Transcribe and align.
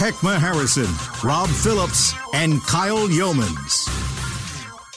Heckma 0.00 0.38
Harrison, 0.38 0.88
Rob 1.22 1.50
Phillips, 1.50 2.14
and 2.32 2.62
Kyle 2.62 3.06
Youmans. 3.06 3.86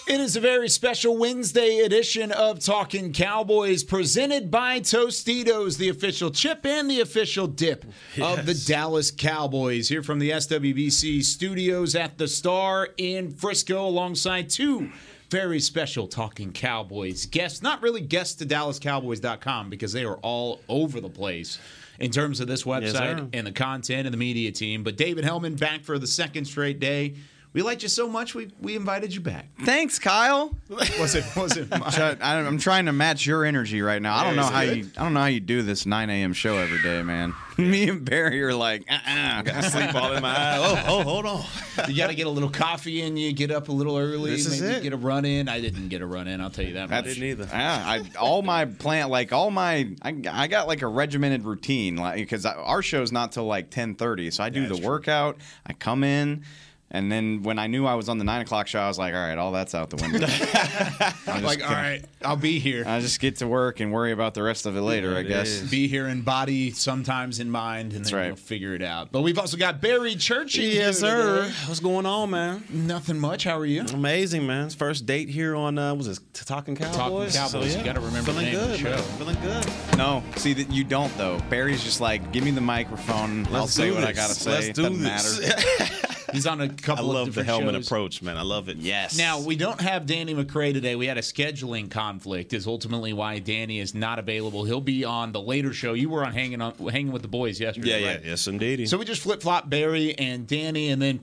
It 0.08 0.22
is 0.22 0.38
a 0.38 0.40
very 0.40 0.70
special 0.70 1.18
Wednesday 1.18 1.80
edition 1.80 2.32
of 2.32 2.60
Talking 2.60 3.12
Cowboys 3.12 3.84
presented 3.84 4.50
by 4.50 4.80
Tostitos, 4.80 5.78
the 5.78 5.90
official 5.90 6.32
chip 6.32 6.66
and 6.66 6.90
the 6.90 7.02
official 7.02 7.48
dip 7.48 7.84
of 8.22 8.46
the 8.46 8.54
Dallas 8.54 9.12
Cowboys. 9.12 9.90
Here 9.90 10.04
from 10.04 10.20
the 10.20 10.30
SWBC 10.30 11.22
studios 11.22 11.96
at 11.96 12.18
the 12.18 12.30
Star 12.30 12.88
in 12.96 13.30
Frisco 13.30 13.86
alongside 13.86 14.50
two 14.50 14.90
very 15.30 15.60
special 15.60 16.08
Talking 16.08 16.54
Cowboys 16.54 17.26
guests. 17.26 17.62
Not 17.62 17.82
really 17.82 18.00
guests 18.00 18.36
to 18.36 18.46
DallasCowboys.com 18.46 19.70
because 19.70 19.92
they 19.92 20.06
are 20.06 20.18
all 20.20 20.62
over 20.70 21.02
the 21.02 21.10
place 21.10 21.60
in 22.00 22.12
terms 22.12 22.40
of 22.40 22.48
this 22.48 22.64
website 22.64 23.20
sir. 23.20 23.28
and 23.34 23.48
the 23.48 23.52
content 23.52 24.06
and 24.06 24.14
the 24.14 24.18
media 24.18 24.52
team. 24.52 24.84
But 24.84 24.98
David 24.98 25.24
Helman 25.24 25.56
back 25.56 25.84
for 25.84 26.00
the 26.00 26.08
second 26.08 26.46
straight 26.46 26.80
day. 26.80 27.16
We 27.54 27.62
liked 27.62 27.84
you 27.84 27.90
so 27.90 28.10
much, 28.10 28.34
we, 28.34 28.50
we 28.62 28.76
invited 28.76 29.14
you 29.14 29.22
back. 29.22 29.46
Thanks, 29.64 30.00
Kyle. 30.00 30.58
Was 30.70 31.14
it 31.14 31.24
was 31.36 31.56
it 31.56 31.70
my- 31.70 31.90
Try- 31.92 32.18
I- 32.20 32.38
I'm 32.40 32.58
trying 32.58 32.88
to 32.88 32.94
match 32.94 33.28
your 33.28 33.46
energy 33.46 33.82
right 33.84 34.02
now. 34.02 34.16
I 34.16 34.24
don't 34.24 34.34
Yeah, 34.36 34.42
know 34.42 34.48
how 34.48 34.62
it? 34.64 34.78
you. 34.78 34.90
I 34.98 35.04
don't 35.04 35.14
know 35.14 35.20
how 35.20 35.26
you 35.28 35.40
do 35.40 35.62
this 35.62 35.86
9 35.86 36.10
a.m. 36.10 36.34
show 36.34 36.58
every 36.58 36.82
day, 36.82 37.04
man. 37.04 37.36
Me 37.60 37.88
and 37.88 38.04
Barry 38.04 38.42
are 38.42 38.56
like, 38.56 38.84
uh-uh. 38.90 39.44
Got 39.44 39.64
sleep 39.66 39.94
all 39.94 40.14
in 40.14 40.24
my 40.24 40.36
eye. 40.36 40.58
Oh, 40.58 40.84
oh, 40.88 41.04
hold 41.04 41.26
on. 41.28 41.44
You 41.88 41.96
got 41.96 42.08
to 42.08 42.16
get 42.16 42.26
a 42.26 42.30
little 42.32 42.50
coffee 42.50 43.02
in 43.04 43.16
you, 43.18 43.32
get 43.34 43.52
up 43.52 43.70
a 43.70 43.72
little 43.72 43.96
early, 44.00 44.32
This 44.32 44.48
is 44.48 44.60
maybe 44.60 44.74
it. 44.78 44.84
get 44.84 44.94
a 44.94 44.98
run 44.98 45.24
in. 45.24 45.48
I 45.48 45.62
didn't 45.62 45.90
get 45.90 46.02
a 46.02 46.08
run 46.08 46.28
in, 46.28 46.42
I'll 46.42 46.50
tell 46.50 46.66
you 46.66 46.74
that 46.74 46.90
much. 46.90 46.98
I 47.06 47.08
didn't 47.08 47.24
either. 47.24 47.48
Yeah, 47.52 47.84
I, 47.86 48.02
all 48.20 48.42
my 48.42 48.66
plan, 48.66 49.10
like 49.10 49.32
all 49.32 49.52
my, 49.52 49.90
I, 50.02 50.16
I 50.32 50.48
got 50.48 50.68
like 50.68 50.82
a 50.82 50.88
regimented 50.88 51.44
routine, 51.46 51.98
like 51.98 52.16
because 52.16 52.48
our 52.48 52.82
show's 52.82 53.12
not 53.12 53.32
till 53.32 53.46
like 53.46 53.70
10:30, 53.70 54.34
so 54.34 54.44
I 54.44 54.50
do 54.50 54.66
the 54.68 54.78
workout. 54.78 55.38
I 55.68 55.74
come 55.74 56.04
in. 56.04 56.44
And 56.96 57.12
then 57.12 57.42
when 57.42 57.58
I 57.58 57.66
knew 57.66 57.88
I 57.88 57.96
was 57.96 58.08
on 58.08 58.20
the 58.20 58.24
nine 58.24 58.42
o'clock 58.42 58.68
show, 58.68 58.80
I 58.80 58.88
was 58.88 59.00
like, 59.00 59.16
"All 59.16 59.20
right, 59.20 59.36
all 59.38 59.52
that's 59.52 59.74
out 59.74 59.90
the 59.90 59.96
window." 59.96 60.28
I'll 60.28 60.28
just 60.30 61.44
like, 61.44 61.60
go- 61.60 61.66
all 61.66 61.72
right, 61.72 62.06
I'll 62.24 62.36
be 62.36 62.60
here. 62.60 62.84
I 62.86 63.00
just 63.00 63.20
get 63.20 63.38
to 63.38 63.48
work 63.48 63.80
and 63.80 63.92
worry 63.92 64.12
about 64.12 64.36
the 64.36 64.44
rest 64.44 64.68
of 64.68 64.78
it 64.78 64.82
later. 64.82 65.16
I 65.16 65.22
it 65.22 65.28
guess. 65.28 65.48
is. 65.48 65.72
be 65.72 65.88
here 65.88 66.08
in 66.08 66.22
body, 66.22 66.70
sometimes 66.70 67.40
in 67.40 67.50
mind, 67.50 67.94
and 67.94 68.06
then 68.06 68.14
right. 68.16 68.28
we'll 68.28 68.36
figure 68.36 68.76
it 68.76 68.84
out. 68.84 69.12
But 69.12 69.22
we've 69.24 69.40
also 69.40 69.58
got 69.58 69.82
Barry 69.82 70.16
Church. 70.16 70.56
in 70.60 70.66
Yes, 70.66 70.76
here 70.76 70.94
sir. 70.94 71.44
today. 71.46 71.54
What's 71.66 71.80
going 71.80 72.06
on, 72.06 72.30
man? 72.30 72.64
Nothing 72.70 73.18
much. 73.20 73.44
How 73.46 73.58
are 73.58 73.66
you? 73.66 73.82
Amazing, 73.92 74.46
man. 74.46 74.68
It's 74.68 74.76
first 74.76 75.08
date 75.08 75.30
here 75.30 75.56
on 75.56 75.80
uh, 75.80 75.96
was 75.96 76.08
it 76.08 76.20
Talking 76.34 76.76
Cowboys? 76.76 77.36
Cowboys. 77.36 77.72
So 77.74 77.80
You 77.80 77.84
gotta 77.84 78.02
remember 78.02 78.34
the 78.34 78.40
Feeling 78.42 78.54
name 78.54 78.56
of 78.62 78.68
good, 78.68 78.80
the 78.80 78.84
man. 78.84 79.04
Feeling 79.18 79.38
good. 79.42 79.98
No, 79.98 80.24
see 80.36 80.54
that 80.54 80.70
you 80.72 80.84
don't 80.84 81.16
though. 81.18 81.40
Barry's 81.50 81.84
just 81.84 82.02
like, 82.02 82.32
give 82.32 82.44
me 82.44 82.52
the 82.52 82.62
microphone. 82.62 83.48
I'll 83.48 83.66
say 83.66 83.88
do 83.90 83.96
what 83.96 84.04
I 84.04 84.12
gotta 84.12 84.36
say. 84.36 84.52
Let's 84.52 84.68
do 84.70 84.84
doesn't 84.84 85.02
this. 85.02 86.06
matter. 86.34 86.38
He's 86.38 86.48
on 86.48 86.62
a 86.62 86.70
couple 86.70 87.10
of 87.10 87.16
love 87.16 87.26
the 87.26 87.32
different 87.32 87.48
helmet 87.48 87.76
shows. 87.76 87.88
approach, 87.88 88.22
man. 88.22 88.38
I 88.38 88.42
love 88.42 88.70
it. 88.70 88.78
yes. 88.78 89.18
Now 89.18 89.40
we 89.42 89.56
don't 89.56 89.80
have 89.82 90.06
Danny 90.06 90.34
McCray 90.34 90.74
today. 90.74 90.96
We 90.96 91.08
had 91.08 91.18
a 91.18 91.22
scheduling 91.22 91.90
conflict. 91.90 92.54
Is 92.54 92.68
ultimately 92.68 93.14
why 93.14 93.40
Danny 93.40 93.80
is 93.80 93.94
not 93.94 94.20
available. 94.20 94.64
He'll 94.64 94.82
be 94.82 95.06
on 95.06 95.32
the 95.32 95.42
later 95.42 95.74
show. 95.74 95.94
You 95.94 96.10
were 96.10 96.26
on 96.26 96.34
hanging 96.34 96.62
on 96.62 96.74
hanging 96.90 97.12
with 97.12 97.22
the 97.22 97.28
boys 97.28 97.60
yesterday. 97.60 97.90
Yeah, 97.90 97.98
yeah, 97.98 98.08
right? 98.14 98.26
yes, 98.26 98.48
indeed. 98.48 98.88
So 98.90 98.98
we 98.98 99.06
just 99.06 99.22
flip 99.22 99.42
flop 99.42 99.70
Barry 99.70 100.18
and 100.18 100.48
Danny, 100.48 100.90
and 100.90 101.02
then 101.02 101.22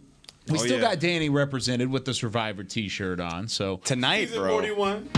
we 0.50 0.58
Oh, 0.58 0.62
still 0.62 0.76
yeah. 0.80 0.88
got 0.90 1.00
Danny 1.00 1.28
represented 1.28 1.90
with 1.90 2.04
the 2.04 2.14
Survivor 2.14 2.64
T-shirt 2.64 3.20
on. 3.20 3.48
So 3.48 3.78
tonight, 3.84 4.26
Season 4.28 4.42
bro. 4.42 4.50
41. 4.52 5.08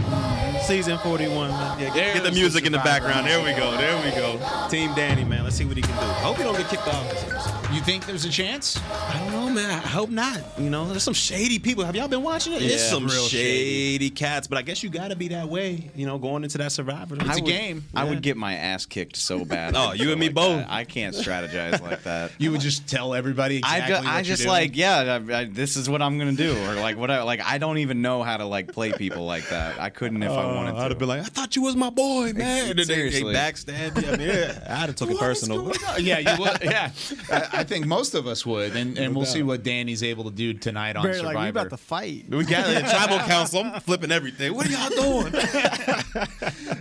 Season 0.62 0.98
41, 0.98 1.50
man. 1.50 1.80
Yeah, 1.80 1.86
get, 1.94 2.14
get 2.14 2.22
the 2.22 2.30
the 2.30 2.36
music 2.36 2.66
in 2.66 2.72
the 2.72 2.78
background. 2.78 3.26
There 3.26 3.42
we 3.42 3.52
go. 3.58 3.76
There 3.76 3.96
we 4.04 4.10
go. 4.12 4.38
Team 4.68 4.94
Danny, 4.94 5.24
man. 5.24 5.44
Let's 5.44 5.56
see 5.56 5.64
what 5.64 5.76
he 5.76 5.82
can 5.82 5.94
do. 5.96 6.00
I 6.02 6.12
hope 6.20 6.36
he 6.36 6.42
don't 6.44 6.56
get 6.56 6.68
kicked 6.68 6.86
off 6.88 7.58
you 7.72 7.80
think 7.80 8.04
there's 8.04 8.26
a 8.26 8.28
chance? 8.30 8.78
I 8.90 9.18
don't 9.18 9.32
know, 9.32 9.48
man. 9.50 9.70
I 9.70 9.76
hope 9.78 10.10
not. 10.10 10.42
You 10.58 10.68
know, 10.68 10.86
there's 10.86 11.02
some 11.02 11.14
shady 11.14 11.58
people. 11.58 11.84
Have 11.84 11.96
y'all 11.96 12.06
been 12.06 12.22
watching 12.22 12.52
it? 12.52 12.60
Yeah, 12.60 12.72
it's 12.72 12.82
some 12.86 13.06
real 13.06 13.24
shady, 13.24 14.10
cats, 14.10 14.46
but 14.46 14.58
I 14.58 14.62
guess 14.62 14.82
you 14.82 14.90
got 14.90 15.08
to 15.08 15.16
be 15.16 15.28
that 15.28 15.48
way, 15.48 15.90
you 15.96 16.04
know, 16.04 16.18
going 16.18 16.44
into 16.44 16.58
that 16.58 16.70
Survivor. 16.72 17.14
It's 17.14 17.24
I 17.24 17.32
a 17.32 17.34
would- 17.36 17.44
game. 17.46 17.84
I 17.94 18.04
Yeah. 18.04 18.10
would 18.10 18.20
get 18.22 18.36
my 18.36 18.56
ass 18.56 18.84
kicked 18.84 19.16
so 19.16 19.44
bad. 19.46 19.74
Oh, 19.82 19.92
you 19.92 20.10
and 20.10 20.20
me 20.20 20.26
Like 20.26 20.34
both. 20.34 20.56
that. 20.58 20.70
I 20.70 20.84
can't 20.84 21.14
strategize 21.14 21.80
like 21.80 22.02
that. 22.02 22.32
You 22.36 22.52
would 22.52 22.60
just 22.60 22.86
tell 22.88 23.14
everybody 23.14 23.62
I, 23.64 23.78
exactly 23.78 23.86
ju- 23.86 23.94
what 24.04 24.06
I 24.06 24.14
you're 24.16 24.22
just 24.24 24.42
doing? 24.42 24.52
like 24.52 24.76
yeah 24.76 25.18
I, 25.30 25.40
I, 25.40 25.44
this 25.44 25.76
is 25.76 25.88
what 25.88 26.02
I'm 26.02 26.18
gonna 26.18 26.32
do 26.32 26.56
or 26.66 26.74
like 26.74 26.96
what 26.96 27.10
I 27.10 27.22
like 27.22 27.40
I 27.40 27.58
don't 27.58 27.78
even 27.78 28.02
know 28.02 28.22
how 28.22 28.36
to 28.36 28.44
like 28.44 28.72
play 28.72 28.92
people 28.92 29.26
like 29.26 29.48
that 29.48 29.80
I 29.80 29.90
couldn't 29.90 30.22
if 30.22 30.30
I 30.30 30.46
wanted 30.46 30.70
uh, 30.70 30.74
to 30.74 30.78
I'd 30.80 30.90
have 30.90 30.98
been 30.98 31.08
like, 31.08 31.20
I 31.20 31.24
thought 31.24 31.56
you 31.56 31.62
was 31.62 31.76
my 31.76 31.90
boy, 31.90 32.32
man. 32.32 32.70
And 32.70 32.78
then 32.78 32.86
they, 32.86 32.94
they 32.94 33.10
Seriously. 33.10 33.34
backstab 33.34 34.02
you. 34.02 34.08
I 34.08 34.16
mean, 34.16 34.28
yeah, 34.28 34.64
I'd 34.82 34.86
have 34.86 34.96
took 34.96 35.10
it 35.10 35.18
personal. 35.18 35.72
yeah, 35.98 36.18
you 36.18 36.42
would. 36.42 36.58
Yeah, 36.62 36.90
I, 37.30 37.48
I 37.52 37.64
think 37.64 37.86
most 37.86 38.14
of 38.14 38.26
us 38.26 38.44
would, 38.46 38.76
and, 38.76 38.98
and 38.98 39.14
we'll 39.14 39.26
see 39.26 39.42
what 39.42 39.62
Danny's 39.62 40.02
able 40.02 40.24
to 40.24 40.30
do 40.30 40.54
tonight 40.54 40.96
on 40.96 41.04
Barry, 41.04 41.16
Survivor. 41.16 41.34
like, 41.34 41.44
we 41.44 41.48
about 41.50 41.70
to 41.70 41.76
fight. 41.76 42.24
We 42.28 42.44
got 42.44 42.68
it. 42.68 42.84
Tribal 42.90 43.18
council. 43.20 43.62
I'm 43.64 43.80
flipping 43.80 44.12
everything. 44.12 44.54
What 44.54 44.66
are 44.66 44.70
y'all 44.70 45.22
doing? 45.22 45.34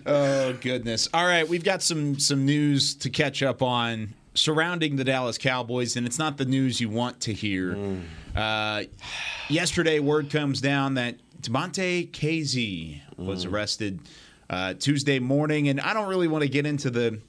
Oh 0.06 0.54
goodness! 0.62 1.08
All 1.14 1.26
right, 1.26 1.48
we've 1.48 1.64
got 1.64 1.82
some 1.82 2.20
some 2.20 2.46
news 2.46 2.96
to 2.96 3.10
catch 3.10 3.44
up 3.44 3.62
on 3.62 4.14
surrounding 4.34 4.96
the 4.96 5.04
Dallas 5.04 5.38
Cowboys, 5.38 5.96
and 5.96 6.06
it's 6.06 6.20
not 6.20 6.38
the 6.38 6.46
news 6.46 6.82
you 6.82 6.90
want 6.90 7.20
to 7.22 7.34
hear. 7.34 7.76
Mm. 7.76 8.02
Uh, 8.36 8.84
yesterday, 9.50 10.00
word 10.00 10.30
comes 10.30 10.62
down 10.62 10.96
that 10.96 11.16
Damontae 11.42 12.10
Kazee 12.12 13.02
was 13.18 13.46
arrested 13.46 14.00
uh, 14.50 14.74
Tuesday 14.76 15.20
morning, 15.20 15.68
and 15.70 15.80
I 15.82 15.94
don't 15.94 16.08
really 16.10 16.28
want 16.28 16.44
to 16.44 16.50
get 16.50 16.66
into 16.66 16.90
the 16.90 17.20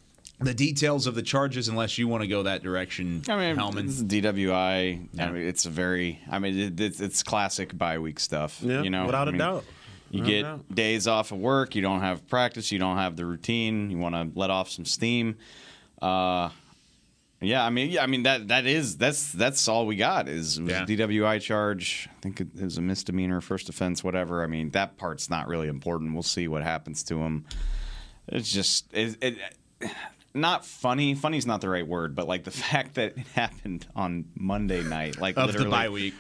the 0.41 0.55
details 0.55 1.07
of 1.07 1.15
the 1.15 1.23
charges 1.23 1.69
unless 1.69 1.99
you 1.99 2.09
want 2.09 2.23
to 2.23 2.27
go 2.27 2.43
that 2.43 2.65
direction, 2.65 3.23
I 3.29 3.37
mean 3.37 3.55
Helman. 3.55 3.87
it's 3.87 4.03
DWI 4.03 5.07
Yeah. 5.13 5.27
I 5.27 5.31
mean 5.31 5.43
it's 5.47 5.67
a 5.67 5.71
very 5.71 6.19
I 6.29 6.41
mean 6.41 6.59
it, 6.59 6.81
it's, 6.81 7.01
it's 7.01 7.23
classic 7.23 7.79
bye 7.79 8.01
week 8.01 8.19
stuff 8.19 8.59
Yeah, 8.61 8.83
you 8.83 8.91
know 8.91 9.07
without 9.07 9.29
I 9.29 9.31
a 9.31 9.33
mean, 9.33 9.39
doubt. 9.39 9.65
You 10.11 10.25
get 10.25 10.43
doubt. 10.43 10.75
days 10.75 11.07
off 11.07 11.31
of 11.31 11.39
work. 11.39 11.77
You 11.77 11.83
don't 11.83 12.01
have 12.01 12.27
practice. 12.29 12.73
You 12.73 12.81
don't 12.81 12.97
have 12.97 13.15
the 13.17 13.25
routine. 13.25 13.91
You 13.91 13.99
want 13.99 14.15
to 14.17 14.37
let 14.39 14.51
off 14.51 14.69
some 14.69 14.85
steam. 14.85 15.37
Uh, 16.03 16.49
yeah, 17.43 17.65
I 17.65 17.71
mean, 17.71 17.91
yeah, 17.91 18.03
I 18.03 18.07
mean 18.07 18.23
that 18.25 18.49
that 18.49 18.67
is 18.67 18.97
that's 18.97 19.33
that's 19.33 19.67
all 19.69 19.87
we 19.87 19.97
got 19.97 20.29
is 20.29 20.59
Yeah. 20.59 20.85
DWI 20.85 21.41
charge. 21.41 22.09
I 22.11 22.21
think 22.21 22.41
it 22.41 22.49
was 22.61 22.79
a 22.79 22.83
misdemeanor, 22.83 23.41
first 23.41 23.69
offense, 23.69 24.03
whatever. 24.05 24.43
I 24.43 24.47
mean 24.47 24.71
that 24.71 24.97
part's 24.97 25.29
not 25.29 25.49
really 25.49 25.69
important. 25.69 26.15
We'll 26.15 26.23
see 26.23 26.49
what 26.49 26.63
happens 26.63 27.03
to 27.05 27.17
him. 27.23 27.45
It's 28.29 28.51
just 28.51 28.87
it, 28.95 29.17
it 29.21 29.39
not 30.35 30.65
funny. 30.65 31.15
Funny's 31.15 31.45
not 31.47 31.61
the 31.61 31.69
right 31.69 31.87
word, 31.87 32.15
but 32.15 32.27
like 32.27 32.45
the 32.45 32.51
fact 32.71 32.95
that 32.95 33.19
it 33.19 33.27
happened 33.35 33.87
on 33.95 34.25
Monday 34.35 34.83
night, 34.83 35.21
like 35.21 35.37
of 35.37 35.53
the 35.53 35.59
literally, 35.59 35.71
bye 35.71 35.89
week. 35.89 36.15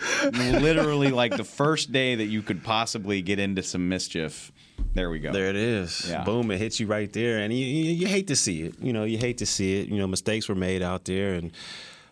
literally 0.60 1.10
like 1.10 1.36
the 1.36 1.44
first 1.44 1.92
day 1.92 2.16
that 2.16 2.26
you 2.26 2.42
could 2.42 2.62
possibly 2.62 3.22
get 3.22 3.38
into 3.38 3.62
some 3.62 3.88
mischief. 3.88 4.52
There 4.94 5.10
we 5.10 5.18
go. 5.18 5.32
There 5.32 5.48
it 5.48 5.56
is. 5.56 6.08
Yeah. 6.08 6.24
Boom, 6.24 6.50
it 6.50 6.58
hits 6.58 6.78
you 6.78 6.86
right 6.86 7.12
there. 7.12 7.38
And 7.38 7.52
you, 7.52 7.64
you, 7.64 7.92
you 7.92 8.06
hate 8.06 8.26
to 8.28 8.36
see 8.36 8.62
it. 8.62 8.74
You 8.80 8.92
know, 8.92 9.04
you 9.04 9.18
hate 9.18 9.38
to 9.38 9.46
see 9.46 9.80
it. 9.80 9.88
You 9.88 9.98
know, 9.98 10.06
mistakes 10.06 10.48
were 10.48 10.54
made 10.54 10.82
out 10.82 11.04
there. 11.04 11.34
And, 11.34 11.52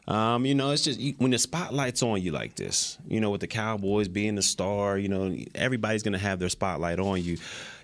um, 0.09 0.47
you 0.47 0.55
know, 0.55 0.71
it's 0.71 0.83
just 0.83 0.99
you, 0.99 1.15
when 1.19 1.31
the 1.31 1.39
spotlight's 1.39 2.03
on 2.03 2.23
you 2.23 2.33
like 2.33 2.57
this, 2.57 2.99
you 3.07 3.21
know, 3.21 3.31
with 3.31 3.43
the 3.43 3.47
Cowboys 3.47 4.09
being 4.09 4.35
the 4.35 4.43
star, 4.43 4.99
you 4.99 5.09
know, 5.09 5.37
everybody's 5.55 6.03
going 6.03 6.15
to 6.15 6.19
have 6.19 6.39
their 6.39 6.49
spotlight 6.49 6.99
on 6.99 7.23
you. 7.23 7.37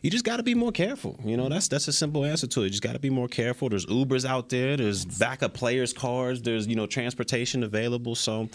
You 0.02 0.10
just 0.10 0.24
got 0.24 0.36
to 0.36 0.42
be 0.42 0.54
more 0.54 0.72
careful. 0.72 1.18
You 1.24 1.36
know, 1.36 1.48
that's 1.48 1.68
that's 1.68 1.88
a 1.88 1.92
simple 1.92 2.24
answer 2.24 2.46
to 2.46 2.60
it. 2.60 2.64
You 2.64 2.70
just 2.70 2.82
got 2.82 2.92
to 2.92 2.98
be 2.98 3.10
more 3.10 3.28
careful. 3.28 3.68
There's 3.68 3.86
Ubers 3.86 4.24
out 4.24 4.48
there. 4.50 4.76
There's 4.76 5.04
backup 5.04 5.52
players' 5.52 5.92
cars. 5.92 6.42
There's, 6.42 6.66
you 6.66 6.76
know, 6.76 6.86
transportation 6.86 7.64
available. 7.64 8.14
So 8.14 8.48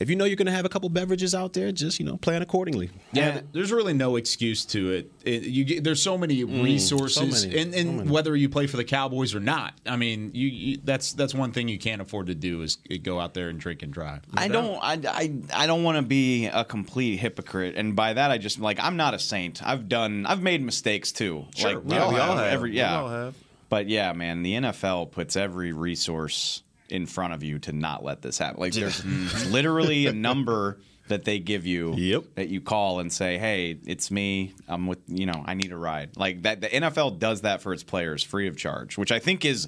if 0.00 0.08
you 0.08 0.16
know 0.16 0.24
you're 0.24 0.36
going 0.36 0.46
to 0.46 0.52
have 0.52 0.64
a 0.64 0.70
couple 0.70 0.88
beverages 0.88 1.34
out 1.34 1.52
there, 1.52 1.70
just, 1.72 2.00
you 2.00 2.06
know, 2.06 2.16
plan 2.16 2.40
accordingly. 2.40 2.90
Yeah, 3.12 3.32
th- 3.32 3.44
there's 3.52 3.70
really 3.70 3.92
no 3.92 4.16
excuse 4.16 4.64
to 4.66 4.92
it. 4.92 5.12
it 5.24 5.42
you 5.42 5.64
get, 5.64 5.84
there's 5.84 6.02
so 6.02 6.16
many 6.16 6.42
mm, 6.42 6.64
resources, 6.64 7.42
so 7.42 7.46
many, 7.46 7.60
and, 7.60 7.74
and 7.74 7.86
so 7.86 7.96
many. 7.98 8.10
whether 8.10 8.34
you 8.34 8.48
play 8.48 8.66
for 8.66 8.78
the 8.78 8.84
Cowboys 8.84 9.34
or 9.34 9.40
not, 9.40 9.74
I 9.84 9.96
mean, 9.96 10.30
you, 10.32 10.48
you 10.48 10.78
that's 10.82 11.12
that's 11.12 11.34
one 11.34 11.52
thing 11.52 11.68
you 11.68 11.78
can't 11.78 12.00
afford 12.00 12.28
to 12.28 12.34
do 12.34 12.62
is 12.62 12.76
go 13.02 13.20
out 13.20 13.34
there 13.34 13.50
and 13.50 13.60
drink 13.60 13.82
and 13.82 13.92
drive. 13.92 14.22
I 14.34 14.48
don't. 14.48 14.78
I, 14.82 14.98
I, 15.06 15.34
I 15.52 15.66
don't 15.66 15.84
want 15.84 15.96
to 15.96 16.02
be 16.02 16.46
a 16.46 16.64
complete 16.64 17.18
hypocrite, 17.18 17.74
and 17.76 17.94
by 17.94 18.14
that 18.14 18.30
I 18.30 18.38
just 18.38 18.58
like 18.58 18.80
I'm 18.80 18.96
not 18.96 19.12
a 19.12 19.18
saint. 19.18 19.62
I've 19.62 19.86
done. 19.86 20.24
I've 20.24 20.42
made 20.42 20.62
mistakes 20.62 21.12
too. 21.12 21.44
Sure, 21.54 21.74
like 21.74 21.84
we 21.84 21.96
all 21.98 22.36
have. 22.36 22.46
Every, 22.46 22.70
We 22.70 22.78
yeah. 22.78 22.98
all 22.98 23.08
have. 23.08 23.34
But 23.68 23.88
yeah, 23.88 24.12
man, 24.14 24.42
the 24.42 24.54
NFL 24.54 25.12
puts 25.12 25.36
every 25.36 25.72
resource 25.72 26.62
in 26.90 27.06
front 27.06 27.32
of 27.34 27.42
you 27.42 27.58
to 27.60 27.72
not 27.72 28.04
let 28.04 28.22
this 28.22 28.38
happen. 28.38 28.60
Like 28.60 28.72
there's 28.72 29.04
literally 29.50 30.06
a 30.06 30.12
number 30.12 30.78
that 31.08 31.24
they 31.24 31.38
give 31.40 31.66
you 31.66 31.94
Yep. 31.96 32.24
that 32.36 32.48
you 32.50 32.60
call 32.60 33.00
and 33.00 33.12
say, 33.12 33.36
"Hey, 33.38 33.78
it's 33.84 34.10
me. 34.10 34.52
I'm 34.68 34.86
with 34.86 35.00
you 35.08 35.26
know 35.26 35.42
I 35.44 35.54
need 35.54 35.72
a 35.72 35.76
ride." 35.76 36.16
Like 36.16 36.42
that, 36.42 36.60
the 36.60 36.68
NFL 36.68 37.18
does 37.18 37.40
that 37.40 37.62
for 37.62 37.72
its 37.72 37.82
players 37.82 38.22
free 38.22 38.46
of 38.46 38.56
charge, 38.56 38.96
which 38.96 39.10
I 39.10 39.18
think 39.18 39.44
is 39.44 39.66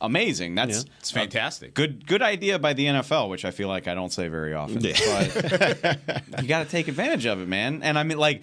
amazing. 0.00 0.54
That's 0.54 0.84
Yeah. 0.84 0.90
It's 1.00 1.10
fantastic. 1.10 1.74
good 1.74 2.06
good 2.06 2.22
idea 2.22 2.58
by 2.58 2.74
the 2.74 2.86
NFL, 2.86 3.28
which 3.30 3.44
I 3.44 3.50
feel 3.50 3.68
like 3.68 3.88
I 3.88 3.94
don't 3.94 4.12
say 4.12 4.28
very 4.28 4.54
often. 4.54 4.80
But 4.82 5.98
you 6.42 6.48
got 6.48 6.64
to 6.64 6.70
take 6.70 6.88
advantage 6.88 7.26
of 7.26 7.40
it, 7.40 7.48
man. 7.48 7.82
And 7.82 7.98
I 7.98 8.02
mean, 8.02 8.18
like, 8.18 8.42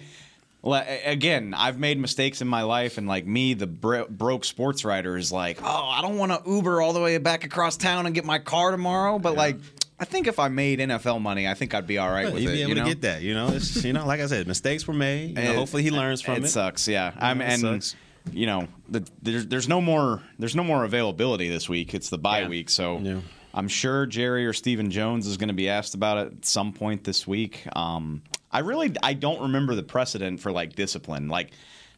again, 0.64 1.54
I've 1.56 1.78
made 1.78 1.98
mistakes 1.98 2.40
in 2.40 2.48
my 2.48 2.62
life, 2.62 2.98
and 2.98 3.06
like 3.08 3.26
me, 3.26 3.54
the 3.54 3.66
bro- 3.66 4.06
broke 4.08 4.44
sports 4.44 4.84
writer 4.84 5.16
is 5.16 5.32
like, 5.32 5.58
oh, 5.62 5.66
I 5.88 6.02
don't 6.02 6.18
want 6.18 6.32
to 6.32 6.50
Uber 6.50 6.80
all 6.80 6.92
the 6.92 7.00
way 7.00 7.18
back 7.18 7.44
across 7.44 7.76
town 7.76 8.06
and 8.06 8.14
get 8.14 8.24
my 8.24 8.38
car 8.38 8.70
tomorrow, 8.70 9.18
but 9.18 9.34
like. 9.34 9.56
I 10.00 10.04
think 10.04 10.26
if 10.26 10.40
I 10.40 10.48
made 10.48 10.80
NFL 10.80 11.20
money, 11.20 11.46
I 11.46 11.54
think 11.54 11.74
I'd 11.74 11.86
be 11.86 11.98
all 11.98 12.10
right 12.10 12.32
with 12.32 12.42
you'd 12.42 12.50
it. 12.50 12.54
be 12.54 12.60
able 12.62 12.68
you 12.70 12.74
know? 12.74 12.84
to 12.86 12.90
get 12.90 13.02
that. 13.02 13.22
You 13.22 13.34
know, 13.34 13.48
it's, 13.50 13.84
you 13.84 13.92
know, 13.92 14.04
like 14.04 14.18
I 14.20 14.26
said, 14.26 14.48
mistakes 14.48 14.84
were 14.88 14.94
made. 14.94 15.28
You 15.28 15.34
know, 15.36 15.42
It- 15.52 15.54
hopefully, 15.56 15.84
he 15.84 15.92
learns 15.92 16.20
from 16.20 16.38
it. 16.38 16.44
It 16.44 16.48
sucks, 16.48 16.88
yeah. 16.88 17.12
I'm 17.20 17.40
and 17.40 17.60
sucks. 17.60 17.94
you 18.32 18.46
know, 18.46 18.66
the, 18.88 19.06
there's 19.22 19.46
there's 19.46 19.68
no 19.68 19.80
more 19.80 20.20
there's 20.40 20.56
no 20.56 20.64
more 20.64 20.82
availability 20.82 21.48
this 21.50 21.68
week. 21.68 21.94
It's 21.94 22.10
the 22.10 22.18
bye 22.18 22.40
Yeah. 22.40 22.48
week, 22.48 22.68
so 22.68 22.98
Yeah. 22.98 23.20
I'm 23.54 23.68
sure 23.68 24.06
Jerry 24.06 24.44
or 24.44 24.52
Stephen 24.52 24.90
Jones 24.90 25.28
is 25.28 25.36
going 25.36 25.48
to 25.50 25.54
be 25.54 25.68
asked 25.68 25.94
about 25.94 26.18
it 26.26 26.32
at 26.38 26.46
some 26.46 26.72
point 26.72 27.04
this 27.04 27.24
week. 27.24 27.62
Um, 27.76 28.22
I 28.52 28.58
really 28.60 28.94
I 29.02 29.14
don't 29.14 29.40
remember 29.42 29.74
the 29.74 29.82
precedent 29.82 30.40
for 30.40 30.52
like 30.52 30.74
discipline. 30.76 31.28
Like 31.28 31.50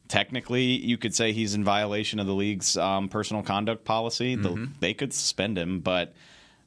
technically, 0.08 0.64
you 0.64 0.96
could 0.98 1.14
say 1.14 1.32
he's 1.32 1.54
in 1.54 1.64
violation 1.64 2.20
of 2.20 2.26
the 2.26 2.34
league's 2.34 2.76
um, 2.76 3.08
personal 3.08 3.42
conduct 3.42 3.84
policy. 3.84 4.34
The- 4.36 4.50
Mm-hmm. 4.50 4.64
they 4.80 4.94
could 4.94 5.12
suspend 5.12 5.58
him, 5.58 5.80
but 5.80 6.14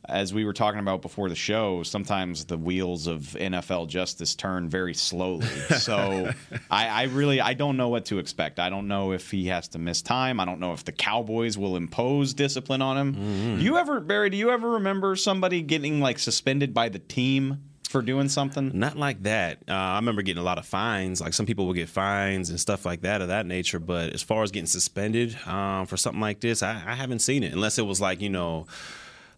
as 0.10 0.34
we 0.34 0.46
were 0.46 0.54
talking 0.54 0.80
about 0.80 1.02
before 1.02 1.28
the 1.28 1.36
show, 1.36 1.84
sometimes 1.84 2.46
the 2.46 2.58
wheels 2.58 3.08
of 3.08 3.20
NFL 3.40 3.90
justice 3.90 4.36
turn 4.36 4.70
very 4.70 4.94
slowly. 4.94 5.48
So 5.80 6.32
I, 6.72 6.88
I 6.88 7.04
really 7.04 7.40
I 7.42 7.54
don't 7.54 7.76
know 7.78 7.90
what 7.90 8.06
to 8.06 8.20
expect. 8.20 8.58
I 8.60 8.70
don't 8.70 8.88
know 8.88 9.12
if 9.12 9.32
he 9.32 9.48
has 9.48 9.68
to 9.70 9.80
miss 9.80 10.02
time. 10.02 10.40
I 10.40 10.46
don't 10.46 10.60
know 10.60 10.72
if 10.74 10.86
the 10.86 10.92
Cowboys 10.94 11.58
will 11.58 11.76
impose 11.76 12.34
discipline 12.34 12.82
on 12.82 12.98
him. 12.98 13.14
Mm-hmm. 13.16 13.58
Do 13.60 13.64
you 13.66 13.78
ever, 13.78 14.00
Barry? 14.00 14.30
Do 14.30 14.38
you 14.38 14.50
ever 14.52 14.72
remember 14.72 15.16
somebody 15.18 15.62
getting 15.62 16.00
like 16.00 16.20
suspended 16.20 16.74
by 16.74 16.90
the 16.90 17.00
team 17.00 17.64
for 17.88 18.02
doing 18.02 18.30
something? 18.30 18.72
Not 18.74 18.98
like 18.98 19.24
that. 19.24 19.60
Uh, 19.68 19.74
I 19.74 19.96
remember 19.98 20.22
getting 20.22 20.42
a 20.42 20.46
lot 20.46 20.58
of 20.58 20.66
fines. 20.66 21.22
Like 21.22 21.34
some 21.34 21.46
people 21.46 21.66
will 21.66 21.74
get 21.74 21.90
fines 21.90 22.50
and 22.50 22.60
stuff 22.60 22.86
like 22.86 23.02
that 23.02 23.22
of 23.22 23.28
that 23.30 23.46
nature. 23.46 23.80
But 23.80 24.14
as 24.14 24.22
far 24.24 24.44
as 24.44 24.52
getting 24.52 24.68
suspended 24.68 25.38
um, 25.48 25.86
for 25.88 25.98
something 25.98 26.22
like 26.22 26.40
this, 26.40 26.62
I, 26.64 26.72
I 26.86 26.96
haven't 26.96 27.20
seen 27.20 27.44
it 27.44 27.54
unless 27.54 27.78
it 27.80 27.86
was 27.86 28.00
like 28.02 28.22
you 28.22 28.30
know, 28.30 28.68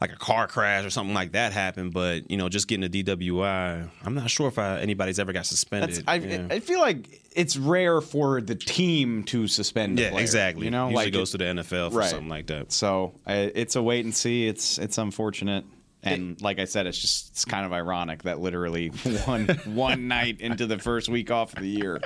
like 0.01 0.13
a 0.13 0.15
car 0.15 0.47
crash 0.47 0.85
or 0.85 0.89
something 0.89 1.13
like 1.13 1.33
that 1.33 1.51
happened. 1.51 1.93
But 1.93 2.29
you 2.31 2.37
know, 2.37 2.47
just 2.49 2.67
getting 2.67 2.85
a 2.85 2.89
DWI, 2.89 3.89
I'm 4.05 4.15
not 4.15 4.29
sure 4.29 4.47
if 4.47 4.57
I, 4.57 4.79
anybody's 4.79 5.19
ever 5.19 5.33
got 5.33 5.45
suspended. 5.45 6.03
I, 6.07 6.15
Yeah. 6.15 6.47
I 6.49 6.59
feel 6.59 6.79
like 6.79 7.21
it's 7.35 7.57
rare 7.57 8.01
for 8.01 8.41
the 8.41 8.55
team 8.55 9.23
to 9.25 9.47
suspend. 9.47 9.99
yeah, 9.99 10.09
player, 10.11 10.21
exactly. 10.21 10.65
You 10.65 10.71
know, 10.71 10.87
usually 10.87 11.05
like 11.05 11.13
goes 11.13 11.33
it- 11.35 11.37
to 11.39 11.43
the 11.53 11.61
NFL 11.61 11.91
for 11.91 11.97
Right. 11.99 12.09
something 12.09 12.29
like 12.29 12.47
that. 12.47 12.71
So 12.71 13.13
I, 13.27 13.33
it's 13.53 13.75
a 13.75 13.83
wait 13.83 14.05
and 14.05 14.15
see. 14.15 14.47
It's 14.47 14.77
it's 14.77 14.97
unfortunate. 14.97 15.65
And 16.01 16.41
like 16.41 16.59
I 16.59 16.65
said, 16.65 16.87
it's 16.87 16.97
just 16.97 17.29
it's 17.31 17.45
kind 17.45 17.65
of 17.65 17.73
ironic 17.73 18.23
that 18.23 18.39
literally 18.39 18.87
one 19.25 19.47
one 19.65 20.07
night 20.07 20.39
into 20.39 20.65
the 20.65 20.79
first 20.79 21.09
week 21.09 21.29
off 21.29 21.53
of 21.53 21.59
the 21.61 21.67
year, 21.69 21.99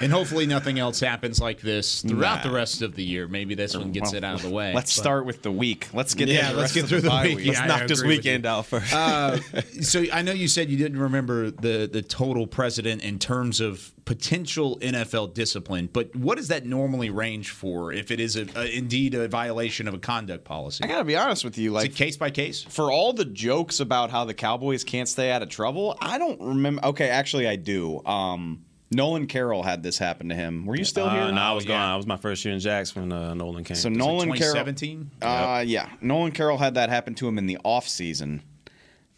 And 0.00 0.10
hopefully 0.12 0.46
nothing 0.46 0.78
else 0.78 1.00
happens 1.00 1.38
like 1.40 1.60
this 1.60 2.02
throughout 2.02 2.38
Nah. 2.44 2.50
the 2.50 2.54
rest 2.54 2.80
of 2.82 2.94
the 2.96 3.04
year. 3.04 3.28
Maybe 3.28 3.54
this 3.54 3.76
one 3.76 3.92
gets 3.92 4.12
Well, 4.12 4.16
it 4.16 4.24
out 4.24 4.34
of 4.36 4.42
the 4.42 4.50
way. 4.50 4.72
Let's 4.74 4.94
But- 4.96 5.02
start 5.02 5.26
with 5.26 5.42
the 5.42 5.50
week. 5.52 5.88
Let's 5.92 6.14
get 6.14 6.28
Yeah, 6.28 6.46
through 6.46 6.54
the 6.54 6.60
let's 6.60 6.62
rest 6.62 6.74
get 6.74 6.82
of 6.84 6.88
through 6.88 7.00
the 7.02 7.08
bye 7.10 7.24
week. 7.26 7.36
week. 7.38 7.46
Yeah, 7.48 7.62
I 7.62 7.66
Knock 7.66 7.86
this 7.88 8.02
weekend 8.02 8.46
out 8.46 8.66
first. 8.66 8.92
Uh, 8.94 9.38
so 9.82 10.04
I 10.12 10.22
know 10.22 10.32
you 10.32 10.48
said 10.48 10.70
you 10.70 10.76
didn't 10.78 10.98
remember 11.00 11.50
the 11.50 11.88
the 11.92 12.00
total 12.02 12.46
precedent 12.46 13.02
in 13.02 13.18
terms 13.18 13.60
of 13.60 13.92
potential 14.06 14.78
NFL 14.80 15.34
discipline, 15.34 15.88
but 15.92 16.14
what 16.16 16.36
does 16.38 16.48
that 16.48 16.64
normally 16.64 17.10
range 17.10 17.50
for 17.50 17.92
if 17.92 18.10
it 18.12 18.20
is 18.20 18.36
a, 18.36 18.46
a, 18.56 18.66
indeed 18.76 19.14
a 19.14 19.26
violation 19.28 19.88
of 19.88 19.94
a 19.94 19.98
conduct 19.98 20.44
policy? 20.44 20.84
I 20.84 20.86
gotta 20.86 21.04
be 21.04 21.16
honest 21.16 21.44
with 21.44 21.58
you, 21.58 21.72
like 21.72 21.94
case 21.94 22.16
by 22.16 22.30
case? 22.30 22.62
for 22.68 22.90
all 22.92 23.12
the 23.12 23.24
jokes 23.26 23.80
about 23.80 24.10
how 24.10 24.24
the 24.24 24.34
Cowboys 24.34 24.84
can't 24.84 25.08
stay 25.08 25.30
out 25.30 25.42
of 25.42 25.48
trouble, 25.48 25.96
I 26.00 26.18
don't 26.18 26.40
remember. 26.40 26.84
Okay, 26.86 27.08
actually, 27.08 27.46
I 27.46 27.56
do. 27.56 28.04
Um, 28.04 28.64
Nolan 28.90 29.26
Carroll 29.26 29.62
had 29.62 29.82
this 29.82 29.98
happen 29.98 30.28
to 30.28 30.34
him. 30.34 30.64
Were 30.64 30.76
you 30.76 30.84
still 30.84 31.08
here? 31.08 31.22
Uh, 31.22 31.30
no, 31.32 31.40
I 31.40 31.52
was 31.52 31.64
yeah. 31.64 31.76
gone. 31.76 31.90
I 31.90 31.96
was 31.96 32.06
my 32.06 32.16
first 32.16 32.44
year 32.44 32.54
in 32.54 32.60
Jacks 32.60 32.94
when 32.94 33.10
uh, 33.12 33.34
Nolan 33.34 33.64
came. 33.64 33.76
So 33.76 33.88
Nolan 33.88 34.32
Carroll. 34.32 34.54
2017. 34.54 35.10
Uh, 35.20 35.64
yeah, 35.66 35.90
Nolan 36.00 36.32
Carroll 36.32 36.58
had 36.58 36.74
that 36.74 36.88
happen 36.88 37.14
to 37.16 37.26
him 37.26 37.38
in 37.38 37.46
the 37.46 37.58
off 37.64 37.88
season, 37.88 38.42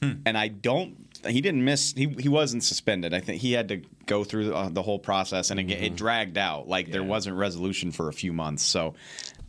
and 0.01 0.39
I 0.39 0.49
don't. 0.49 0.97
He 1.27 1.41
didn't 1.41 1.65
miss. 1.65 1.93
He 1.93 2.07
he 2.19 2.29
wasn't 2.29 2.65
suspended. 2.65 3.13
I 3.13 3.21
think 3.21 3.43
he 3.43 3.53
had 3.53 3.69
to 3.69 3.83
go 4.07 4.25
through 4.25 4.55
uh, 4.55 4.71
the 4.71 4.83
whole 4.83 4.99
process, 4.99 5.51
and 5.51 5.61
again, 5.61 5.83
it 5.83 5.97
dragged 5.97 6.39
out. 6.39 6.67
Like 6.67 6.91
there 6.91 7.05
wasn't 7.05 7.37
resolution 7.37 7.93
for 7.93 8.09
a 8.09 8.13
few 8.13 8.33
months. 8.33 8.63
So, 8.63 8.95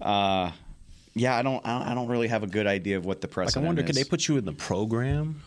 uh, 0.01 0.51
yeah, 1.19 1.37
I 1.37 1.41
don't. 1.41 1.65
I 1.65 1.77
don't- 1.79 1.87
I 1.89 1.93
don't 1.93 2.07
really 2.07 2.27
have 2.29 2.43
a 2.43 2.47
good 2.47 2.67
idea 2.67 2.97
of 2.97 3.05
what 3.05 3.21
the 3.21 3.27
press 3.27 3.49
is. 3.49 3.55
Like, 3.55 3.63
I 3.63 3.65
wonder, 3.67 3.81
is. 3.81 3.87
could 3.87 3.95
they 3.95 4.03
put 4.03 4.27
you 4.27 4.37
in 4.37 4.45
the 4.45 4.53
program 4.53 5.41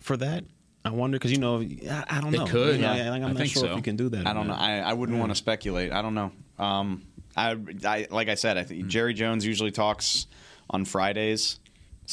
for 0.00 0.16
that? 0.18 0.44
I 0.84 0.90
wonder 0.90 1.16
because 1.18 1.32
you 1.32 1.38
know, 1.38 1.60
I, 1.60 2.04
I 2.08 2.20
don't 2.20 2.30
They 2.30 2.38
know. 2.38 2.46
could, 2.46 2.76
You 2.76 2.82
know, 2.82 2.92
yeah. 2.94 3.10
like, 3.10 3.22
I'm 3.22 3.28
I 3.28 3.32
not 3.32 3.36
think 3.38 3.50
sure 3.52 3.62
so. 3.62 3.70
if 3.70 3.76
you 3.76 3.82
can 3.82 3.96
do 3.96 4.10
that. 4.10 4.26
I 4.26 4.34
don't 4.34 4.46
know. 4.46 4.52
I, 4.54 4.78
I 4.80 4.92
wouldn't 4.92 5.18
want 5.18 5.30
to 5.30 5.34
speculate. 5.36 5.92
I 5.92 6.02
don't 6.02 6.14
know. 6.14 6.30
Um, 6.58 7.02
I, 7.36 7.56
I 7.86 8.06
like 8.10 8.28
I 8.28 8.34
said, 8.34 8.58
I 8.58 8.64
think 8.64 8.86
Jerry 8.88 9.14
Jones 9.14 9.46
usually 9.46 9.70
talks 9.70 10.26
on 10.70 10.84
Fridays 10.84 11.58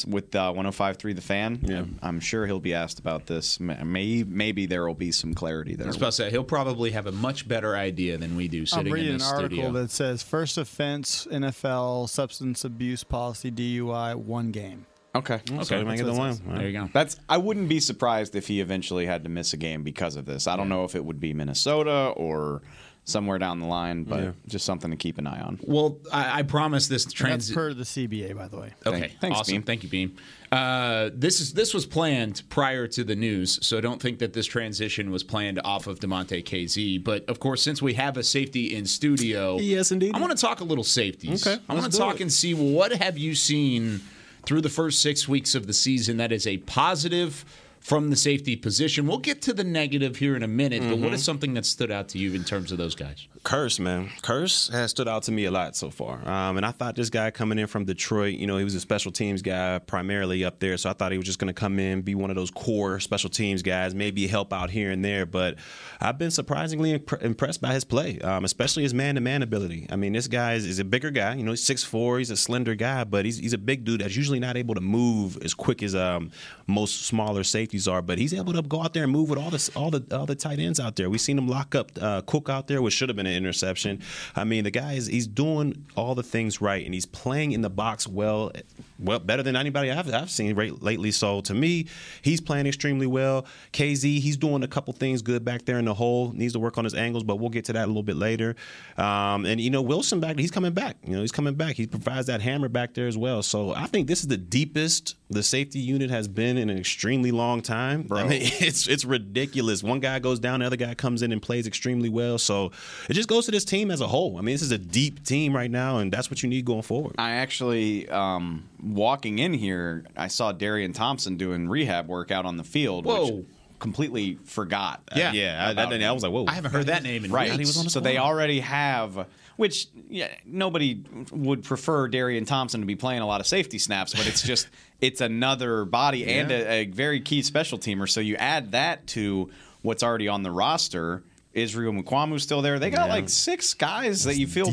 with 0.06 0.34
uh, 0.34 0.52
105.3 0.54 1.14
The 1.14 1.20
Fan. 1.20 1.60
Yeah. 1.62 1.84
I'm 2.02 2.20
sure 2.20 2.46
he'll 2.46 2.60
be 2.60 2.74
asked 2.74 2.98
about 2.98 3.26
this. 3.26 3.60
May, 3.60 4.24
maybe 4.24 4.66
there 4.66 4.86
will 4.86 4.94
be 4.94 5.12
some 5.12 5.34
clarity 5.34 5.74
there. 5.74 5.86
I 5.86 5.88
was 5.88 5.96
about 5.96 6.06
to 6.06 6.12
say 6.12 6.30
he'll 6.30 6.44
probably 6.44 6.90
have 6.92 7.06
a 7.06 7.12
much 7.12 7.46
better 7.46 7.76
idea 7.76 8.18
than 8.18 8.36
we 8.36 8.48
do 8.48 8.66
sitting 8.66 8.92
I'm 8.92 8.92
sitting 8.92 9.06
in 9.06 9.12
reading 9.12 9.14
an 9.14 9.34
article 9.34 9.56
studio. 9.58 9.72
that 9.72 9.90
says 9.90 10.22
first 10.22 10.58
offense 10.58 11.26
NFL 11.30 12.08
substance 12.08 12.64
abuse 12.64 13.04
policy 13.04 13.50
DUI 13.50 14.14
one 14.16 14.50
game. 14.50 14.86
Okay. 15.14 15.40
Okay, 15.52 15.82
make 15.84 16.00
it 16.00 16.04
the 16.04 16.14
one. 16.14 16.40
there 16.46 16.66
you 16.68 16.72
go. 16.72 16.88
That's. 16.90 17.16
I 17.28 17.36
wouldn't 17.36 17.68
be 17.68 17.80
surprised 17.80 18.34
if 18.34 18.48
he 18.48 18.60
eventually 18.62 19.04
had 19.04 19.24
to 19.24 19.28
miss 19.28 19.52
a 19.52 19.58
game 19.58 19.82
because 19.82 20.16
of 20.16 20.24
this. 20.24 20.46
I 20.46 20.56
don't 20.56 20.70
know 20.70 20.84
if 20.84 20.94
it 20.96 21.04
would 21.04 21.20
be 21.20 21.34
Minnesota 21.34 22.14
or 22.16 22.62
somewhere 23.04 23.36
down 23.36 23.58
the 23.58 23.66
line, 23.66 24.04
but 24.04 24.20
Yeah. 24.22 24.30
just 24.46 24.64
something 24.64 24.90
to 24.92 24.96
keep 24.96 25.18
an 25.18 25.26
eye 25.26 25.40
on. 25.40 25.58
Well, 25.62 25.98
I, 26.12 26.38
I 26.38 26.42
promise 26.42 26.86
this 26.86 27.02
That's 27.04 27.12
transit. 27.14 27.54
per 27.54 27.74
the 27.74 27.82
CBA, 27.84 28.32
by 28.36 28.46
the 28.46 28.56
way. 28.58 28.70
Okay, 28.86 28.98
Thank- 29.00 29.20
thanks, 29.20 29.38
awesome. 29.40 29.52
Beam. 29.54 29.62
Thank 29.64 29.82
you, 29.82 29.88
Beam. 29.88 30.16
Uh, 30.52 31.10
this 31.14 31.40
is 31.40 31.54
this 31.54 31.74
was 31.74 31.84
planned 31.86 32.42
prior 32.48 32.86
to 32.86 33.02
the 33.02 33.16
news, 33.16 33.58
so 33.66 33.80
don't 33.80 34.00
think 34.00 34.18
that 34.20 34.34
this 34.34 34.46
transition 34.46 35.10
was 35.10 35.24
planned 35.24 35.60
off 35.64 35.86
of 35.88 35.98
Damontae 35.98 36.44
Kazee. 36.44 37.02
But 37.02 37.24
of 37.28 37.40
course, 37.40 37.60
since 37.62 37.82
we 37.82 37.94
have 37.94 38.16
a 38.16 38.22
safety 38.22 38.74
in 38.76 38.86
studio, 38.86 39.58
Yes, 39.58 39.90
indeed. 39.90 40.14
I 40.14 40.20
want 40.20 40.30
to 40.36 40.40
talk 40.40 40.60
a 40.60 40.64
little 40.64 40.84
safeties. 40.84 41.44
Okay, 41.46 41.60
I 41.68 41.74
want 41.74 41.90
to 41.90 41.98
talk 41.98 42.16
it. 42.16 42.20
and 42.22 42.32
see 42.32 42.54
what 42.54 42.92
have 42.92 43.18
you 43.18 43.34
seen 43.34 44.00
through 44.44 44.60
the 44.60 44.68
first 44.68 45.00
six 45.02 45.26
weeks 45.26 45.54
of 45.54 45.66
the 45.66 45.72
season 45.72 46.18
that 46.18 46.30
is 46.32 46.46
a 46.46 46.58
positive 46.58 47.44
from 47.82 48.10
the 48.10 48.16
safety 48.16 48.54
position. 48.56 49.06
We'll 49.06 49.18
get 49.18 49.42
to 49.42 49.52
the 49.52 49.64
negative 49.64 50.16
here 50.16 50.36
in 50.36 50.42
a 50.42 50.48
minute, 50.48 50.80
but 50.82 50.92
Mm-hmm. 50.92 51.04
what 51.04 51.12
is 51.12 51.24
something 51.24 51.54
that 51.54 51.66
stood 51.66 51.90
out 51.90 52.08
to 52.10 52.18
you 52.18 52.32
in 52.34 52.44
terms 52.44 52.70
of 52.72 52.78
those 52.78 52.94
guys? 52.94 53.26
Kearse, 53.44 53.80
man. 53.80 54.08
Kearse 54.22 54.70
has 54.70 54.92
stood 54.92 55.08
out 55.08 55.24
to 55.24 55.32
me 55.32 55.46
a 55.46 55.50
lot 55.50 55.74
so 55.74 55.90
far. 55.90 56.26
Um, 56.28 56.58
and 56.58 56.64
I 56.64 56.70
thought 56.70 56.94
this 56.94 57.10
guy 57.10 57.32
coming 57.32 57.58
in 57.58 57.66
from 57.66 57.84
Detroit, 57.84 58.34
you 58.34 58.46
know, 58.46 58.56
he 58.56 58.62
was 58.62 58.76
a 58.76 58.80
special 58.80 59.10
teams 59.10 59.42
guy 59.42 59.80
primarily 59.80 60.44
up 60.44 60.60
there. 60.60 60.76
So 60.76 60.88
I 60.88 60.92
thought 60.92 61.10
he 61.10 61.18
was 61.18 61.26
just 61.26 61.40
going 61.40 61.48
to 61.48 61.60
come 61.60 61.80
in, 61.80 62.02
be 62.02 62.14
one 62.14 62.30
of 62.30 62.36
those 62.36 62.52
core 62.52 63.00
special 63.00 63.28
teams 63.28 63.62
guys, 63.62 63.96
maybe 63.96 64.28
help 64.28 64.52
out 64.52 64.70
here 64.70 64.92
and 64.92 65.04
there. 65.04 65.26
But 65.26 65.56
I've 66.00 66.18
been 66.18 66.30
surprisingly 66.30 66.92
imp- 66.92 67.20
impressed 67.20 67.60
by 67.60 67.74
his 67.74 67.82
play, 67.82 68.20
um, 68.20 68.44
especially 68.44 68.84
his 68.84 68.94
man 68.94 69.16
to 69.16 69.20
man 69.20 69.42
ability. 69.42 69.88
I 69.90 69.96
mean, 69.96 70.12
this 70.12 70.28
guy 70.28 70.54
is, 70.54 70.64
is 70.64 70.78
a 70.78 70.84
bigger 70.84 71.10
guy. 71.10 71.34
You 71.34 71.42
know, 71.42 71.50
he's 71.50 71.66
6'4, 71.66 72.18
he's 72.18 72.30
a 72.30 72.36
slender 72.36 72.76
guy, 72.76 73.02
but 73.02 73.24
he's, 73.24 73.38
he's 73.38 73.54
a 73.54 73.58
big 73.58 73.84
dude 73.84 74.02
that's 74.02 74.14
usually 74.14 74.38
not 74.38 74.56
able 74.56 74.76
to 74.76 74.80
move 74.80 75.36
as 75.42 75.52
quick 75.52 75.82
as 75.82 75.96
um, 75.96 76.30
most 76.68 77.06
smaller 77.06 77.42
safeties 77.42 77.88
are. 77.88 78.02
But 78.02 78.18
he's 78.18 78.34
able 78.34 78.52
to 78.52 78.62
go 78.62 78.82
out 78.82 78.94
there 78.94 79.02
and 79.02 79.10
move 79.10 79.30
with 79.30 79.40
all 79.40 79.50
the, 79.50 79.70
all 79.74 79.90
the, 79.90 80.16
all 80.16 80.26
the 80.26 80.36
tight 80.36 80.60
ends 80.60 80.78
out 80.78 80.94
there. 80.94 81.10
We've 81.10 81.20
seen 81.20 81.38
him 81.38 81.48
lock 81.48 81.74
up 81.74 81.90
uh, 82.00 82.20
Cook 82.20 82.48
out 82.48 82.68
there, 82.68 82.80
which 82.80 82.94
should 82.94 83.08
have 83.08 83.16
been 83.16 83.31
an 83.32 83.38
interception. 83.38 84.00
I 84.36 84.44
mean, 84.44 84.64
the 84.64 84.70
guy 84.70 84.94
is 84.94 85.06
he's 85.06 85.26
doing 85.26 85.86
all 85.96 86.14
the 86.14 86.22
things 86.22 86.60
right, 86.60 86.84
and 86.84 86.94
he's 86.94 87.06
playing 87.06 87.52
in 87.52 87.62
the 87.62 87.70
box 87.70 88.06
well, 88.06 88.52
well 88.98 89.18
better 89.18 89.42
than 89.42 89.56
anybody 89.56 89.90
I've, 89.90 90.12
I've 90.12 90.30
seen 90.30 90.54
right, 90.54 90.82
lately. 90.82 91.10
So 91.10 91.40
to 91.42 91.54
me, 91.54 91.86
he's 92.22 92.40
playing 92.40 92.66
extremely 92.66 93.06
well. 93.06 93.46
Kazee, 93.72 94.20
he's 94.20 94.36
doing 94.36 94.62
a 94.62 94.68
couple 94.68 94.92
things 94.92 95.22
good 95.22 95.44
back 95.44 95.64
there 95.64 95.78
in 95.78 95.84
the 95.84 95.94
hole. 95.94 96.32
Needs 96.32 96.52
to 96.52 96.60
work 96.60 96.78
on 96.78 96.84
his 96.84 96.94
angles, 96.94 97.24
but 97.24 97.36
we'll 97.36 97.50
get 97.50 97.64
to 97.66 97.72
that 97.72 97.84
a 97.84 97.86
little 97.86 98.02
bit 98.02 98.16
later. 98.16 98.56
Um, 98.96 99.46
and 99.46 99.60
you 99.60 99.70
know, 99.70 99.82
Wilson 99.82 100.20
back, 100.20 100.38
he's 100.38 100.50
coming 100.50 100.72
back. 100.72 100.96
You 101.04 101.14
know, 101.14 101.20
he's 101.20 101.32
coming 101.32 101.54
back. 101.54 101.76
He 101.76 101.86
provides 101.86 102.26
that 102.26 102.40
hammer 102.40 102.68
back 102.68 102.94
there 102.94 103.06
as 103.06 103.16
well. 103.16 103.42
So 103.42 103.74
I 103.74 103.86
think 103.86 104.06
this 104.08 104.20
is 104.20 104.28
the 104.28 104.36
deepest 104.36 105.16
the 105.32 105.42
safety 105.42 105.78
unit 105.78 106.10
has 106.10 106.28
been 106.28 106.56
in 106.56 106.70
an 106.70 106.78
extremely 106.78 107.30
long 107.30 107.60
time. 107.62 108.02
Bro. 108.02 108.18
I 108.20 108.24
mean, 108.28 108.40
it's 108.60 108.86
it's 108.86 109.04
ridiculous. 109.04 109.82
One 109.82 110.00
guy 110.00 110.18
goes 110.18 110.38
down, 110.38 110.60
the 110.60 110.66
other 110.66 110.76
guy 110.76 110.94
comes 110.94 111.22
in 111.22 111.32
and 111.32 111.40
plays 111.42 111.66
extremely 111.66 112.08
well. 112.08 112.38
So 112.38 112.72
it 113.08 113.14
just 113.14 113.28
goes 113.28 113.46
to 113.46 113.50
this 113.50 113.64
team 113.64 113.90
as 113.90 114.00
a 114.00 114.06
whole. 114.06 114.38
I 114.38 114.42
mean, 114.42 114.54
this 114.54 114.62
is 114.62 114.70
a 114.72 114.78
deep 114.78 115.24
team 115.24 115.54
right 115.54 115.70
now, 115.70 115.98
and 115.98 116.12
that's 116.12 116.30
what 116.30 116.42
you 116.42 116.48
need 116.48 116.64
going 116.64 116.82
forward. 116.82 117.14
I 117.18 117.32
actually, 117.32 118.08
um, 118.08 118.68
walking 118.82 119.38
in 119.38 119.52
here, 119.54 120.04
I 120.16 120.28
saw 120.28 120.52
Darian 120.52 120.92
Thompson 120.92 121.36
doing 121.36 121.68
rehab 121.68 122.08
work 122.08 122.30
out 122.30 122.44
on 122.46 122.56
the 122.56 122.64
field. 122.64 123.04
Whoa. 123.04 123.24
Which 123.32 123.46
completely 123.82 124.38
forgot. 124.44 125.02
Yeah. 125.14 125.32
yeah, 125.32 125.74
I, 125.76 125.82
I, 125.82 126.08
I 126.08 126.12
was 126.12 126.22
like, 126.22 126.32
whoa. 126.32 126.46
I 126.46 126.52
haven't 126.52 126.70
heard 126.70 126.86
that 126.86 127.02
name 127.02 127.24
in 127.24 127.32
Right. 127.32 127.58
weeks. 127.58 127.72
so 127.92 127.98
they 127.98 128.16
already 128.16 128.60
have, 128.60 129.26
which 129.62 129.86
yeah, 130.10 130.26
nobody 130.44 131.04
would 131.30 131.62
prefer 131.62 132.08
Darian 132.08 132.44
Thompson 132.44 132.80
to 132.80 132.86
be 132.86 132.96
playing 132.96 133.20
a 133.20 133.26
lot 133.28 133.40
of 133.40 133.46
safety 133.46 133.78
snaps, 133.78 134.12
but 134.12 134.26
it's 134.26 134.42
just 134.42 134.66
it's 135.00 135.20
another 135.20 135.84
body 135.84 136.26
and 136.26 136.50
a, 136.50 136.68
a 136.68 136.86
very 136.86 137.20
key 137.20 137.42
special 137.42 137.78
teamer. 137.78 138.10
So 138.10 138.18
you 138.18 138.34
add 138.34 138.72
that 138.72 139.06
to 139.08 139.50
what's 139.82 140.02
already 140.02 140.26
on 140.26 140.42
the 140.42 140.50
roster. 140.50 141.22
Israel 141.52 141.92
Mukuamu's 141.92 142.42
still 142.42 142.60
there. 142.60 142.80
They 142.80 142.90
got 142.90 143.08
like 143.08 143.28
six 143.28 143.72
guys 143.72 144.24
that 144.24 144.34
you 144.34 144.48
feel 144.48 144.66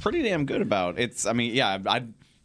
pretty 0.00 0.22
damn 0.22 0.46
good 0.46 0.62
about. 0.62 0.98
It's, 0.98 1.26
I 1.26 1.34
mean, 1.34 1.54
yeah, 1.54 1.76
I, 1.84 2.04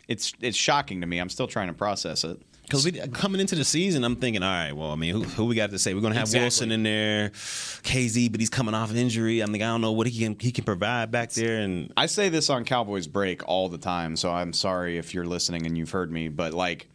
it's 0.10 0.34
it's 0.42 0.58
shocking 0.58 1.00
to 1.00 1.08
me. 1.08 1.20
I'm 1.20 1.30
still 1.30 1.48
trying 1.48 1.68
to 1.68 1.74
process 1.74 2.26
it. 2.26 2.42
Because 2.64 2.88
uh, 2.88 3.08
coming 3.14 3.42
into 3.42 3.56
the 3.56 3.64
season, 3.64 4.04
I'm 4.04 4.16
thinking, 4.16 4.42
all 4.42 4.50
right, 4.50 4.72
well, 4.72 4.92
I 4.92 4.96
mean, 4.96 5.14
who, 5.14 5.24
who 5.24 5.46
we 5.46 5.56
got 5.56 5.70
to 5.72 5.80
say? 5.80 5.94
We're 5.94 6.02
going 6.02 6.14
to 6.14 6.20
have 6.20 6.28
Exactly. 6.28 6.46
Wilson 6.46 6.72
in 6.72 6.84
there, 6.84 7.30
Kazee, 7.30 8.32
but 8.32 8.40
he's 8.40 8.50
coming 8.50 8.74
off 8.74 8.90
an 8.90 8.98
injury. 8.98 9.42
I'm 9.42 9.52
like, 9.52 9.62
I 9.62 9.66
don't 9.66 9.82
know 9.82 9.92
what 9.92 10.08
he 10.08 10.24
can 10.24 10.38
he 10.40 10.52
can 10.52 10.64
provide 10.64 11.12
back 11.12 11.32
there. 11.32 11.60
And 11.60 11.94
I 11.98 12.06
say 12.06 12.30
this 12.30 12.50
on 12.50 12.66
Cowboys 12.66 13.08
Break 13.08 13.48
all 13.48 13.70
the 13.70 13.78
time, 13.78 14.16
so 14.16 14.32
I'm 14.32 14.54
sorry 14.54 14.98
if 14.98 15.14
you're 15.14 15.26
listening 15.26 15.66
and 15.66 15.78
you've 15.78 15.92
heard 15.92 16.12
me, 16.12 16.30
but 16.30 16.54
like 16.54 16.88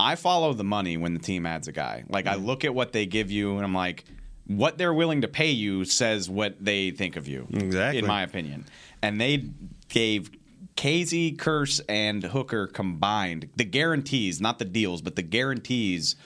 I 0.00 0.16
follow 0.16 0.52
the 0.52 0.64
money 0.64 0.96
when 0.96 1.14
the 1.14 1.20
team 1.20 1.46
adds 1.46 1.68
a 1.68 1.72
guy. 1.72 2.04
Like 2.08 2.26
I 2.26 2.34
mm-hmm. 2.34 2.46
look 2.46 2.64
at 2.64 2.74
what 2.74 2.92
they 2.92 3.06
give 3.06 3.30
you 3.30 3.56
and 3.56 3.64
I'm 3.64 3.74
like 3.74 4.04
what 4.46 4.76
they're 4.76 4.94
willing 4.94 5.22
to 5.22 5.28
pay 5.28 5.50
you 5.50 5.84
says 5.84 6.28
what 6.28 6.62
they 6.62 6.90
think 6.90 7.16
of 7.16 7.28
you. 7.28 7.46
Exactly. 7.50 7.98
In 7.98 8.06
my 8.06 8.22
opinion. 8.22 8.66
And 9.02 9.20
they 9.20 9.44
gave 9.88 10.30
Kazee, 10.76 11.36
Kearse, 11.36 11.80
and 11.88 12.22
Hooker 12.24 12.66
combined 12.66 13.48
the 13.56 13.64
guarantees, 13.64 14.40
not 14.40 14.58
the 14.58 14.64
deals, 14.64 15.02
but 15.02 15.16
the 15.16 15.22
guarantees 15.22 16.16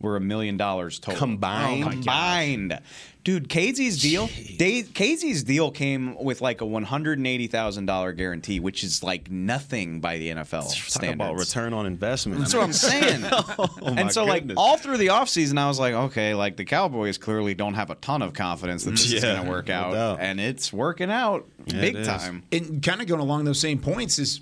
were 0.00 0.16
a 0.16 0.20
million 0.20 0.56
dollars 0.56 0.98
total. 0.98 1.18
Combined? 1.18 1.82
Oh, 1.82 1.86
my 1.86 1.92
combined. 1.92 2.80
Dude, 3.22 3.48
Kazee's 3.48 4.00
deal, 4.00 4.28
they, 4.58 4.82
Kazee's 4.82 5.42
deal 5.44 5.70
came 5.70 6.16
with 6.22 6.40
like 6.40 6.60
a 6.60 6.66
one 6.66 6.84
hundred 6.84 7.18
and 7.18 7.26
eighty 7.26 7.48
thousand 7.48 7.86
dollar 7.86 8.12
guarantee, 8.12 8.60
which 8.60 8.82
is 8.82 9.02
like 9.02 9.30
nothing 9.30 10.00
by 10.00 10.16
the 10.18 10.30
NFL 10.30 10.62
talk 10.62 10.72
standards. 10.72 11.14
about 11.14 11.38
return 11.38 11.74
on 11.74 11.84
investment. 11.84 12.40
That's 12.40 12.54
what 12.54 12.62
I'm 12.62 12.72
saying. 12.72 13.24
Oh, 13.30 13.68
and 13.82 14.10
so, 14.10 14.24
like, 14.24 14.44
all 14.56 14.76
through 14.76 14.96
the 14.96 15.08
offseason, 15.08 15.58
I 15.58 15.68
was 15.68 15.78
like, 15.78 15.92
okay, 15.92 16.34
like, 16.34 16.56
the 16.56 16.64
Cowboys 16.64 17.18
clearly 17.18 17.54
don't 17.54 17.74
have 17.74 17.90
a 17.90 17.94
ton 17.96 18.22
of 18.22 18.32
confidence 18.32 18.84
that 18.84 18.92
this 18.92 19.12
is 19.12 19.22
going 19.22 19.44
to 19.44 19.50
work 19.50 19.68
no 19.68 19.74
out. 19.74 19.92
doubt. 19.92 20.18
and 20.20 20.40
it's 20.40 20.72
working 20.72 21.10
out 21.10 21.46
Yeah, 21.66 21.80
big 21.80 22.04
time. 22.04 22.42
And 22.52 22.82
kind 22.82 23.00
of 23.00 23.06
going 23.06 23.20
along 23.20 23.44
those 23.44 23.60
same 23.60 23.78
points 23.78 24.18
is 24.18 24.40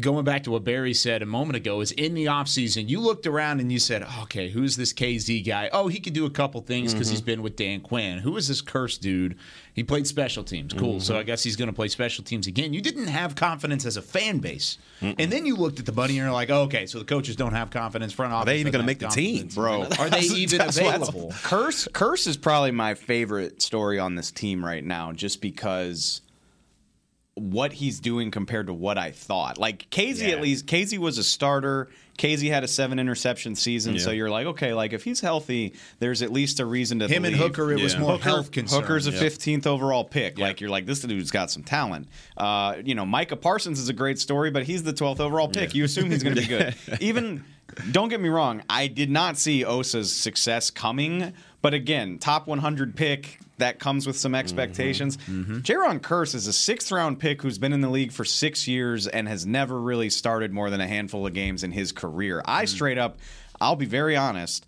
going 0.00 0.24
back 0.24 0.44
to 0.44 0.50
what 0.50 0.64
Barry 0.64 0.94
said 0.94 1.22
a 1.22 1.26
moment 1.26 1.56
ago 1.56 1.80
is 1.80 1.92
in 1.92 2.14
the 2.14 2.26
offseason, 2.26 2.88
you 2.88 3.00
looked 3.00 3.26
around 3.26 3.60
and 3.60 3.72
you 3.72 3.78
said, 3.78 4.06
okay, 4.22 4.50
who's 4.50 4.76
this 4.76 4.92
Kazee 4.92 5.44
guy? 5.44 5.70
Oh, 5.72 5.88
he 5.88 6.00
could 6.00 6.12
do 6.12 6.26
a 6.26 6.30
couple 6.30 6.60
things 6.60 6.92
because 6.92 7.08
he's 7.08 7.20
mm-hmm. 7.20 7.26
been 7.26 7.42
with 7.42 7.56
Dan 7.56 7.80
Quinn. 7.80 8.09
Who 8.18 8.36
is 8.36 8.48
this 8.48 8.60
cursed 8.60 9.00
dude? 9.00 9.36
He 9.72 9.84
played 9.84 10.06
special 10.06 10.42
teams. 10.44 10.72
Cool. 10.74 11.00
So 11.00 11.16
I 11.18 11.22
guess 11.22 11.42
he's 11.42 11.56
going 11.56 11.68
to 11.68 11.72
play 11.72 11.88
special 11.88 12.24
teams 12.24 12.46
again. 12.46 12.74
You 12.74 12.80
didn't 12.82 13.06
have 13.06 13.34
confidence 13.34 13.86
as 13.86 13.96
a 13.96 14.02
fan 14.02 14.38
base. 14.38 14.76
And 15.00 15.30
then 15.32 15.46
you 15.46 15.56
looked 15.56 15.78
at 15.78 15.86
the 15.86 15.92
bunny 15.92 16.14
and 16.18 16.24
you're 16.24 16.32
like, 16.32 16.50
okay, 16.50 16.86
so 16.86 16.98
the 16.98 17.04
coaches 17.04 17.36
don't 17.36 17.52
have 17.54 17.70
confidence. 17.70 18.12
Front 18.12 18.32
office 18.32 18.46
they 18.46 18.58
even 18.58 18.72
gonna 18.72 18.84
make 18.84 18.98
the 18.98 19.08
team? 19.08 19.48
Bro, 19.54 19.82
Are 19.98 20.10
they 20.10 20.20
even 20.20 20.58
That's 20.58 20.78
what's- 20.80 21.08
available? 21.08 21.30
Kearse, 21.32 21.88
Kearse 21.90 22.26
is 22.26 22.36
probably 22.36 22.72
my 22.72 22.94
favorite 22.94 23.62
story 23.62 23.98
on 23.98 24.14
this 24.16 24.30
team 24.30 24.64
right 24.64 24.84
now, 24.84 25.12
just 25.12 25.40
because 25.40 26.20
what 27.34 27.72
he's 27.72 28.00
doing 28.00 28.30
compared 28.30 28.66
to 28.66 28.74
what 28.74 28.98
I 28.98 29.12
thought. 29.12 29.56
Like 29.56 29.88
Kazee, 29.90 30.28
Yeah. 30.28 30.34
at 30.34 30.42
least 30.42 30.66
Kazee 30.66 30.98
was 30.98 31.16
a 31.16 31.24
starter. 31.24 31.88
Kazee 32.20 32.50
had 32.50 32.64
a 32.64 32.68
seven 32.68 32.98
interception 32.98 33.54
season, 33.54 33.98
so 33.98 34.10
you're 34.10 34.28
like, 34.30 34.46
okay, 34.48 34.74
like 34.74 34.92
if 34.92 35.04
he's 35.04 35.20
healthy, 35.20 35.74
there's 36.00 36.20
at 36.20 36.30
least 36.30 36.60
a 36.60 36.66
reason 36.66 36.98
to 36.98 37.08
Him 37.08 37.24
and. 37.24 37.34
Hooker, 37.34 37.72
it 37.72 37.80
was 37.80 37.96
more 37.96 38.12
Hooker, 38.12 38.24
health 38.24 38.50
concern. 38.52 38.82
Hooker's 38.82 39.06
a 39.06 39.10
Yep. 39.10 39.22
15th 39.22 39.66
overall 39.66 40.04
pick. 40.04 40.38
Like 40.38 40.60
you're 40.60 40.70
like 40.70 40.84
this 40.86 41.00
dude's 41.00 41.30
got 41.30 41.50
some 41.50 41.62
talent. 41.64 42.08
Uh, 42.36 42.74
you 42.84 42.94
know, 42.94 43.06
Micah 43.06 43.36
Parsons 43.36 43.78
is 43.80 43.88
a 43.88 43.92
great 43.94 44.18
story, 44.18 44.50
but 44.50 44.64
he's 44.64 44.82
the 44.82 44.92
12th 44.92 45.20
overall 45.20 45.48
pick. 45.48 45.74
You 45.74 45.84
assume 45.84 46.10
he's 46.10 46.22
going 46.22 46.34
to 46.36 46.42
be 46.42 46.46
good. 46.46 46.74
Even 47.00 47.44
don't 47.90 48.08
get 48.08 48.20
me 48.20 48.28
wrong, 48.28 48.62
I 48.68 48.86
did 48.88 49.10
not 49.10 49.38
see 49.38 49.64
Osa's 49.64 50.12
success 50.12 50.70
coming, 50.70 51.32
but 51.62 51.72
again, 51.72 52.18
top 52.18 52.46
100 52.46 52.96
pick. 52.96 53.38
That 53.58 53.78
comes 53.78 54.06
with 54.06 54.16
some 54.16 54.34
expectations. 54.34 55.18
Jayron 55.28 56.00
Kearse 56.00 56.34
is 56.34 56.46
a 56.46 56.52
sixth 56.52 56.90
round 56.90 57.18
pick 57.20 57.42
who's 57.42 57.58
been 57.58 57.74
in 57.74 57.82
the 57.82 57.90
league 57.90 58.10
for 58.10 58.24
six 58.24 58.66
years 58.66 59.06
and 59.06 59.28
has 59.28 59.44
never 59.44 59.78
really 59.78 60.08
started 60.08 60.50
more 60.50 60.70
than 60.70 60.80
a 60.80 60.86
handful 60.88 61.26
of 61.26 61.34
games 61.34 61.62
in 61.62 61.70
his 61.70 61.92
career. 61.92 62.09
I 62.44 62.64
straight 62.64 62.98
up, 62.98 63.18
I'll 63.60 63.76
be 63.76 63.86
very 63.86 64.16
honest. 64.16 64.66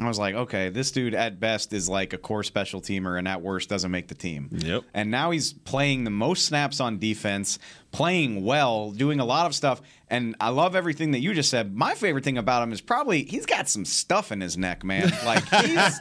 I 0.00 0.08
was 0.08 0.18
like, 0.18 0.34
okay, 0.34 0.70
this 0.70 0.90
dude 0.90 1.14
at 1.14 1.38
best 1.38 1.72
is 1.72 1.88
like 1.88 2.14
a 2.14 2.18
core 2.18 2.42
special 2.42 2.80
teamer, 2.80 3.18
and 3.18 3.28
at 3.28 3.42
worst 3.42 3.68
doesn't 3.68 3.90
make 3.90 4.08
the 4.08 4.14
team. 4.14 4.48
Yep. 4.50 4.84
And 4.94 5.10
now 5.10 5.30
he's 5.30 5.52
playing 5.52 6.04
the 6.04 6.10
most 6.10 6.46
snaps 6.46 6.80
on 6.80 6.98
defense, 6.98 7.58
playing 7.92 8.42
well, 8.42 8.90
doing 8.90 9.20
a 9.20 9.24
lot 9.24 9.44
of 9.44 9.54
stuff. 9.54 9.82
And 10.08 10.34
I 10.40 10.48
love 10.48 10.74
everything 10.74 11.10
that 11.10 11.20
you 11.20 11.34
just 11.34 11.50
said. 11.50 11.76
My 11.76 11.94
favorite 11.94 12.24
thing 12.24 12.38
about 12.38 12.62
him 12.62 12.72
is 12.72 12.80
probably 12.80 13.24
he's 13.24 13.44
got 13.44 13.68
some 13.68 13.84
stuff 13.84 14.32
in 14.32 14.40
his 14.40 14.56
neck, 14.56 14.82
man. 14.82 15.12
Like 15.24 15.44
he's, 15.48 15.98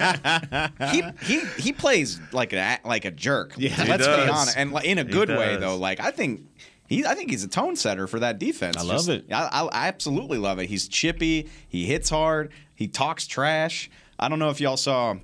he 0.92 1.04
he 1.26 1.46
he 1.62 1.74
plays 1.74 2.20
like 2.32 2.54
a 2.54 2.80
like 2.84 3.06
a 3.06 3.12
jerk. 3.12 3.54
Yeah, 3.58 3.70
he 3.70 3.90
let's 3.90 4.08
be 4.08 4.14
honest, 4.14 4.58
and 4.58 4.74
in 4.84 4.98
a 4.98 5.04
good 5.04 5.30
way 5.30 5.58
though. 5.58 5.76
Like 5.76 6.00
I 6.00 6.12
think. 6.12 6.48
He, 6.92 7.06
I 7.06 7.16
think 7.16 7.30
he's 7.32 7.46
a 7.46 7.48
tone 7.48 7.78
setter 7.78 8.06
for 8.06 8.20
that 8.20 8.38
defense. 8.38 8.76
I 8.76 8.82
love 8.82 9.08
it. 9.08 9.32
I, 9.32 9.44
I, 9.50 9.62
I 9.64 9.88
absolutely 9.88 10.38
love 10.38 10.60
it. 10.60 10.66
He's 10.68 10.90
chippy. 10.90 11.48
He 11.70 11.86
hits 11.86 12.10
hard. 12.10 12.52
He 12.76 12.90
talks 12.90 13.26
trash. 13.28 13.90
I 14.20 14.28
don't 14.28 14.40
know 14.40 14.50
if 14.50 14.60
y'all 14.60 14.76
saw 14.76 15.16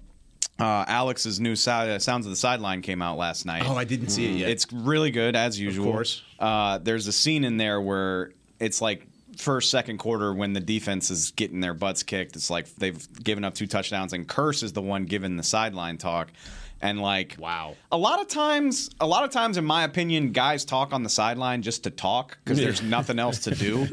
uh, 0.60 0.86
Alex's 0.88 1.42
new 1.42 1.58
si- 1.58 2.00
Sounds 2.00 2.26
of 2.26 2.30
the 2.30 2.38
Sideline 2.38 2.82
came 2.82 3.02
out 3.02 3.18
last 3.18 3.46
night. 3.46 3.64
Oh, 3.66 3.76
I 3.76 3.84
didn't 3.84 4.12
see 4.12 4.26
it 4.28 4.38
yet. 4.38 4.50
It's 4.50 4.72
really 4.72 5.12
good 5.12 5.36
as 5.36 5.60
usual. 5.60 5.90
Of 5.90 5.94
course. 5.94 6.24
Uh, 6.40 6.78
there's 6.78 7.08
a 7.08 7.12
scene 7.12 7.44
in 7.44 7.58
there 7.58 7.82
where 7.82 8.32
it's 8.62 8.82
like 8.82 9.06
first, 9.38 9.70
second 9.70 9.98
quarter 9.98 10.34
when 10.34 10.54
the 10.54 10.62
defense 10.62 11.12
is 11.12 11.32
getting 11.32 11.60
their 11.60 11.74
butts 11.74 12.02
kicked. 12.02 12.38
It's 12.38 12.50
like 12.50 12.74
they've 12.76 13.24
given 13.24 13.44
up 13.44 13.56
two 13.56 13.68
touchdowns, 13.68 14.14
and 14.14 14.26
Kearse 14.26 14.64
is 14.64 14.72
the 14.72 14.82
one 14.82 15.04
giving 15.04 15.36
the 15.36 15.44
sideline 15.44 15.98
talk. 15.98 16.30
And 16.82 17.02
like, 17.02 17.36
Wow. 17.40 17.76
a 17.92 17.98
lot 17.98 18.22
of 18.22 18.28
times, 18.28 18.90
a 19.00 19.08
lot 19.08 19.24
of 19.24 19.32
times, 19.32 19.58
in 19.58 19.66
my 19.66 19.84
opinion, 19.84 20.32
guys 20.32 20.64
talk 20.66 20.94
on 20.94 21.04
the 21.04 21.10
sideline 21.10 21.62
just 21.64 21.84
to 21.86 21.90
talk 21.90 22.38
because 22.44 22.60
there's 22.60 22.82
nothing 22.82 23.18
else 23.20 23.40
to 23.46 23.56
do. 23.56 23.88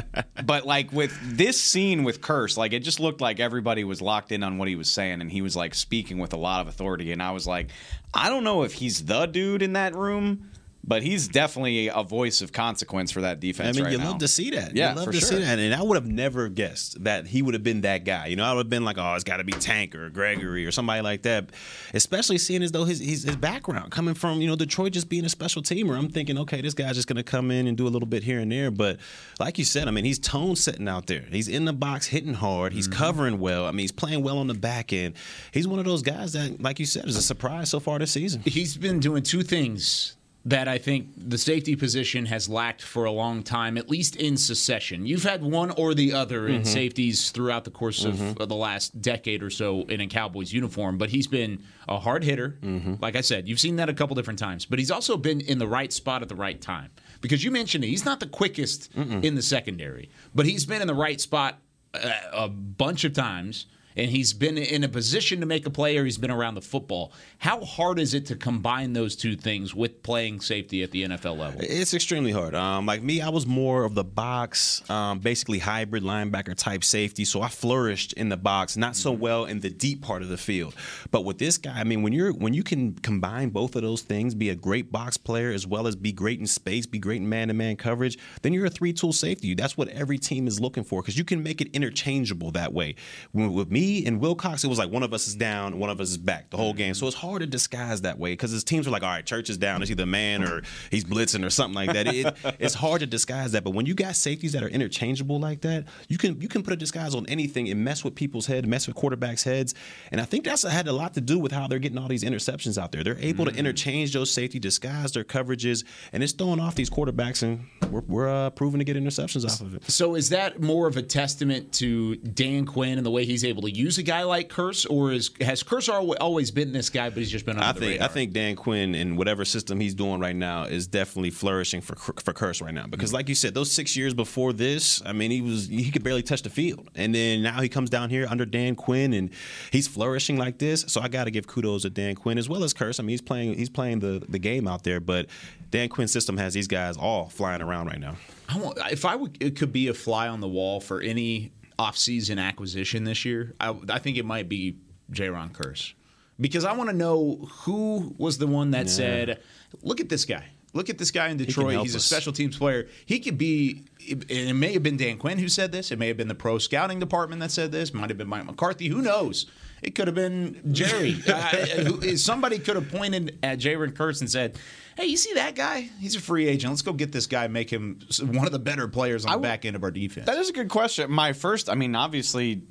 but 0.44 0.66
like 0.66 0.92
with 0.92 1.18
this 1.36 1.60
scene 1.60 2.04
with 2.04 2.20
Kearse, 2.20 2.56
like 2.56 2.72
it 2.72 2.80
just 2.80 3.00
looked 3.00 3.20
like 3.20 3.40
everybody 3.40 3.84
was 3.84 4.02
locked 4.02 4.32
in 4.32 4.42
on 4.42 4.58
what 4.58 4.68
he 4.68 4.76
was 4.76 4.88
saying, 4.90 5.20
and 5.20 5.30
he 5.30 5.40
was 5.42 5.56
like 5.56 5.74
speaking 5.74 6.18
with 6.18 6.32
a 6.32 6.38
lot 6.38 6.60
of 6.60 6.68
authority. 6.68 7.12
And 7.12 7.22
I 7.22 7.30
was 7.30 7.46
like, 7.46 7.70
I 8.12 8.28
don't 8.28 8.44
know 8.44 8.62
if 8.62 8.74
he's 8.74 9.04
the 9.06 9.26
dude 9.26 9.62
in 9.62 9.72
that 9.74 9.94
room, 9.94 10.50
but 10.88 11.02
he's 11.02 11.28
definitely 11.28 11.88
a 11.88 12.02
voice 12.02 12.40
of 12.40 12.50
consequence 12.52 13.12
for 13.12 13.20
that 13.20 13.38
defense. 13.38 13.68
I 13.68 13.72
mean, 13.78 13.84
right 13.84 13.92
you 13.92 13.98
now. 13.98 14.10
love 14.10 14.18
to 14.18 14.28
see 14.28 14.50
that. 14.50 14.74
Yeah, 14.74 14.90
you 14.90 14.96
love 14.96 15.04
for 15.04 15.12
to 15.12 15.20
sure. 15.20 15.28
see 15.28 15.38
that. 15.44 15.58
And 15.58 15.74
I 15.74 15.82
would 15.82 15.96
have 15.96 16.06
never 16.06 16.48
guessed 16.48 17.04
that 17.04 17.26
he 17.28 17.42
would 17.42 17.54
have 17.54 17.62
been 17.62 17.82
that 17.82 18.04
guy. 18.04 18.26
You 18.26 18.36
know, 18.36 18.44
I 18.44 18.52
would 18.54 18.66
have 18.66 18.70
been 18.70 18.84
like, 18.84 18.98
oh, 18.98 19.14
it's 19.14 19.22
got 19.22 19.36
to 19.36 19.44
be 19.44 19.52
Tank 19.52 19.94
or 19.94 20.08
Gregory 20.10 20.66
or 20.66 20.72
somebody 20.72 21.02
like 21.02 21.22
that. 21.22 21.50
Especially 21.94 22.38
seeing 22.38 22.62
as 22.64 22.72
though 22.72 22.84
his, 22.84 22.98
his 22.98 23.22
his 23.22 23.36
background 23.36 23.92
coming 23.92 24.14
from 24.14 24.40
you 24.40 24.48
know 24.48 24.56
Detroit 24.56 24.92
just 24.92 25.08
being 25.08 25.24
a 25.24 25.28
special 25.28 25.62
teamer. 25.62 25.96
I'm 25.96 26.08
thinking, 26.08 26.38
okay, 26.38 26.60
this 26.62 26.74
guy's 26.74 26.96
just 26.96 27.06
going 27.06 27.16
to 27.16 27.22
come 27.22 27.50
in 27.52 27.66
and 27.68 27.76
do 27.76 27.86
a 27.86 27.90
little 27.90 28.08
bit 28.08 28.22
here 28.24 28.40
and 28.40 28.50
there. 28.50 28.70
But 28.70 28.98
like 29.38 29.58
you 29.58 29.64
said, 29.64 29.86
I 29.88 29.90
mean, 29.92 30.04
he's 30.04 30.18
tone 30.18 30.56
setting 30.56 30.88
out 30.88 31.06
there. 31.06 31.24
He's 31.30 31.46
in 31.48 31.64
the 31.64 31.72
box 31.72 32.06
hitting 32.06 32.34
hard. 32.34 32.72
He's 32.72 32.88
Mm-hmm. 32.88 32.98
covering 32.98 33.38
well. 33.38 33.66
I 33.66 33.70
mean, 33.72 33.80
he's 33.80 33.92
playing 33.92 34.22
well 34.22 34.38
on 34.38 34.46
the 34.46 34.54
back 34.54 34.92
end. 34.94 35.14
He's 35.52 35.68
one 35.68 35.78
of 35.78 35.84
those 35.84 36.00
guys 36.02 36.32
that, 36.32 36.62
like 36.62 36.78
you 36.78 36.86
said, 36.86 37.04
is 37.06 37.16
a 37.16 37.22
surprise 37.22 37.68
so 37.68 37.80
far 37.80 37.98
this 37.98 38.12
season. 38.12 38.40
he's 38.46 38.76
been 38.78 38.98
doing 38.98 39.22
two 39.22 39.42
things 39.42 40.16
that 40.48 40.66
I 40.66 40.78
think 40.78 41.08
the 41.14 41.36
safety 41.36 41.76
position 41.76 42.24
has 42.24 42.48
lacked 42.48 42.80
for 42.80 43.04
a 43.04 43.10
long 43.10 43.42
time, 43.42 43.76
at 43.76 43.90
least 43.90 44.16
in 44.16 44.38
succession. 44.38 45.04
You've 45.04 45.24
had 45.24 45.42
one 45.42 45.70
or 45.72 45.92
the 45.92 46.14
other 46.14 46.48
in 46.48 46.62
mm-hmm. 46.62 46.64
safeties 46.64 47.30
throughout 47.30 47.64
the 47.64 47.70
course 47.70 48.02
of, 48.06 48.14
mm-hmm. 48.14 48.40
of 48.40 48.48
the 48.48 48.54
last 48.54 49.02
decade 49.02 49.42
or 49.42 49.50
so 49.50 49.82
in 49.82 50.00
a 50.00 50.06
Cowboys 50.06 50.50
uniform, 50.50 50.96
but 50.96 51.10
he's 51.10 51.26
been 51.26 51.62
a 51.86 51.98
hard 51.98 52.24
hitter. 52.24 52.56
Mm-hmm. 52.62 52.94
Like 52.98 53.14
I 53.14 53.20
said, 53.20 53.46
you've 53.46 53.60
seen 53.60 53.76
that 53.76 53.90
a 53.90 53.94
couple 53.94 54.16
different 54.16 54.38
times, 54.38 54.64
but 54.64 54.78
he's 54.78 54.90
also 54.90 55.18
been 55.18 55.42
in 55.42 55.58
the 55.58 55.68
right 55.68 55.92
spot 55.92 56.22
at 56.22 56.30
the 56.30 56.34
right 56.34 56.58
time. 56.58 56.90
Because 57.20 57.44
you 57.44 57.50
mentioned 57.50 57.84
it, 57.84 57.88
he's 57.88 58.06
not 58.06 58.18
the 58.20 58.26
quickest 58.26 58.94
in 58.94 59.34
the 59.34 59.42
secondary, 59.42 60.08
but 60.34 60.46
he's 60.46 60.64
been 60.64 60.80
in 60.80 60.86
the 60.86 60.94
right 60.94 61.20
spot 61.20 61.58
uh, 61.92 62.10
a 62.32 62.48
bunch 62.48 63.04
of 63.04 63.12
times 63.12 63.66
and 63.96 64.10
he's 64.10 64.32
been 64.32 64.56
in 64.58 64.84
a 64.84 64.88
position 64.88 65.40
to 65.40 65.46
make 65.46 65.66
a 65.66 65.70
play 65.70 65.96
or 65.98 66.04
he's 66.04 66.18
been 66.18 66.30
around 66.30 66.54
the 66.54 66.62
football. 66.62 67.12
How 67.38 67.64
hard 67.64 67.98
is 67.98 68.14
it 68.14 68.26
to 68.26 68.36
combine 68.36 68.92
those 68.92 69.16
two 69.16 69.34
things 69.36 69.74
with 69.74 70.02
playing 70.02 70.40
safety 70.40 70.82
at 70.82 70.90
the 70.92 71.04
NFL 71.04 71.36
level? 71.38 71.60
It's 71.62 71.94
extremely 71.94 72.32
hard. 72.32 72.54
Um, 72.54 72.86
like 72.86 73.02
me, 73.02 73.20
I 73.20 73.28
was 73.28 73.46
more 73.46 73.84
of 73.84 73.94
the 73.94 74.04
box, 74.04 74.88
um, 74.90 75.18
basically 75.20 75.58
hybrid 75.58 76.02
linebacker 76.02 76.54
type 76.56 76.84
safety. 76.84 77.24
So 77.24 77.42
I 77.42 77.48
flourished 77.48 78.12
in 78.14 78.28
the 78.28 78.36
box, 78.36 78.76
not 78.76 78.94
so 78.96 79.08
Mm-hmm. 79.12 79.20
well 79.22 79.44
in 79.46 79.60
the 79.60 79.70
deep 79.70 80.02
part 80.02 80.22
of 80.22 80.28
the 80.28 80.36
field. 80.36 80.74
But 81.10 81.24
with 81.24 81.38
this 81.38 81.56
guy, 81.56 81.72
I 81.80 81.84
mean, 81.84 82.02
when 82.02 82.12
you're 82.12 82.32
when 82.32 82.52
you 82.52 82.62
can 82.62 82.92
combine 82.94 83.48
both 83.48 83.74
of 83.74 83.82
those 83.82 84.02
things, 84.02 84.34
be 84.34 84.50
a 84.50 84.54
great 84.54 84.92
box 84.92 85.16
player 85.16 85.50
as 85.50 85.66
well 85.66 85.86
as 85.86 85.96
be 85.96 86.12
great 86.12 86.38
in 86.40 86.46
space, 86.46 86.84
be 86.86 86.98
great 86.98 87.22
in 87.22 87.28
man-to-man 87.28 87.76
coverage, 87.76 88.18
then 88.42 88.52
you're 88.52 88.66
a 88.66 88.70
three-tool 88.70 89.12
safety. 89.14 89.54
That's 89.54 89.76
what 89.78 89.88
every 89.88 90.18
team 90.18 90.46
is 90.46 90.60
looking 90.60 90.84
for 90.84 91.00
because 91.00 91.16
you 91.16 91.24
can 91.24 91.42
make 91.42 91.60
it 91.62 91.68
interchangeable 91.72 92.50
that 92.52 92.72
way. 92.74 92.96
With 93.32 93.70
me 93.70 93.77
and 93.78 94.20
Wilcox, 94.20 94.64
it 94.64 94.68
was 94.68 94.78
like 94.78 94.90
one 94.90 95.02
of 95.02 95.12
us 95.12 95.28
is 95.28 95.34
down, 95.34 95.78
one 95.78 95.90
of 95.90 96.00
us 96.00 96.10
is 96.10 96.18
back 96.18 96.50
the 96.50 96.56
whole 96.56 96.72
game. 96.72 96.94
So 96.94 97.06
it's 97.06 97.16
hard 97.16 97.40
to 97.40 97.46
disguise 97.46 98.02
that 98.02 98.18
way 98.18 98.32
because 98.32 98.50
his 98.50 98.64
teams 98.64 98.86
were 98.86 98.92
like, 98.92 99.02
all 99.02 99.08
right, 99.08 99.24
Church 99.24 99.50
is 99.50 99.56
down. 99.56 99.82
It's 99.82 99.90
either 99.90 100.06
man 100.06 100.42
or 100.42 100.62
he's 100.90 101.04
blitzing 101.04 101.44
or 101.44 101.50
something 101.50 101.74
like 101.74 101.92
that. 101.92 102.06
It, 102.06 102.36
it's 102.58 102.74
hard 102.74 103.00
to 103.00 103.06
disguise 103.06 103.52
that. 103.52 103.64
But 103.64 103.74
when 103.74 103.86
you 103.86 103.94
got 103.94 104.16
safeties 104.16 104.52
that 104.52 104.62
are 104.62 104.68
interchangeable 104.68 105.38
like 105.38 105.60
that, 105.62 105.86
you 106.08 106.18
can 106.18 106.40
you 106.40 106.48
can 106.48 106.62
put 106.62 106.72
a 106.72 106.76
disguise 106.76 107.14
on 107.14 107.26
anything 107.26 107.68
and 107.68 107.84
mess 107.84 108.04
with 108.04 108.14
people's 108.14 108.46
head, 108.46 108.66
mess 108.66 108.86
with 108.86 108.96
quarterbacks' 108.96 109.44
heads. 109.44 109.74
And 110.10 110.20
I 110.20 110.24
think 110.24 110.44
that's 110.44 110.62
had 110.62 110.88
a 110.88 110.92
lot 110.92 111.14
to 111.14 111.20
do 111.20 111.38
with 111.38 111.52
how 111.52 111.66
they're 111.66 111.78
getting 111.78 111.98
all 111.98 112.08
these 112.08 112.24
interceptions 112.24 112.80
out 112.80 112.92
there. 112.92 113.04
They're 113.04 113.18
able 113.18 113.44
to 113.44 113.54
interchange 113.54 114.12
those 114.12 114.30
safety, 114.30 114.58
disguise 114.58 115.12
their 115.12 115.24
coverages, 115.24 115.84
and 116.12 116.22
it's 116.22 116.32
throwing 116.32 116.60
off 116.60 116.74
these 116.74 116.90
quarterbacks, 116.90 117.42
and 117.42 117.66
we're, 117.90 118.00
we're 118.00 118.28
uh, 118.28 118.50
proving 118.50 118.78
to 118.78 118.84
get 118.84 118.96
interceptions 118.96 119.44
off 119.44 119.60
of 119.60 119.76
it. 119.76 119.90
So 119.90 120.14
is 120.14 120.30
that 120.30 120.60
more 120.60 120.86
of 120.86 120.96
a 120.96 121.02
testament 121.02 121.72
to 121.74 122.16
Dan 122.16 122.66
Quinn 122.66 122.98
and 122.98 123.06
the 123.06 123.10
way 123.10 123.24
he's 123.24 123.44
able 123.44 123.62
to 123.62 123.67
use 123.70 123.98
a 123.98 124.02
guy 124.02 124.22
like 124.22 124.48
Kearse, 124.48 124.86
or 124.88 125.12
is 125.12 125.30
has 125.40 125.62
Kearse 125.62 125.88
always 126.20 126.50
been 126.50 126.72
this 126.72 126.90
guy, 126.90 127.08
but 127.08 127.18
he's 127.18 127.30
just 127.30 127.46
been 127.46 127.56
under 127.56 127.68
I 127.68 127.72
the 127.72 127.80
think 127.80 127.92
radar? 127.92 128.08
I 128.08 128.12
think 128.12 128.32
Dan 128.32 128.56
Quinn 128.56 128.94
and 128.94 129.16
whatever 129.16 129.44
system 129.44 129.80
he's 129.80 129.94
doing 129.94 130.20
right 130.20 130.36
now 130.36 130.64
is 130.64 130.86
definitely 130.86 131.30
flourishing 131.30 131.80
for 131.80 131.96
for 131.96 132.32
Kearse 132.32 132.62
right 132.62 132.74
now 132.74 132.86
because, 132.86 133.10
mm-hmm. 133.10 133.16
like 133.16 133.28
you 133.28 133.34
said, 133.34 133.54
those 133.54 133.70
six 133.70 133.96
years 133.96 134.14
before 134.14 134.52
this, 134.52 135.02
I 135.04 135.12
mean, 135.12 135.30
he 135.30 135.40
was 135.40 135.68
he 135.68 135.90
could 135.90 136.04
barely 136.04 136.22
touch 136.22 136.42
the 136.42 136.50
field, 136.50 136.90
and 136.94 137.14
then 137.14 137.42
now 137.42 137.60
he 137.60 137.68
comes 137.68 137.90
down 137.90 138.10
here 138.10 138.26
under 138.28 138.44
Dan 138.44 138.74
Quinn 138.74 139.12
and 139.12 139.30
he's 139.70 139.88
flourishing 139.88 140.36
like 140.36 140.58
this. 140.58 140.84
So 140.88 141.00
I 141.00 141.08
got 141.08 141.24
to 141.24 141.30
give 141.30 141.46
kudos 141.46 141.82
to 141.82 141.90
Dan 141.90 142.14
Quinn 142.14 142.38
as 142.38 142.48
well 142.48 142.64
as 142.64 142.74
Kearse. 142.74 143.00
I 143.00 143.02
mean, 143.02 143.10
he's 143.10 143.22
playing 143.22 143.54
he's 143.54 143.70
playing 143.70 144.00
the 144.00 144.24
the 144.28 144.38
game 144.38 144.68
out 144.68 144.84
there, 144.84 145.00
but 145.00 145.26
Dan 145.70 145.88
Quinn's 145.88 146.12
system 146.12 146.36
has 146.38 146.54
these 146.54 146.68
guys 146.68 146.96
all 146.96 147.28
flying 147.28 147.62
around 147.62 147.86
right 147.86 148.00
now. 148.00 148.16
I 148.48 148.58
want, 148.58 148.78
if 148.90 149.04
I 149.04 149.14
would, 149.14 149.36
it 149.40 149.56
could 149.56 149.72
be 149.72 149.88
a 149.88 149.94
fly 149.94 150.28
on 150.28 150.40
the 150.40 150.48
wall 150.48 150.80
for 150.80 151.00
any 151.00 151.52
offseason 151.78 152.42
acquisition 152.42 153.04
this 153.04 153.24
year. 153.24 153.54
I, 153.60 153.74
I 153.88 153.98
think 153.98 154.16
it 154.16 154.24
might 154.24 154.48
be 154.48 154.78
Jayron 155.12 155.52
Kearse 155.52 155.94
because 156.40 156.64
I 156.64 156.72
want 156.72 156.90
to 156.90 156.96
know 156.96 157.48
who 157.62 158.14
was 158.18 158.38
the 158.38 158.46
one 158.46 158.72
that 158.72 158.88
said, 158.90 159.40
"Look 159.82 160.00
at 160.00 160.08
this 160.08 160.24
guy." 160.24 160.44
Look 160.74 160.90
at 160.90 160.98
this 160.98 161.10
guy 161.10 161.28
in 161.28 161.38
Detroit. 161.38 161.80
He's 161.80 161.94
a 161.94 162.00
special 162.00 162.32
teams 162.32 162.58
player. 162.58 162.88
He 163.06 163.20
could 163.20 163.38
be, 163.38 163.84
and 164.10 164.24
it 164.30 164.54
may 164.54 164.74
have 164.74 164.82
been 164.82 164.96
Dan 164.98 165.16
Quinn 165.16 165.38
who 165.38 165.48
said 165.48 165.72
this. 165.72 165.90
It 165.90 165.98
may 165.98 166.08
have 166.08 166.16
been 166.16 166.28
the 166.28 166.34
pro 166.34 166.58
scouting 166.58 167.00
department 167.00 167.40
that 167.40 167.50
said 167.50 167.72
this. 167.72 167.94
Might 167.94 168.10
have 168.10 168.18
been 168.18 168.28
Mike 168.28 168.44
McCarthy. 168.44 168.88
Who 168.88 169.00
knows? 169.00 169.46
It 169.82 169.94
could 169.94 170.08
have 170.08 170.14
been 170.14 170.60
Jerry. 170.72 171.16
uh, 171.28 172.16
somebody 172.16 172.58
could 172.58 172.76
have 172.76 172.90
pointed 172.90 173.38
at 173.42 173.58
Jayron 173.58 173.92
Kearse 173.92 174.20
and 174.20 174.30
said, 174.30 174.58
"Hey, 174.96 175.06
you 175.06 175.16
see 175.16 175.34
that 175.34 175.54
guy? 175.54 175.88
He's 176.00 176.16
a 176.16 176.20
free 176.20 176.48
agent. 176.48 176.72
Let's 176.72 176.82
go 176.82 176.92
get 176.92 177.12
this 177.12 177.26
guy. 177.26 177.46
Make 177.48 177.70
him 177.70 178.00
one 178.20 178.44
of 178.46 178.52
the 178.52 178.58
better 178.58 178.88
players 178.88 179.24
on 179.24 179.32
the 179.32 179.38
back 179.38 179.64
end 179.64 179.76
of 179.76 179.84
our 179.84 179.90
defense." 179.90 180.26
That 180.26 180.36
is 180.38 180.50
a 180.50 180.52
good 180.52 180.68
question. 180.68 181.10
My 181.10 181.32
first, 181.32 181.70
I 181.70 181.76
mean, 181.76 181.94
obviously, 181.94 182.62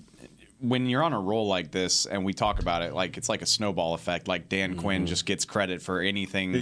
when 0.59 0.87
you're 0.87 1.03
on 1.03 1.13
a 1.13 1.19
roll 1.19 1.47
like 1.47 1.71
this 1.71 2.05
and 2.05 2.25
we 2.25 2.33
talk 2.33 2.59
about 2.59 2.81
it, 2.81 2.93
like 2.93 3.17
it's 3.17 3.29
like 3.29 3.41
a 3.41 3.45
snowball 3.45 3.93
effect. 3.93 4.27
Like 4.27 4.49
Dan 4.49 4.71
mm-hmm. 4.71 4.79
Quinn 4.79 5.05
just 5.05 5.25
gets 5.25 5.45
credit 5.45 5.81
for 5.81 6.01
anything 6.01 6.53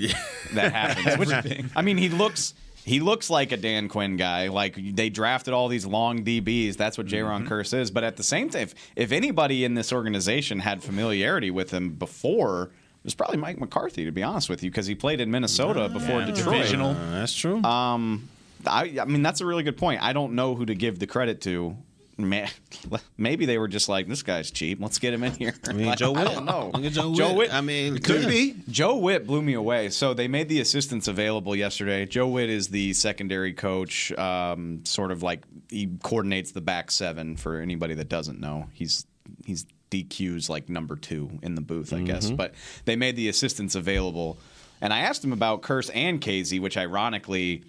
that 0.53 0.71
happens. 0.71 1.17
Which, 1.17 1.69
I 1.75 1.81
mean, 1.81 1.97
he 1.97 2.09
looks. 2.09 2.53
He 2.83 2.99
looks 2.99 3.31
like 3.31 3.51
a 3.51 3.57
Dan 3.57 3.89
Quinn 3.89 4.15
guy. 4.15 4.49
Like 4.49 4.75
they 4.75 5.09
drafted 5.09 5.55
all 5.55 5.69
these 5.69 5.87
long 5.87 6.23
DBs. 6.23 6.75
That's 6.75 6.99
what 6.99 7.07
Jayron 7.07 7.45
mm-hmm. 7.45 7.51
Kearse 7.51 7.73
is. 7.73 7.89
But 7.89 8.03
at 8.03 8.15
the 8.15 8.21
same 8.21 8.51
time, 8.51 8.61
if, 8.61 8.75
if 8.95 9.11
anybody 9.11 9.65
in 9.65 9.73
this 9.73 9.91
organization 9.91 10.59
had 10.59 10.83
familiarity 10.83 11.49
with 11.49 11.71
him 11.71 11.95
before, 11.95 12.65
it 12.65 13.03
was 13.03 13.15
probably 13.15 13.37
Mike 13.37 13.59
McCarthy. 13.59 14.05
To 14.05 14.11
be 14.11 14.21
honest 14.21 14.49
with 14.49 14.61
you, 14.61 14.69
because 14.69 14.85
he 14.85 14.93
played 14.93 15.19
in 15.19 15.31
Minnesota 15.31 15.85
ah, 15.85 15.87
before 15.87 16.21
Detroit. 16.25 16.57
Divisional. 16.57 16.91
Uh, 16.91 17.11
that's 17.11 17.33
true. 17.33 17.63
Um, 17.63 18.29
I, 18.67 18.97
I 19.01 19.05
mean, 19.05 19.23
that's 19.23 19.41
a 19.41 19.47
really 19.47 19.63
good 19.63 19.77
point. 19.77 20.03
I 20.03 20.13
don't 20.13 20.33
know 20.33 20.53
who 20.53 20.67
to 20.67 20.75
give 20.75 20.99
the 20.99 21.07
credit 21.07 21.41
to. 21.41 21.75
Ma- 22.17 22.47
Maybe 23.17 23.45
they 23.45 23.57
were 23.57 23.67
just 23.67 23.89
like, 23.89 24.07
this 24.07 24.23
guy's 24.23 24.49
cheap. 24.51 24.79
Let's 24.81 24.99
get 24.99 25.13
him 25.13 25.23
in 25.23 25.33
here. 25.33 25.53
I 25.67 25.73
mean, 25.73 25.95
Joe 25.97 26.13
I 26.13 26.23
Whitt. 26.23 26.33
don't 26.33 26.45
know. 26.45 26.71
Joe, 26.89 27.13
Joe 27.13 27.27
Whitt. 27.29 27.37
Whitt. 27.37 27.53
I 27.53 27.61
mean, 27.61 27.97
Could 27.99 28.27
be. 28.27 28.55
Joe 28.69 28.95
Whitt 28.97 29.27
blew 29.27 29.41
me 29.41 29.53
away. 29.53 29.89
So 29.89 30.13
they 30.13 30.27
made 30.27 30.47
the 30.49 30.59
assistants 30.61 31.07
available 31.07 31.55
yesterday. 31.55 32.05
Joe 32.05 32.27
Whitt 32.27 32.49
is 32.49 32.69
the 32.69 32.93
secondary 32.93 33.53
coach, 33.53 34.11
um, 34.13 34.81
sort 34.85 35.11
of 35.11 35.23
like 35.23 35.43
he 35.69 35.89
coordinates 36.03 36.51
the 36.51 36.61
back 36.61 36.91
seven. 36.91 37.35
For 37.35 37.59
anybody 37.59 37.93
that 37.95 38.07
doesn't 38.09 38.39
know, 38.39 38.69
he's 38.73 39.05
he's 39.45 39.65
DQ's 39.91 40.49
like 40.49 40.69
number 40.69 40.95
two 40.95 41.29
in 41.41 41.55
the 41.55 41.61
booth, 41.61 41.91
I 41.93 42.01
guess. 42.01 42.29
But 42.31 42.53
they 42.85 42.95
made 42.95 43.15
the 43.15 43.27
assistants 43.29 43.75
available, 43.75 44.37
and 44.81 44.93
I 44.93 44.99
asked 44.99 45.23
him 45.23 45.33
about 45.33 45.61
Kearse 45.63 45.91
and 45.93 46.21
Kazee, 46.21 46.59
which 46.61 46.77
ironically. 46.77 47.63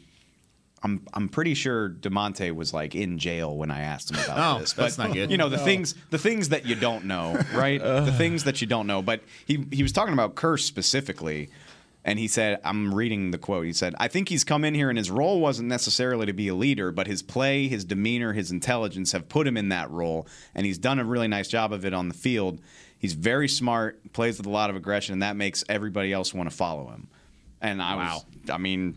I'm 0.86 1.02
I'm 1.12 1.28
pretty 1.28 1.54
sure 1.54 1.88
Damontae 1.90 2.54
was 2.54 2.72
like 2.72 2.94
in 2.94 3.18
jail 3.18 3.56
when 3.56 3.72
I 3.72 3.80
asked 3.80 4.12
him 4.12 4.18
about 4.24 4.38
Oh, 4.56 4.60
this. 4.60 4.72
that's 4.72 4.98
not 4.98 5.12
good. 5.12 5.32
You 5.32 5.36
know 5.36 5.48
the 5.48 5.58
things 5.58 5.96
the 6.10 6.18
things 6.18 6.50
that 6.50 6.64
you 6.64 6.76
don't 6.76 7.06
know, 7.06 7.36
right? 7.54 7.80
Uh. 7.82 8.02
the 8.02 8.12
things 8.12 8.44
that 8.44 8.60
you 8.60 8.68
don't 8.68 8.86
know. 8.86 9.02
But 9.02 9.22
he 9.46 9.66
he 9.72 9.82
was 9.82 9.90
talking 9.90 10.12
about 10.14 10.36
Kearse 10.36 10.60
specifically, 10.62 11.48
and 12.04 12.20
he 12.20 12.28
said, 12.28 12.60
I'm 12.64 12.94
reading 12.94 13.32
the 13.32 13.38
quote. 13.38 13.66
He 13.66 13.72
said, 13.72 13.96
I 13.98 14.06
think 14.06 14.28
he's 14.28 14.44
come 14.44 14.64
in 14.64 14.74
here 14.74 14.88
and 14.88 14.96
his 14.96 15.10
role 15.10 15.40
wasn't 15.40 15.68
necessarily 15.68 16.24
to 16.26 16.32
be 16.32 16.46
a 16.46 16.54
leader, 16.54 16.92
but 16.92 17.08
his 17.08 17.20
play, 17.20 17.66
his 17.66 17.84
demeanor, 17.84 18.32
his 18.32 18.52
intelligence 18.52 19.10
have 19.10 19.28
put 19.28 19.44
him 19.48 19.56
in 19.56 19.70
that 19.70 19.90
role, 19.90 20.28
and 20.54 20.64
he's 20.64 20.78
done 20.78 21.00
a 21.00 21.04
really 21.04 21.26
nice 21.26 21.48
job 21.48 21.72
of 21.72 21.84
it 21.84 21.92
on 21.92 22.06
the 22.06 22.14
field. 22.14 22.60
He's 22.96 23.14
very 23.14 23.48
smart, 23.48 24.12
plays 24.12 24.38
with 24.38 24.46
a 24.46 24.50
lot 24.50 24.70
of 24.70 24.76
aggression, 24.76 25.14
and 25.14 25.22
that 25.22 25.34
makes 25.34 25.64
everybody 25.68 26.12
else 26.12 26.32
want 26.32 26.48
to 26.48 26.56
follow 26.56 26.86
him. 26.90 27.08
And 27.60 27.82
I 27.82 27.94
was, 27.94 28.24
I 28.50 28.58
mean, 28.58 28.96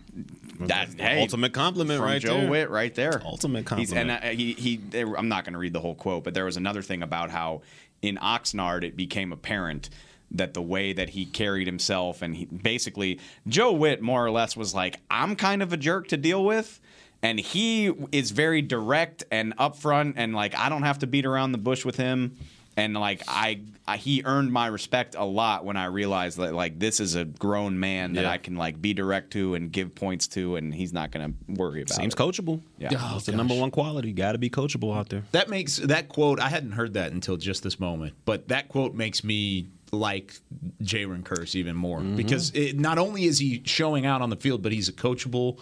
that 0.62 0.89
hey, 0.98 1.22
ultimate 1.22 1.54
compliment 1.54 2.02
right 2.02 2.22
Joe 2.22 2.41
there. 2.41 2.50
Whitt 2.50 2.69
right 2.69 2.93
there. 2.93 3.22
Ultimate 3.24 3.67
He's, 3.69 3.93
and 3.93 4.10
compliment. 4.10 4.24
uh, 4.24 4.28
he 4.38 4.54
he. 4.54 4.82
I'm 4.93 5.30
not 5.30 5.45
going 5.45 5.54
to 5.54 5.60
read 5.60 5.74
the 5.74 5.80
whole 5.80 5.95
quote, 5.95 6.24
but 6.24 6.34
there 6.34 6.45
was 6.45 6.58
another 6.58 6.82
thing 6.82 7.02
about 7.02 7.30
how 7.30 7.62
in 8.02 8.17
Oxnard 8.17 8.84
it 8.84 8.95
became 8.98 9.32
apparent 9.32 9.89
that 10.32 10.54
the 10.54 10.62
way 10.62 10.93
that 10.93 11.10
he 11.10 11.26
carried 11.26 11.67
himself 11.67 12.22
and 12.22 12.36
he 12.36 12.45
basically 12.45 13.19
Joe 13.48 13.72
Whitt 13.72 14.02
more 14.02 14.24
or 14.24 14.30
less 14.30 14.56
was 14.56 14.76
like, 14.76 15.00
I'm 15.10 15.36
kind 15.36 15.63
of 15.63 15.74
a 15.74 15.78
jerk 15.78 16.08
to 16.10 16.17
deal 16.17 16.43
with. 16.43 16.80
And 17.22 17.39
he 17.39 17.91
is 18.13 18.32
very 18.32 18.62
direct 18.62 19.26
and 19.30 19.56
upfront, 19.58 20.13
and 20.15 20.34
like 20.34 20.56
I 20.58 20.69
don't 20.69 20.84
have 20.84 21.00
to 21.00 21.08
beat 21.08 21.26
around 21.26 21.52
the 21.52 21.58
bush 21.58 21.84
with 21.84 21.98
him. 21.98 22.38
And 22.80 22.94
like 22.94 23.24
I, 23.28 23.62
I, 23.88 23.98
he 23.98 24.24
earned 24.24 24.52
my 24.54 24.68
respect 24.68 25.15
a 25.18 25.26
lot 25.26 25.65
when 25.65 25.76
I 25.78 25.86
realized 25.86 26.38
that 26.38 26.54
like 26.54 26.80
this 26.80 27.00
is 27.00 27.15
a 27.15 27.26
grown 27.26 27.80
man 27.80 28.13
that 28.13 28.24
Yeah. 28.24 28.32
I 28.32 28.38
can 28.38 28.56
like 28.56 28.82
be 28.82 28.94
direct 28.94 29.32
to 29.32 29.56
and 29.56 29.72
give 29.72 29.94
points 29.94 30.28
to, 30.30 30.56
and 30.56 30.74
he's 30.74 30.94
not 30.94 31.12
going 31.12 31.34
to 31.34 31.62
worry 31.62 31.82
about. 31.82 31.96
Seems 31.96 32.13
it. 32.13 32.18
coachable. 32.18 32.62
Yeah. 32.78 32.89
that's 32.89 33.26
the 33.26 33.34
oh, 33.34 33.36
number 33.36 33.56
one 33.56 33.72
quality. 33.72 34.13
Got 34.13 34.34
to 34.34 34.38
be 34.38 34.50
coachable 34.50 34.96
out 34.96 35.10
there. 35.10 35.24
That 35.32 35.50
makes 35.50 35.78
that 35.78 36.10
quote. 36.10 36.39
I 36.39 36.50
hadn't 36.50 36.72
heard 36.72 36.94
that 36.94 37.12
until 37.12 37.38
just 37.38 37.63
this 37.63 37.80
moment, 37.80 38.13
but 38.26 38.48
that 38.48 38.70
quote 38.70 38.94
makes 38.94 39.24
me 39.24 39.68
like 39.92 40.36
Jayron 40.82 41.24
Kearse 41.24 41.56
even 41.56 41.76
more 41.76 42.00
mm-hmm. 42.00 42.15
because 42.15 42.52
it, 42.52 42.80
not 42.80 42.98
only 42.98 43.26
is 43.26 43.39
he 43.39 43.62
showing 43.65 44.06
out 44.06 44.22
on 44.22 44.30
the 44.30 44.36
field, 44.36 44.62
but 44.62 44.72
he's 44.72 44.88
a 44.88 44.94
coachable, 44.94 45.60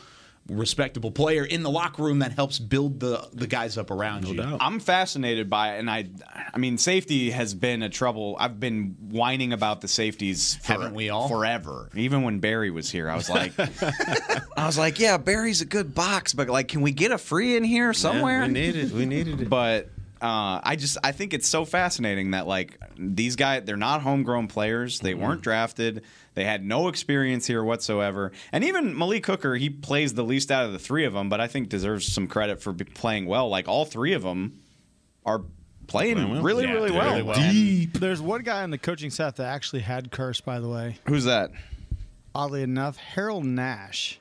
respectable 0.49 1.12
player 1.12 1.43
in 1.43 1.63
the 1.63 1.69
locker 1.69 2.03
room 2.03 2.19
that 2.19 2.31
helps 2.31 2.60
build 2.60 2.99
the 2.99 3.27
the 3.33 3.47
guys 3.47 3.77
up 3.77 3.91
around 3.91 4.27
you. 4.27 4.36
doubt. 4.36 4.60
I'm 4.62 4.79
fascinated 4.79 5.49
by 5.49 5.75
it, 5.75 5.79
and 5.79 5.89
I, 5.89 6.07
I 6.53 6.57
mean, 6.57 6.77
safety 6.77 7.31
has 7.31 7.53
been 7.53 7.83
a 7.83 7.89
trouble. 7.89 8.38
I've 8.39 8.60
been 8.60 8.95
whining 9.10 9.53
about 9.53 9.81
the 9.81 9.88
safeties, 9.88 10.55
for, 10.55 10.73
Haven't 10.73 10.93
we 10.93 11.10
all? 11.10 11.27
Forever. 11.27 11.89
Even 11.95 12.23
when 12.23 12.39
Barry 12.39 12.71
was 12.71 12.89
here, 12.89 13.10
I 13.10 13.15
was 13.15 13.29
like, 13.29 13.53
I 14.57 14.65
was 14.65 14.77
like, 14.77 14.99
yeah, 14.99 15.17
Barry's 15.17 15.62
a 15.62 15.65
good 15.65 15.93
box, 15.93 16.33
but 16.33 16.47
like, 16.49 16.67
can 16.67 16.81
we 16.81 16.91
get 16.91 17.12
a 17.12 17.17
free 17.17 17.55
in 17.57 17.63
here 17.63 17.93
somewhere? 17.93 18.41
we 18.41 18.47
needed. 18.49 18.93
We 18.93 19.05
needed 19.05 19.41
it. 19.41 19.49
but 19.49 19.89
uh, 20.21 20.60
I 20.63 20.75
just 20.77 20.97
I 21.03 21.12
think 21.12 21.34
it's 21.34 21.47
so 21.47 21.65
fascinating 21.65 22.32
that 22.32 22.47
like 22.47 22.80
these 22.97 23.36
guys 23.36 23.63
they're 23.65 23.77
not 23.77 24.01
homegrown 24.01 24.47
players. 24.47 24.99
They 24.99 25.13
weren't 25.13 25.41
drafted. 25.41 26.03
They 26.34 26.43
had 26.43 26.63
no 26.63 26.88
experience 26.88 27.47
here 27.47 27.63
whatsoever. 27.63 28.32
And 28.51 28.63
even 28.63 28.97
Malik 28.97 29.25
Hooker, 29.25 29.56
he 29.56 29.69
plays 29.69 30.13
the 30.13 30.23
least 30.23 30.51
out 30.51 30.65
of 30.65 30.71
the 30.73 30.80
three 30.80 31.06
of 31.06 31.13
them, 31.13 31.30
but 31.30 31.39
I 31.41 31.47
think 31.47 31.69
deserves 31.69 32.12
some 32.12 32.27
credit 32.27 32.62
for 32.62 32.73
playing 32.73 33.25
well. 33.25 33.49
Like 33.49 33.67
all 33.67 33.86
three 33.86 34.13
of 34.13 34.21
them 34.23 34.60
are 35.25 35.41
playing 35.88 36.41
really 36.43 36.65
Yeah, 36.65 36.71
really 36.73 36.89
doing 36.89 36.99
well. 36.99 37.10
really 37.12 37.23
well. 37.23 37.39
And- 37.39 37.93
There's 37.93 38.21
one 38.21 38.41
guy 38.43 38.62
on 38.63 38.69
the 38.71 38.77
coaching 38.77 39.10
staff 39.10 39.36
that 39.38 39.47
actually 39.47 39.82
had 39.82 40.12
Kearse, 40.12 40.43
by 40.43 40.60
the 40.60 40.67
way. 40.69 40.97
Who's 41.08 41.23
that? 41.25 41.51
Oddly 42.36 42.62
enough, 42.62 42.97
Harold 42.97 43.45
Nash. 43.45 44.19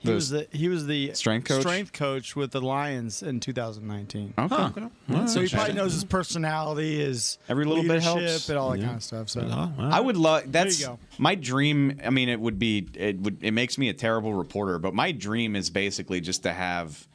He 0.00 0.08
The- 0.08 0.14
was 0.14 0.30
the 0.30 0.46
he 0.50 0.68
was 0.68 0.86
the 0.86 1.12
Strength 1.12 1.46
coach? 1.48 1.60
strength 1.60 1.92
coach 1.92 2.34
with 2.34 2.52
the 2.52 2.60
Lions 2.62 3.22
in 3.22 3.38
2019. 3.38 4.32
Okay. 4.38 4.86
So 5.26 5.42
he 5.42 5.48
probably 5.48 5.74
knows 5.74 5.92
his 5.92 6.04
personality, 6.04 6.98
his 7.00 7.36
Every 7.50 7.64
little 7.66 7.82
bit 7.84 8.02
helps. 8.02 8.48
and 8.48 8.58
all 8.58 8.70
that 8.72 8.80
kind 8.80 8.96
of 8.96 9.02
stuff. 9.02 9.28
So 9.28 9.42
uh, 9.42 9.68
wow. 9.76 9.90
I 9.92 10.00
would 10.00 10.16
love. 10.16 10.50
That's 10.50 10.86
my 11.18 11.34
dream. 11.34 12.00
I 12.04 12.08
mean, 12.10 12.28
it 12.30 12.40
would 12.40 12.58
be. 12.58 12.88
It 12.94 13.20
would. 13.20 13.38
It 13.42 13.52
makes 13.52 13.76
me 13.76 13.88
a 13.90 13.94
terrible 13.94 14.32
reporter, 14.34 14.78
but 14.78 14.94
my 14.94 15.12
dream 15.12 15.54
is 15.54 15.68
basically 15.70 16.20
just 16.20 16.42
to 16.44 16.52
have. 16.52 17.06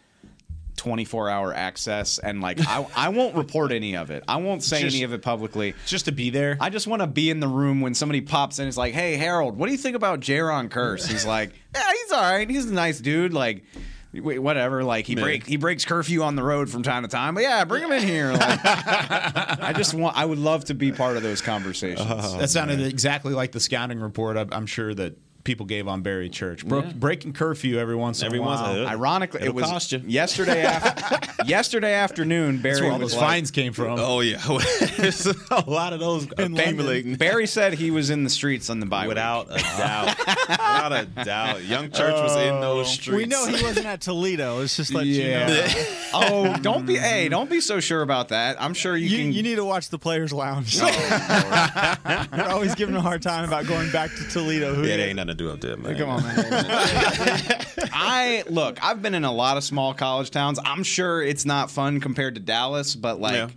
24 0.77 1.29
hour 1.29 1.53
access 1.53 2.19
and 2.19 2.41
like 2.41 2.59
I, 2.67 2.85
I 2.95 3.09
won't 3.09 3.35
report 3.35 3.71
any 3.71 3.95
of 3.95 4.11
it. 4.11 4.23
I 4.27 4.37
won't 4.37 4.63
say 4.63 4.81
Just- 4.81 4.95
any 4.95 5.03
of 5.03 5.13
it 5.13 5.21
publicly. 5.21 5.73
Just 5.85 6.05
to 6.05 6.11
be 6.11 6.29
there. 6.29 6.57
I 6.59 6.69
just 6.69 6.85
want 6.87 7.01
to 7.01 7.07
be 7.07 7.29
in 7.29 7.39
the 7.39 7.47
room 7.47 7.81
when 7.81 7.93
somebody 7.93 8.21
pops 8.21 8.59
in. 8.59 8.63
and 8.63 8.69
is 8.69 8.77
like, 8.77 8.93
"Hey, 8.93 9.15
Harold, 9.17 9.57
what 9.57 9.67
do 9.67 9.71
you 9.71 9.77
think 9.77 9.95
about 9.95 10.19
Jayron 10.19 10.69
Kearse?" 10.69 11.07
He's 11.07 11.25
like, 11.25 11.51
"Yeah, 11.73 11.89
he's 12.03 12.11
all 12.11 12.21
right. 12.21 12.49
He's 12.49 12.65
a 12.65 12.73
nice 12.73 12.99
dude. 12.99 13.33
Like, 13.33 13.63
whatever. 14.13 14.83
Like, 14.83 15.05
he 15.05 15.15
break 15.15 15.45
he 15.45 15.57
breaks 15.57 15.85
curfew 15.85 16.23
on 16.23 16.35
the 16.35 16.43
road 16.43 16.69
from 16.69 16.83
time 16.83 17.03
to 17.03 17.09
time. 17.09 17.33
But 17.35 17.43
yeah, 17.43 17.63
bring 17.65 17.83
him 17.83 17.91
in 17.91 18.03
here. 18.03 18.31
Like, 18.31 18.59
I 18.63 19.73
just 19.75 19.93
want. 19.93 20.17
I 20.17 20.25
would 20.25 20.39
love 20.39 20.65
to 20.65 20.73
be 20.73 20.91
part 20.91 21.17
of 21.17 21.23
those 21.23 21.41
conversations. 21.41 22.07
Oh, 22.09 22.37
that 22.37 22.49
sounded 22.49 22.81
exactly 22.81 23.33
like 23.33 23.51
the 23.51 23.59
scouting 23.59 23.99
report. 23.99 24.37
I'm, 24.37 24.49
I'm 24.51 24.65
sure 24.65 24.93
that 24.93 25.17
people 25.45 25.65
gave 25.65 25.87
on 25.87 26.01
Barry 26.01 26.27
Church. 26.29 26.65
Broke, 26.65 26.93
Breaking 26.93 27.31
curfew 27.31 27.77
every 27.79 27.95
once 27.95 28.19
in 28.19 28.25
Every 28.25 28.39
a 28.39 28.41
in 28.41 28.47
while. 28.47 28.65
a 28.65 28.83
while. 28.83 28.87
Ironically, 28.87 29.41
It'll 29.41 29.51
it 29.51 29.55
was 29.55 29.65
cost 29.65 29.93
you. 29.93 30.01
yesterday. 30.05 30.63
After, 30.63 31.43
yesterday 31.45 31.93
afternoon, 31.93 32.57
Barry 32.61 32.73
That's 32.73 32.81
where 32.81 32.91
all 32.91 32.99
was 32.99 33.11
those 33.13 33.21
like- 33.21 33.29
fines 33.29 33.51
came 33.51 33.71
from. 33.71 33.97
Oh 33.99 34.19
yeah, 34.19 34.41
a 34.45 35.63
lot 35.67 35.93
of 35.93 36.01
those 36.01 36.25
accumulating. 36.37 37.15
Barry 37.15 37.47
said 37.47 37.75
he 37.75 37.91
was 37.91 38.09
in 38.09 38.23
the 38.25 38.29
streets 38.29 38.69
on 38.69 38.81
the 38.81 38.85
bye. 38.85 39.03
week. 39.03 39.09
Without 39.09 39.47
a 39.51 39.57
doubt, 39.77 40.17
without 40.49 40.91
a 40.91 41.05
doubt, 41.23 41.63
Young 41.63 41.91
Church 41.91 42.13
was 42.15 42.35
in 42.35 42.59
those 42.59 42.87
oh. 42.87 42.89
streets. 42.89 43.17
we 43.17 43.25
know 43.25 43.45
he 43.45 43.63
wasn't 43.63 43.85
at 43.85 44.01
Toledo. 44.01 44.61
It's 44.61 44.75
just 44.75 44.93
let 44.93 45.05
Yeah. 45.05 45.47
you 45.47 45.55
know. 45.55 45.85
Oh, 46.13 46.57
don't 46.61 46.85
be. 46.85 46.97
Hey, 46.97 47.29
don't 47.29 47.49
be 47.49 47.61
so 47.61 47.79
sure 47.79 48.01
about 48.01 48.29
that. 48.29 48.59
I'm 48.61 48.73
sure 48.73 48.95
you, 48.97 49.07
You, 49.07 49.17
can. 49.19 49.31
you 49.33 49.43
need 49.43 49.55
to 49.55 49.65
watch 49.65 49.89
the 49.89 49.99
Players 49.99 50.33
Lounge. 50.33 50.77
Oh, 50.81 52.27
You're 52.35 52.49
always 52.49 52.73
giving 52.75 52.95
a 52.95 53.01
hard 53.01 53.21
time 53.21 53.43
about 53.45 53.67
going 53.67 53.91
back 53.91 54.09
to 54.15 54.23
Toledo. 54.29 54.73
Who 54.73 54.83
Yeah, 54.87 54.97
there 54.97 55.07
ain't 55.07 55.17
nothing 55.17 55.27
to 55.29 55.34
do 55.35 55.51
up 55.51 55.61
there, 55.61 55.77
man. 55.77 55.97
Come 55.97 56.09
on, 56.09 56.23
man. 56.23 56.45
I 57.93 58.43
look. 58.47 58.83
I've 58.83 59.01
been 59.01 59.13
in 59.15 59.23
a 59.25 59.31
lot 59.31 59.57
of 59.57 59.63
small 59.63 59.93
college 59.93 60.31
towns. 60.31 60.59
I'm 60.63 60.83
sure 60.83 61.21
it's 61.21 61.45
not 61.45 61.69
fun 61.71 61.99
compared 61.99 62.35
to 62.35 62.41
Dallas, 62.41 62.95
but 62.95 63.19
like, 63.19 63.33
Yeah. 63.35 63.49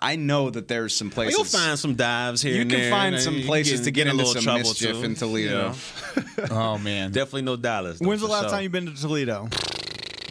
I 0.00 0.16
know 0.16 0.48
that 0.50 0.68
there's 0.68 0.94
some 0.96 1.10
places. 1.10 1.36
You'll 1.36 1.44
find 1.44 1.78
some 1.78 1.94
dives 1.96 2.40
here. 2.40 2.54
You 2.54 2.62
and 2.62 2.70
can 2.70 2.80
there, 2.80 2.90
find 2.90 3.14
and 3.14 3.22
some 3.22 3.42
places 3.42 3.80
can 3.80 3.84
to 3.84 3.90
get 3.90 4.02
in 4.02 4.08
a 4.08 4.10
into 4.12 4.24
little 4.24 4.32
some 4.34 4.42
trouble 4.44 4.70
mischief 4.70 4.96
too, 4.96 5.04
in 5.04 5.14
Toledo. 5.14 5.74
you 6.16 6.22
know? 6.38 6.46
Oh 6.50 6.78
man. 6.78 7.12
Definitely 7.12 7.42
no 7.42 7.56
Dallas. 7.56 8.00
When's 8.00 8.22
the 8.22 8.26
last 8.26 8.44
sure. 8.44 8.50
time 8.52 8.62
you've 8.62 8.72
been 8.72 8.86
to 8.86 8.94
Toledo? 9.00 9.48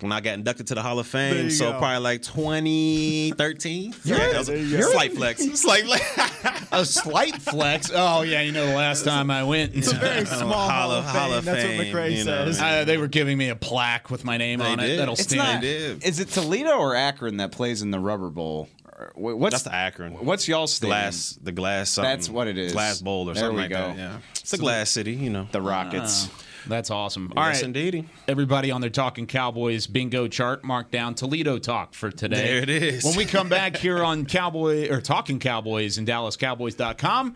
When 0.01 0.11
I 0.11 0.19
got 0.19 0.33
inducted 0.33 0.67
to 0.67 0.75
the 0.75 0.81
Hall 0.81 0.99
of 0.99 1.07
Fame, 1.07 1.49
so 1.49 1.71
go. 1.71 1.79
probably 1.79 1.99
like 1.99 2.21
2013. 2.21 3.93
yeah, 4.03 4.17
that 4.17 4.37
was 4.39 4.47
there 4.47 4.57
you 4.57 4.77
a 4.77 4.81
go. 4.81 4.91
slight 4.91 5.13
flex. 5.13 5.43
Slight 5.59 5.83
flex. 5.85 6.67
a 6.71 6.85
slight 6.85 7.35
flex. 7.41 7.91
Oh 7.93 8.21
yeah, 8.23 8.41
you 8.41 8.51
know 8.51 8.65
the 8.67 8.75
last 8.75 9.05
time 9.05 9.31
I 9.31 9.43
went, 9.43 9.75
It's 9.75 9.91
a 9.91 9.95
very 9.95 10.25
small 10.25 10.51
Hall 10.69 10.91
of 10.91 11.05
Fame. 11.05 11.13
Hall 11.15 11.33
of 11.33 11.45
That's 11.45 11.63
Fame, 11.63 11.77
what 11.77 11.87
McCray 11.87 12.23
says. 12.23 12.59
uh, 12.61 12.83
they 12.85 12.97
were 12.97 13.07
giving 13.07 13.37
me 13.37 13.49
a 13.49 13.55
plaque 13.55 14.09
with 14.11 14.23
my 14.25 14.37
name 14.37 14.59
They 14.59 14.65
on 14.65 14.79
it. 14.79 14.97
That'll 14.97 15.13
It's 15.13 15.21
It's 15.23 15.33
stand. 15.33 15.61
not. 15.63 16.03
Is 16.05 16.19
it 16.19 16.29
Toledo 16.29 16.77
or 16.77 16.95
Akron 16.95 17.37
that 17.37 17.51
plays 17.51 17.81
in 17.81 17.91
the 17.91 17.99
Rubber 17.99 18.29
Bowl? 18.29 18.67
What's 19.15 19.55
That's 19.55 19.63
the 19.63 19.73
Akron. 19.75 20.13
What's 20.13 20.47
y'all's 20.47 20.73
stadium? 20.73 20.97
glass, 20.97 21.37
the 21.43 21.51
glass. 21.51 21.89
Something, 21.89 22.09
That's 22.11 22.29
what 22.29 22.47
it 22.47 22.57
is. 22.57 22.71
Glass 22.71 23.01
bowl 23.01 23.29
or 23.29 23.33
There 23.33 23.41
something 23.41 23.55
we 23.57 23.61
like 23.63 23.71
go. 23.71 23.87
that. 23.87 23.97
Yeah, 23.97 24.17
it's 24.39 24.53
a 24.53 24.57
glass 24.57 24.89
city. 24.89 25.13
You 25.13 25.29
know. 25.29 25.47
The 25.51 25.61
Rockets. 25.61 26.29
That's 26.67 26.91
awesome. 26.91 27.31
All 27.35 27.45
yes, 27.47 27.57
right, 27.57 27.65
indeedy. 27.65 28.07
everybody 28.27 28.71
on 28.71 28.81
their 28.81 28.89
Talking 28.89 29.27
Cowboys 29.27 29.87
bingo 29.87 30.27
chart, 30.27 30.63
mark 30.63 30.91
down 30.91 31.15
Toledo 31.15 31.59
talk 31.59 31.93
for 31.93 32.11
today. 32.11 32.35
There 32.35 32.57
it 32.57 32.69
is. 32.69 33.03
When 33.03 33.15
we 33.15 33.25
come 33.25 33.49
back 33.49 33.77
here 33.77 34.03
on 34.03 34.25
Cowboy 34.25 34.89
or 34.89 35.01
Talking 35.01 35.39
Cowboys 35.39 35.97
and 35.97 36.07
DallasCowboys.com, 36.07 37.35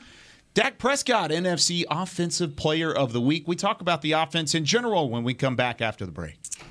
Dak 0.55 0.77
Prescott, 0.77 1.29
NFC 1.29 1.85
Offensive 1.89 2.55
Player 2.55 2.91
of 2.91 3.13
the 3.13 3.21
Week. 3.21 3.47
We 3.47 3.55
talk 3.55 3.81
about 3.81 4.01
the 4.01 4.13
offense 4.13 4.55
in 4.55 4.65
general 4.65 5.09
when 5.09 5.23
we 5.23 5.33
come 5.33 5.55
back 5.55 5.79
after 5.79 6.05
the 6.05 6.11
break. 6.11 6.37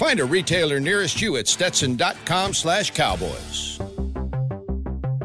Find 0.00 0.18
a 0.18 0.24
retailer 0.24 0.80
nearest 0.80 1.20
you 1.20 1.36
at 1.36 1.46
stetson.com 1.46 2.54
slash 2.54 2.92
cowboys. 2.92 3.78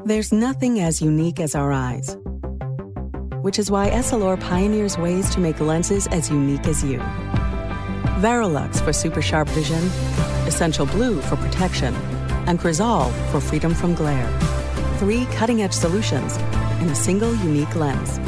There's 0.03 0.33
nothing 0.33 0.81
as 0.81 1.01
unique 1.01 1.39
as 1.39 1.55
our 1.55 1.71
eyes, 1.71 2.17
which 3.41 3.57
is 3.57 3.71
why 3.71 3.89
Essilor 3.89 4.37
pioneers 4.37 4.97
ways 4.97 5.29
to 5.29 5.39
make 5.39 5.61
lenses 5.61 6.07
as 6.07 6.29
unique 6.29 6.67
as 6.67 6.83
you. 6.83 6.97
Varilux 8.19 8.83
for 8.83 8.91
super 8.91 9.21
sharp 9.21 9.47
vision, 9.47 9.81
Essential 10.45 10.87
Blue 10.87 11.21
for 11.21 11.37
protection, 11.37 11.95
and 12.45 12.59
Crizal 12.59 13.11
for 13.31 13.39
freedom 13.39 13.73
from 13.73 13.95
glare. 13.95 14.29
Three 14.97 15.25
cutting 15.37 15.61
edge 15.61 15.71
solutions 15.71 16.35
in 16.81 16.89
a 16.89 16.95
single 16.95 17.33
unique 17.35 17.77
lens. 17.77 18.19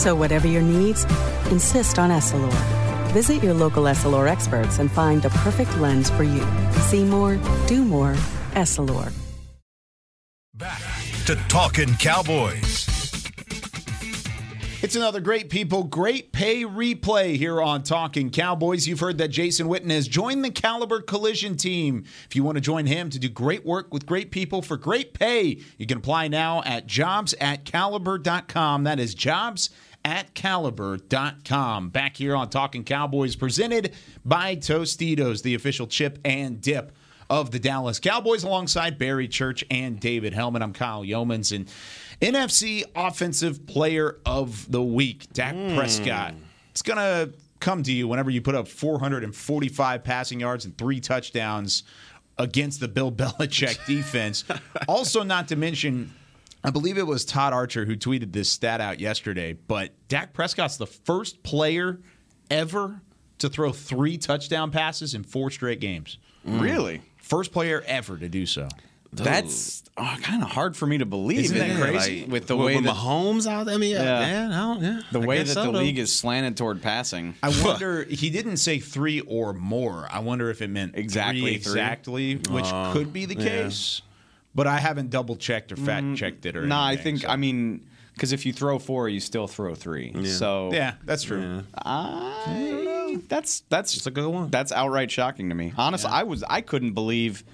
So, 0.00 0.14
whatever 0.14 0.46
your 0.46 0.62
needs, 0.62 1.02
insist 1.50 1.98
on 1.98 2.10
Essilor. 2.10 2.81
Visit 3.12 3.42
your 3.42 3.52
local 3.52 3.84
Essilor 3.84 4.26
experts 4.26 4.78
and 4.78 4.90
find 4.90 5.20
the 5.20 5.28
perfect 5.28 5.76
lens 5.76 6.08
for 6.08 6.22
you. 6.22 6.46
See 6.88 7.04
more, 7.04 7.38
do 7.66 7.84
more, 7.84 8.14
Essilor. 8.52 9.12
Back 10.54 10.80
to 11.26 11.34
Talking 11.48 11.94
Cowboys. 11.96 12.88
It's 14.82 14.96
another 14.96 15.20
great 15.20 15.50
people, 15.50 15.84
great 15.84 16.32
pay 16.32 16.64
replay 16.64 17.36
here 17.36 17.60
on 17.62 17.82
Talking 17.82 18.30
Cowboys. 18.30 18.88
You've 18.88 19.00
heard 19.00 19.18
that 19.18 19.28
Jason 19.28 19.68
Witten 19.68 19.90
has 19.90 20.08
joined 20.08 20.44
the 20.44 20.50
Caliber 20.50 21.00
Collision 21.00 21.56
team. 21.56 22.04
If 22.28 22.34
you 22.34 22.42
want 22.42 22.56
to 22.56 22.62
join 22.62 22.86
him 22.86 23.08
to 23.10 23.18
do 23.18 23.28
great 23.28 23.64
work 23.64 23.92
with 23.92 24.06
great 24.06 24.30
people 24.30 24.60
for 24.60 24.76
great 24.76 25.14
pay, 25.14 25.60
you 25.76 25.86
can 25.86 25.98
apply 25.98 26.28
now 26.28 26.62
at 26.64 26.86
jobs 26.86 27.34
at 27.40 27.64
caliber.com. 27.64 28.84
That 28.84 28.98
is 28.98 29.14
jobs 29.14 29.70
at 30.04 30.34
caliber.com. 30.34 31.90
Back 31.90 32.16
here 32.16 32.34
on 32.34 32.50
Talking 32.50 32.84
Cowboys, 32.84 33.36
presented 33.36 33.94
by 34.24 34.56
Tostitos, 34.56 35.42
the 35.42 35.54
official 35.54 35.86
chip 35.86 36.18
and 36.24 36.60
dip 36.60 36.92
of 37.30 37.50
the 37.50 37.58
Dallas 37.58 37.98
Cowboys, 37.98 38.44
alongside 38.44 38.98
Barry 38.98 39.28
Church 39.28 39.64
and 39.70 39.98
David 39.98 40.34
Helman. 40.34 40.62
I'm 40.62 40.72
Kyle 40.72 41.02
Youmans, 41.02 41.54
and 41.54 41.66
NFC 42.20 42.84
Offensive 42.94 43.66
Player 43.66 44.18
of 44.26 44.70
the 44.70 44.82
Week, 44.82 45.32
Dak 45.32 45.54
hmm. 45.54 45.74
Prescott. 45.74 46.34
It's 46.70 46.82
going 46.82 46.98
to 46.98 47.32
come 47.58 47.82
to 47.84 47.92
you 47.92 48.08
whenever 48.08 48.30
you 48.30 48.42
put 48.42 48.54
up 48.54 48.68
445 48.68 50.04
passing 50.04 50.40
yards 50.40 50.64
and 50.64 50.76
three 50.76 51.00
touchdowns 51.00 51.84
against 52.38 52.80
the 52.80 52.88
Bill 52.88 53.12
Belichick 53.12 53.84
defense. 53.86 54.44
also, 54.88 55.22
not 55.22 55.48
to 55.48 55.56
mention, 55.56 56.12
I 56.64 56.70
believe 56.70 56.96
it 56.98 57.06
was 57.06 57.24
Todd 57.24 57.52
Archer 57.52 57.84
who 57.84 57.96
tweeted 57.96 58.32
this 58.32 58.48
stat 58.48 58.80
out 58.80 59.00
yesterday, 59.00 59.52
but 59.54 59.90
Dak 60.08 60.32
Prescott's 60.32 60.76
the 60.76 60.86
first 60.86 61.42
player 61.42 61.98
ever 62.50 63.00
to 63.38 63.48
throw 63.48 63.72
three 63.72 64.16
touchdown 64.18 64.70
passes 64.70 65.14
in 65.14 65.24
four 65.24 65.50
straight 65.50 65.80
games. 65.80 66.18
Really? 66.44 67.02
First 67.16 67.52
player 67.52 67.82
ever 67.86 68.16
to 68.16 68.28
do 68.28 68.46
so. 68.46 68.68
That's 69.14 69.82
oh, 69.98 70.16
kind 70.22 70.42
of 70.42 70.48
hard 70.50 70.74
for 70.74 70.86
me 70.86 70.96
to 70.98 71.04
believe. 71.04 71.40
Isn't 71.40 71.58
that 71.58 71.78
crazy? 71.82 72.22
Like, 72.22 72.30
with 72.30 72.46
the 72.46 72.56
With- 72.56 72.66
way 72.66 72.76
with 72.76 72.84
that 72.86 72.94
Mahomes 72.94 73.46
out 73.46 73.66
there? 73.66 73.74
I 73.74 73.78
mean, 73.78 73.90
yeah, 73.92 74.04
man, 74.20 74.52
I 74.52 74.58
don't- 74.60 74.82
yeah, 74.82 75.00
the 75.12 75.20
I 75.20 75.26
way 75.26 75.42
that 75.42 75.48
so, 75.52 75.64
the 75.70 75.78
league 75.78 75.98
is 75.98 76.14
slanted 76.14 76.56
toward 76.56 76.80
passing. 76.80 77.34
I 77.42 77.48
wonder. 77.64 78.04
he 78.04 78.30
didn't 78.30 78.56
say 78.56 78.78
three 78.78 79.20
or 79.20 79.52
more. 79.52 80.08
I 80.10 80.20
wonder 80.20 80.48
if 80.50 80.62
it 80.62 80.68
meant 80.68 80.96
Exactly 80.96 81.40
three 81.40 81.58
three? 81.58 81.72
exactly, 81.72 82.34
which 82.36 82.64
Uh, 82.66 82.92
could 82.94 83.12
be 83.12 83.26
the 83.26 83.34
case. 83.34 84.00
But 84.54 84.66
I 84.66 84.78
haven't 84.78 85.10
double 85.10 85.36
checked 85.36 85.72
or 85.72 85.76
fact 85.76 86.04
Mm, 86.04 86.16
checked 86.16 86.46
it 86.46 86.56
or. 86.56 86.62
No, 86.66 86.76
I 86.78 86.92
anything, 86.92 87.18
think 87.18 87.28
I 87.30 87.36
mean 87.36 87.86
because 88.14 88.32
if 88.32 88.44
you 88.44 88.52
throw 88.52 88.78
four, 88.78 89.08
you 89.08 89.20
still 89.20 89.46
throw 89.46 89.74
three. 89.74 90.12
So 90.24 90.70
Yeah, 90.72 90.94
that's 91.04 91.22
true. 91.22 91.64
I, 91.74 93.18
that's 93.28 93.60
that's 93.68 94.06
a 94.06 94.10
good 94.10 94.28
one. 94.28 94.50
That's 94.50 94.72
outright 94.72 95.10
shocking 95.10 95.48
to 95.48 95.54
me. 95.54 95.72
Honestly, 95.76 96.10
I 96.12 96.22
was 96.24 96.42
I 96.44 96.60
couldn't 96.60 96.92
believe. 96.92 97.44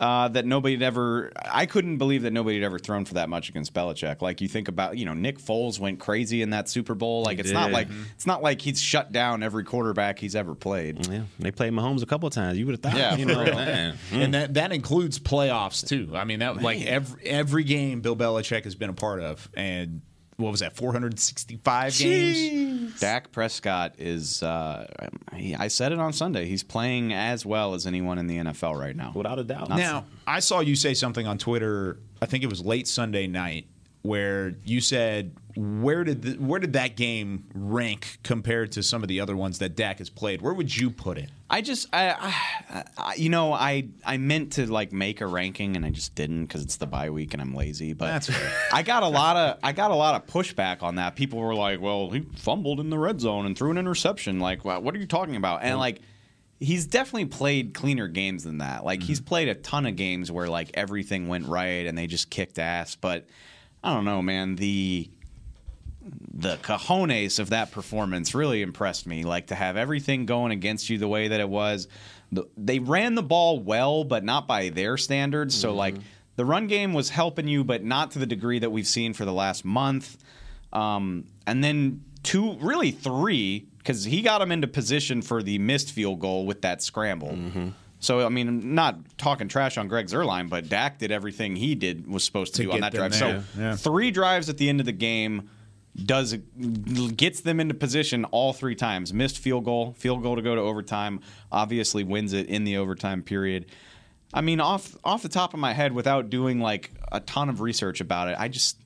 Uh, 0.00 0.28
that 0.28 0.46
nobody 0.46 0.76
had 0.76 0.82
ever, 0.82 1.30
I 1.52 1.66
couldn't 1.66 1.98
believe 1.98 2.22
that 2.22 2.30
nobody 2.32 2.56
had 2.58 2.64
ever 2.64 2.78
thrown 2.78 3.04
for 3.04 3.14
that 3.14 3.28
much 3.28 3.50
against 3.50 3.74
Belichick. 3.74 4.22
Like 4.22 4.40
you 4.40 4.48
think 4.48 4.68
about, 4.68 4.96
you 4.96 5.04
know, 5.04 5.12
Nick 5.12 5.38
Foles 5.38 5.78
went 5.78 6.00
crazy 6.00 6.40
in 6.40 6.50
that 6.50 6.70
Super 6.70 6.94
Bowl. 6.94 7.22
Like 7.22 7.36
He 7.36 7.40
it's 7.42 7.50
not 7.50 7.66
did. 7.66 7.72
like 7.74 7.88
Mhm. 7.90 8.04
it's 8.14 8.26
not 8.26 8.42
like 8.42 8.62
he's 8.62 8.80
shut 8.80 9.12
down 9.12 9.42
every 9.42 9.62
quarterback 9.62 10.18
he's 10.18 10.34
ever 10.34 10.54
played. 10.54 11.06
Yeah, 11.06 11.24
they 11.38 11.50
played 11.50 11.74
Mahomes 11.74 12.02
a 12.02 12.06
couple 12.06 12.26
of 12.26 12.32
times. 12.32 12.56
You 12.56 12.64
would 12.64 12.72
have 12.76 12.80
thought, 12.80 12.96
Yeah, 12.96 13.14
you 13.16 13.26
know, 13.26 13.42
real. 13.44 13.54
man. 13.54 13.98
and 14.10 14.32
that 14.32 14.54
that 14.54 14.72
includes 14.72 15.18
playoffs 15.18 15.86
too. 15.86 16.12
I 16.14 16.24
mean, 16.24 16.38
that 16.38 16.62
like 16.62 16.80
every 16.80 17.26
every 17.26 17.64
game 17.64 18.00
Bill 18.00 18.16
Belichick 18.16 18.64
has 18.64 18.74
been 18.74 18.88
a 18.88 18.94
part 18.94 19.20
of, 19.20 19.50
and 19.54 20.00
what 20.40 20.50
was 20.50 20.60
that, 20.60 20.76
465 20.76 21.98
games? 21.98 23.00
Dak 23.00 23.30
Prescott 23.32 23.94
is. 23.98 24.42
Uh, 24.42 24.86
he, 25.34 25.54
I 25.54 25.68
said 25.68 25.92
it 25.92 25.98
on 25.98 26.12
Sunday. 26.12 26.46
He's 26.46 26.62
playing 26.62 27.12
as 27.12 27.44
well 27.46 27.74
as 27.74 27.86
anyone 27.86 28.18
in 28.18 28.26
the 28.26 28.38
NFL 28.38 28.78
right 28.78 28.96
now, 28.96 29.12
without 29.14 29.38
a 29.38 29.44
doubt. 29.44 29.68
Now, 29.70 30.06
I 30.26 30.40
saw 30.40 30.60
you 30.60 30.76
say 30.76 30.94
something 30.94 31.26
on 31.26 31.38
Twitter. 31.38 31.98
I 32.22 32.26
think 32.26 32.44
it 32.44 32.50
was 32.50 32.60
late 32.64 32.88
Sunday 32.88 33.26
night, 33.26 33.66
where 34.02 34.54
you 34.64 34.80
said, 34.80 35.36
"Where 35.56 36.04
did 36.04 36.22
the, 36.22 36.32
where 36.34 36.60
did 36.60 36.72
that 36.72 36.96
game 36.96 37.44
rank 37.54 38.18
compared 38.22 38.72
to 38.72 38.82
some 38.82 39.02
of 39.02 39.08
the 39.08 39.20
other 39.20 39.36
ones 39.36 39.58
that 39.58 39.76
Dak 39.76 39.98
has 39.98 40.08
played? 40.08 40.40
Where 40.40 40.54
would 40.54 40.74
you 40.74 40.90
put 40.90 41.18
it?" 41.18 41.30
I 41.52 41.62
just, 41.62 41.88
I, 41.92 42.10
I, 42.70 42.84
I, 42.96 43.14
you 43.16 43.28
know, 43.28 43.52
I, 43.52 43.88
I 44.06 44.18
meant 44.18 44.52
to 44.52 44.70
like 44.70 44.92
make 44.92 45.20
a 45.20 45.26
ranking 45.26 45.74
and 45.74 45.84
I 45.84 45.90
just 45.90 46.14
didn't 46.14 46.46
because 46.46 46.62
it's 46.62 46.76
the 46.76 46.86
bye 46.86 47.10
week 47.10 47.34
and 47.34 47.42
I'm 47.42 47.54
lazy. 47.54 47.92
But. 47.92 48.30
I 48.72 48.82
got 48.82 49.02
a 49.02 49.08
lot 49.08 49.36
of, 49.36 49.58
I 49.62 49.72
got 49.72 49.90
a 49.90 49.96
lot 49.96 50.14
of 50.14 50.32
pushback 50.32 50.82
on 50.82 50.94
that. 50.94 51.16
People 51.16 51.40
were 51.40 51.54
like, 51.54 51.80
"Well, 51.80 52.10
he 52.10 52.20
fumbled 52.36 52.80
in 52.80 52.88
the 52.90 52.98
red 52.98 53.20
zone 53.20 53.46
and 53.46 53.56
threw 53.56 53.70
an 53.70 53.78
interception. 53.78 54.38
Like, 54.38 54.64
what 54.64 54.82
what 54.82 54.94
are 54.94 54.98
you 54.98 55.06
talking 55.06 55.36
about?" 55.36 55.62
And 55.62 55.78
like, 55.78 56.00
he's 56.60 56.86
definitely 56.86 57.26
played 57.26 57.74
cleaner 57.74 58.08
games 58.08 58.44
than 58.44 58.58
that. 58.58 58.84
Like, 58.84 59.02
he's 59.02 59.18
mm-hmm. 59.18 59.28
played 59.28 59.48
a 59.48 59.54
ton 59.54 59.86
of 59.86 59.96
games 59.96 60.30
where 60.30 60.48
like 60.48 60.70
everything 60.74 61.28
went 61.28 61.46
right 61.46 61.86
and 61.86 61.98
they 61.98 62.06
just 62.06 62.30
kicked 62.30 62.58
ass. 62.58 62.94
But 62.94 63.26
I 63.82 63.94
don't 63.94 64.04
know, 64.04 64.22
man. 64.22 64.56
The 64.56 65.10
the 66.32 66.56
cojones 66.56 67.38
of 67.38 67.50
that 67.50 67.70
performance 67.70 68.34
really 68.34 68.62
impressed 68.62 69.06
me. 69.06 69.24
Like 69.24 69.48
to 69.48 69.54
have 69.54 69.76
everything 69.76 70.26
going 70.26 70.52
against 70.52 70.88
you 70.88 70.98
the 70.98 71.08
way 71.08 71.28
that 71.28 71.40
it 71.40 71.48
was. 71.48 71.88
The, 72.32 72.44
they 72.56 72.78
ran 72.78 73.14
the 73.14 73.22
ball 73.22 73.60
well, 73.60 74.04
but 74.04 74.24
not 74.24 74.46
by 74.46 74.70
their 74.70 74.96
standards. 74.96 75.54
So 75.54 75.74
like 75.74 75.96
the 76.36 76.44
run 76.44 76.68
game 76.68 76.94
was 76.94 77.10
helping 77.10 77.48
you, 77.48 77.64
but 77.64 77.84
not 77.84 78.12
to 78.12 78.18
the 78.18 78.26
degree 78.26 78.58
that 78.60 78.70
we've 78.70 78.86
seen 78.86 79.12
for 79.12 79.24
the 79.24 79.32
last 79.32 79.64
month. 79.64 80.16
Um, 80.72 81.26
and 81.46 81.62
then 81.62 82.04
two, 82.22 82.54
really 82.60 82.92
three, 82.92 83.66
because 83.78 84.04
he 84.04 84.22
got 84.22 84.40
him 84.40 84.52
into 84.52 84.68
position 84.68 85.20
for 85.22 85.42
the 85.42 85.58
missed 85.58 85.92
field 85.92 86.20
goal 86.20 86.46
with 86.46 86.62
that 86.62 86.82
scramble. 86.82 87.36
So 88.00 88.24
I 88.24 88.28
mean, 88.30 88.48
I'm 88.48 88.74
not 88.74 89.18
talking 89.18 89.46
trash 89.48 89.78
on 89.78 89.86
Greg 89.88 90.06
Zuerlein, 90.06 90.48
but 90.48 90.68
Dak 90.68 90.98
did 90.98 91.12
everything 91.12 91.54
he 91.54 91.74
did 91.74 92.06
was 92.10 92.24
supposed 92.24 92.54
to, 92.56 92.62
To 92.62 92.68
do 92.68 92.72
on 92.72 92.80
that 92.80 92.92
drive. 92.92 93.12
there, 93.12 93.44
So 93.54 93.60
yeah. 93.60 93.76
three 93.76 94.10
drives 94.10 94.48
at 94.48 94.56
the 94.58 94.68
end 94.68 94.80
of 94.80 94.86
the 94.86 94.92
game 94.92 95.50
does 95.96 96.34
gets 97.16 97.40
them 97.40 97.60
into 97.60 97.74
position 97.74 98.24
all 98.26 98.52
three 98.52 98.74
times. 98.74 99.12
Missed 99.12 99.38
field 99.38 99.64
goal, 99.64 99.92
field 99.98 100.22
goal 100.22 100.36
to 100.36 100.42
go 100.42 100.54
to 100.54 100.60
overtime. 100.60 101.20
Obviously 101.52 102.04
wins 102.04 102.32
it 102.32 102.46
in 102.46 102.64
the 102.64 102.76
overtime 102.78 103.22
period. 103.22 103.66
I 104.32 104.40
mean, 104.40 104.60
off 104.60 104.96
off 105.04 105.22
the 105.22 105.28
top 105.28 105.52
of 105.52 105.60
my 105.60 105.72
head, 105.72 105.92
without 105.92 106.30
doing 106.30 106.60
like 106.60 106.92
a 107.10 107.20
ton 107.20 107.48
of 107.48 107.60
research 107.60 108.00
about 108.00 108.28
it, 108.28 108.36
I 108.38 108.48
just 108.48 108.78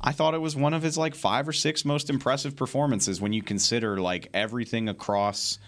I 0.00 0.12
thought 0.12 0.34
it 0.34 0.40
was 0.40 0.54
one 0.54 0.74
of 0.74 0.82
his 0.82 0.98
like 0.98 1.14
five 1.14 1.48
or 1.48 1.52
six 1.52 1.84
most 1.84 2.10
impressive 2.10 2.54
performances 2.54 3.20
when 3.20 3.32
you 3.32 3.42
consider 3.42 3.98
like 3.98 4.28
everything 4.34 4.88
across 4.88 5.58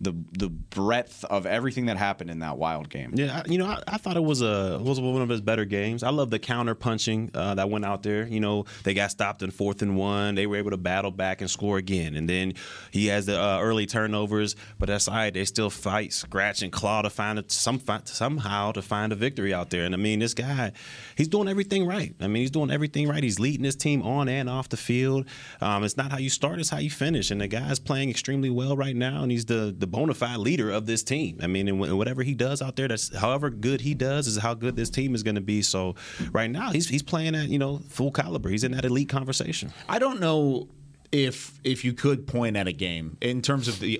the 0.00 0.14
the 0.32 0.48
breadth 0.48 1.24
of 1.24 1.44
everything 1.44 1.86
that 1.86 1.96
happened 1.96 2.30
in 2.30 2.38
that 2.38 2.56
wild 2.56 2.88
game. 2.88 3.12
Yeah, 3.14 3.42
you 3.46 3.58
know, 3.58 3.66
I, 3.66 3.82
I 3.86 3.98
thought 3.98 4.16
it 4.16 4.22
was 4.22 4.42
a 4.42 4.78
was 4.80 5.00
one 5.00 5.22
of 5.22 5.28
his 5.28 5.40
better 5.40 5.64
games. 5.64 6.02
I 6.02 6.10
love 6.10 6.30
the 6.30 6.38
counter 6.38 6.74
punching 6.74 7.30
uh, 7.34 7.54
that 7.56 7.68
went 7.68 7.84
out 7.84 8.02
there. 8.02 8.26
You 8.26 8.40
know, 8.40 8.64
they 8.84 8.94
got 8.94 9.10
stopped 9.10 9.42
in 9.42 9.50
fourth 9.50 9.82
and 9.82 9.96
one. 9.96 10.36
They 10.36 10.46
were 10.46 10.56
able 10.56 10.70
to 10.70 10.76
battle 10.76 11.10
back 11.10 11.40
and 11.40 11.50
score 11.50 11.78
again. 11.78 12.14
And 12.14 12.28
then 12.28 12.54
he 12.92 13.06
has 13.06 13.26
the 13.26 13.40
uh, 13.40 13.58
early 13.60 13.86
turnovers, 13.86 14.54
but 14.78 14.88
aside, 14.88 15.34
they 15.34 15.44
still 15.44 15.70
fight, 15.70 16.12
scratch, 16.12 16.62
and 16.62 16.72
claw 16.72 17.02
to 17.02 17.10
find 17.10 17.38
it 17.38 17.50
some 17.50 17.80
somehow 18.04 18.72
to 18.72 18.82
find 18.82 19.12
a 19.12 19.16
victory 19.16 19.52
out 19.52 19.70
there. 19.70 19.84
And 19.84 19.94
I 19.94 19.98
mean, 19.98 20.20
this 20.20 20.34
guy, 20.34 20.72
he's 21.16 21.28
doing 21.28 21.48
everything 21.48 21.86
right. 21.86 22.14
I 22.20 22.28
mean, 22.28 22.42
he's 22.42 22.50
doing 22.52 22.70
everything 22.70 23.08
right. 23.08 23.22
He's 23.22 23.40
leading 23.40 23.64
his 23.64 23.76
team 23.76 24.02
on 24.02 24.28
and 24.28 24.48
off 24.48 24.68
the 24.68 24.76
field. 24.76 25.26
Um, 25.60 25.82
it's 25.82 25.96
not 25.96 26.12
how 26.12 26.18
you 26.18 26.30
start; 26.30 26.60
it's 26.60 26.70
how 26.70 26.78
you 26.78 26.90
finish. 26.90 27.32
And 27.32 27.40
the 27.40 27.48
guy's 27.48 27.80
playing 27.80 28.10
extremely 28.10 28.50
well 28.50 28.76
right 28.76 28.94
now, 28.94 29.22
and 29.22 29.32
he's 29.32 29.46
the 29.46 29.74
the 29.76 29.87
bona 29.90 30.14
fide 30.14 30.38
leader 30.38 30.70
of 30.70 30.86
this 30.86 31.02
team. 31.02 31.38
I 31.42 31.46
mean, 31.46 31.68
and 31.68 31.78
whatever 31.98 32.22
he 32.22 32.34
does 32.34 32.62
out 32.62 32.76
there, 32.76 32.88
that's 32.88 33.14
however 33.16 33.50
good 33.50 33.80
he 33.80 33.94
does 33.94 34.26
is 34.26 34.36
how 34.38 34.54
good 34.54 34.76
this 34.76 34.90
team 34.90 35.14
is 35.14 35.22
going 35.22 35.34
to 35.36 35.40
be. 35.40 35.62
So 35.62 35.94
right 36.32 36.50
now, 36.50 36.70
he's 36.70 36.88
he's 36.88 37.02
playing 37.02 37.34
at 37.34 37.48
you 37.48 37.58
know 37.58 37.78
full 37.88 38.10
caliber. 38.12 38.48
He's 38.48 38.64
in 38.64 38.72
that 38.72 38.84
elite 38.84 39.08
conversation. 39.08 39.72
I 39.88 39.98
don't 39.98 40.20
know 40.20 40.68
if 41.10 41.58
if 41.64 41.86
you 41.86 41.94
could 41.94 42.26
point 42.26 42.54
at 42.54 42.68
a 42.68 42.72
game 42.72 43.16
in 43.22 43.40
terms 43.40 43.66
of 43.66 43.80
the 43.80 43.98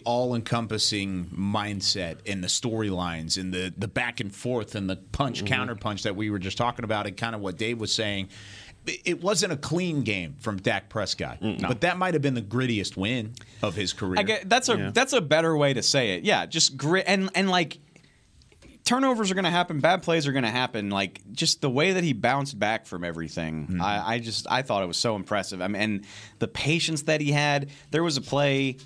all-encompassing 0.52 1.26
mindset 1.26 2.18
and 2.26 2.42
the 2.42 2.48
storylines 2.48 3.38
and 3.40 3.52
the 3.52 3.72
the 3.76 3.88
back 3.88 4.20
and 4.20 4.34
forth 4.34 4.74
and 4.74 4.88
the 4.90 4.96
punch 4.96 5.42
Mhm. 5.42 5.46
counter 5.46 5.74
punch 5.74 6.02
that 6.02 6.16
we 6.16 6.30
were 6.30 6.38
just 6.38 6.58
talking 6.58 6.84
about 6.84 7.06
and 7.06 7.16
kind 7.16 7.34
of 7.34 7.40
what 7.40 7.56
Dave 7.56 7.80
was 7.80 7.92
saying. 7.92 8.28
It 8.88 9.22
wasn't 9.22 9.52
a 9.52 9.56
clean 9.56 10.02
game 10.02 10.36
from 10.40 10.58
Dak 10.58 10.88
Prescott, 10.88 11.40
mm, 11.40 11.60
but 11.60 11.82
that 11.82 11.98
might 11.98 12.14
have 12.14 12.22
been 12.22 12.34
the 12.34 12.42
grittiest 12.42 12.96
win 12.96 13.34
of 13.62 13.74
his 13.74 13.92
career. 13.92 14.18
I 14.18 14.22
get 14.22 14.48
that's 14.48 14.68
a 14.68 14.90
that's 14.94 15.12
a 15.12 15.20
better 15.20 15.56
way 15.56 15.74
to 15.74 15.82
say 15.82 16.12
it. 16.16 16.24
Yeah, 16.24 16.46
just 16.46 16.76
grit 16.76 17.04
and 17.06 17.30
and 17.34 17.50
like 17.50 17.78
turnovers 18.88 19.30
are 19.30 19.34
going 19.34 19.44
to 19.44 19.50
happen, 19.50 19.80
bad 19.80 20.02
plays 20.02 20.26
are 20.26 20.32
going 20.32 20.44
to 20.44 20.50
happen. 20.50 20.88
Like 20.88 21.20
just 21.32 21.60
the 21.60 21.68
way 21.68 21.92
that 21.92 22.02
he 22.02 22.14
bounced 22.14 22.58
back 22.58 22.86
from 22.86 23.04
everything, 23.04 23.66
mm-hmm. 23.66 23.82
I, 23.82 24.14
I 24.14 24.18
just 24.18 24.46
I 24.50 24.62
thought 24.62 24.82
it 24.82 24.86
was 24.86 24.96
so 24.96 25.14
impressive. 25.14 25.60
I 25.60 25.68
mean, 25.68 25.82
and 25.82 26.06
the 26.38 26.48
patience 26.48 27.02
that 27.02 27.20
he 27.20 27.32
had. 27.32 27.70
There 27.90 28.02
was 28.02 28.16
a 28.16 28.22
play, 28.22 28.78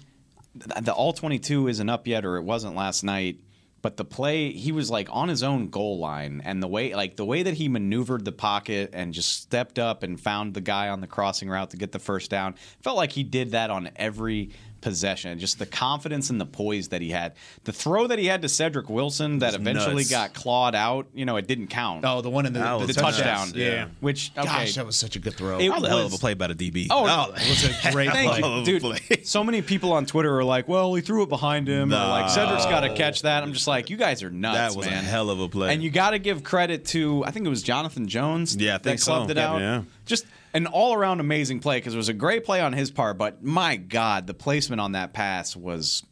the 0.55 0.93
all 0.93 1.13
twenty 1.13 1.39
two 1.39 1.69
isn't 1.69 1.89
up 1.89 2.07
yet, 2.07 2.25
or 2.25 2.37
it 2.37 2.43
wasn't 2.43 2.75
last 2.75 3.05
night. 3.05 3.39
But 3.83 3.97
the 3.97 4.05
play, 4.05 4.53
he 4.53 4.71
was 4.71 4.91
like 4.91 5.09
on 5.11 5.29
his 5.29 5.43
own 5.43 5.69
goal 5.69 5.99
line, 5.99 6.41
and 6.45 6.63
the 6.63 6.69
way, 6.69 6.95
like 6.95 7.17
the 7.17 7.25
way 7.25 7.43
that 7.43 7.55
he 7.55 7.69
maneuvered 7.69 8.25
the 8.25 8.33
pocket 8.33 8.91
and 8.93 9.13
just 9.13 9.43
stepped 9.43 9.79
up 9.79 10.05
and 10.05 10.21
found 10.21 10.55
the 10.55 10.61
guy 10.61 10.89
on 10.89 11.01
the 11.01 11.09
crossing 11.09 11.51
route 11.51 11.71
to 11.71 11.77
get 11.77 11.91
the 11.91 11.99
first 11.99 12.31
down, 12.31 12.55
felt 12.81 12.97
like 12.97 13.11
he 13.11 13.25
did 13.25 13.51
that 13.51 13.71
on 13.71 13.91
every 13.97 14.51
possession. 14.83 15.39
Just 15.39 15.59
the 15.59 15.67
confidence 15.67 16.29
and 16.29 16.41
the 16.41 16.45
poise 16.45 16.89
that 16.89 17.01
he 17.01 17.11
had. 17.11 17.33
The 17.65 17.73
throw 17.73 18.07
that 18.09 18.19
he 18.19 18.27
had 18.27 18.43
to 18.43 18.49
Cedric 18.49 18.91
Wilson 18.91 19.39
that 19.39 19.55
eventually 19.55 20.03
nuts. 20.03 20.11
got 20.11 20.35
clawed 20.35 20.75
out, 20.75 21.07
you 21.15 21.25
know, 21.25 21.37
it 21.37 21.47
didn't 21.47 21.69
count. 21.69 22.05
Oh, 22.05 22.21
the 22.21 22.29
one 22.29 22.45
in 22.45 22.53
the, 22.53 22.79
the, 22.79 22.87
the 22.87 22.93
touchdown, 22.93 23.53
Yeah. 23.55 23.89
Which 24.01 24.33
okay, 24.37 24.47
Gosh, 24.47 24.75
that 24.75 24.85
was 24.85 24.97
such 24.97 25.17
a 25.17 25.19
good 25.19 25.35
throw. 25.35 25.59
It 25.59 25.71
was 25.71 25.83
a 25.83 25.89
hell 25.89 26.07
of 26.07 26.13
a 26.13 26.19
play 26.19 26.35
by 26.35 26.49
the 26.49 26.55
DB. 26.55 26.89
Oh, 26.91 27.07
that 27.07 27.33
was 27.33 27.65
a 27.65 27.91
great 27.93 28.11
Thank 28.11 28.43
play. 28.43 28.59
you, 28.59 28.81
dude. 28.81 29.27
So 29.27 29.43
many 29.43 29.63
people 29.63 29.93
on 29.93 30.05
Twitter 30.05 30.39
are 30.39 30.45
like, 30.45 30.69
"Well, 30.69 30.95
he 30.95 31.03
threw 31.03 31.23
it 31.23 31.29
behind 31.29 31.69
him," 31.69 31.93
or 31.93 31.97
like 31.97 32.31
Cedric's 32.31 32.67
got 32.67 32.81
to 32.81 32.95
catch 32.95 33.23
that. 33.23 33.43
I'm 33.43 33.53
just 33.53 33.67
like, 33.67 33.89
you 33.91 33.97
guys 33.97 34.23
are 34.23 34.31
nuts. 34.31 34.57
That 34.57 34.77
was 34.77 34.87
a 34.87 34.91
hell 34.91 35.31
of 35.31 35.41
a 35.41 35.49
play. 35.49 35.73
And 35.73 35.83
you 35.83 35.91
got 35.91 36.11
to 36.11 36.19
give 36.19 36.43
credit 36.43 36.85
to, 36.87 37.25
I 37.25 37.31
think 37.31 37.47
it 37.47 37.51
was 37.51 37.63
Jonathan 37.63 38.09
Jones. 38.09 38.57
Yeah, 38.57 38.75
I 38.75 38.79
think 38.79 38.99
that 38.99 39.05
clubbed 39.05 39.27
so. 39.29 39.31
it 39.33 39.39
out. 39.39 39.61
Yeah. 39.61 39.83
Just 40.07 40.27
an 40.55 40.67
all-around 40.67 41.21
amazing 41.21 41.61
play 41.61 41.79
because 41.79 41.95
it 41.95 41.97
was 41.97 42.09
a 42.09 42.15
great 42.15 42.45
play 42.45 42.61
on 42.61 42.73
his 42.73 42.91
part. 42.91 43.19
But 43.19 43.43
my 43.43 43.77
God, 43.77 44.27
the 44.27 44.35
placement 44.35 44.81
on 44.81 44.93
that 44.93 45.13
pass 45.13 45.57
was 45.57 46.03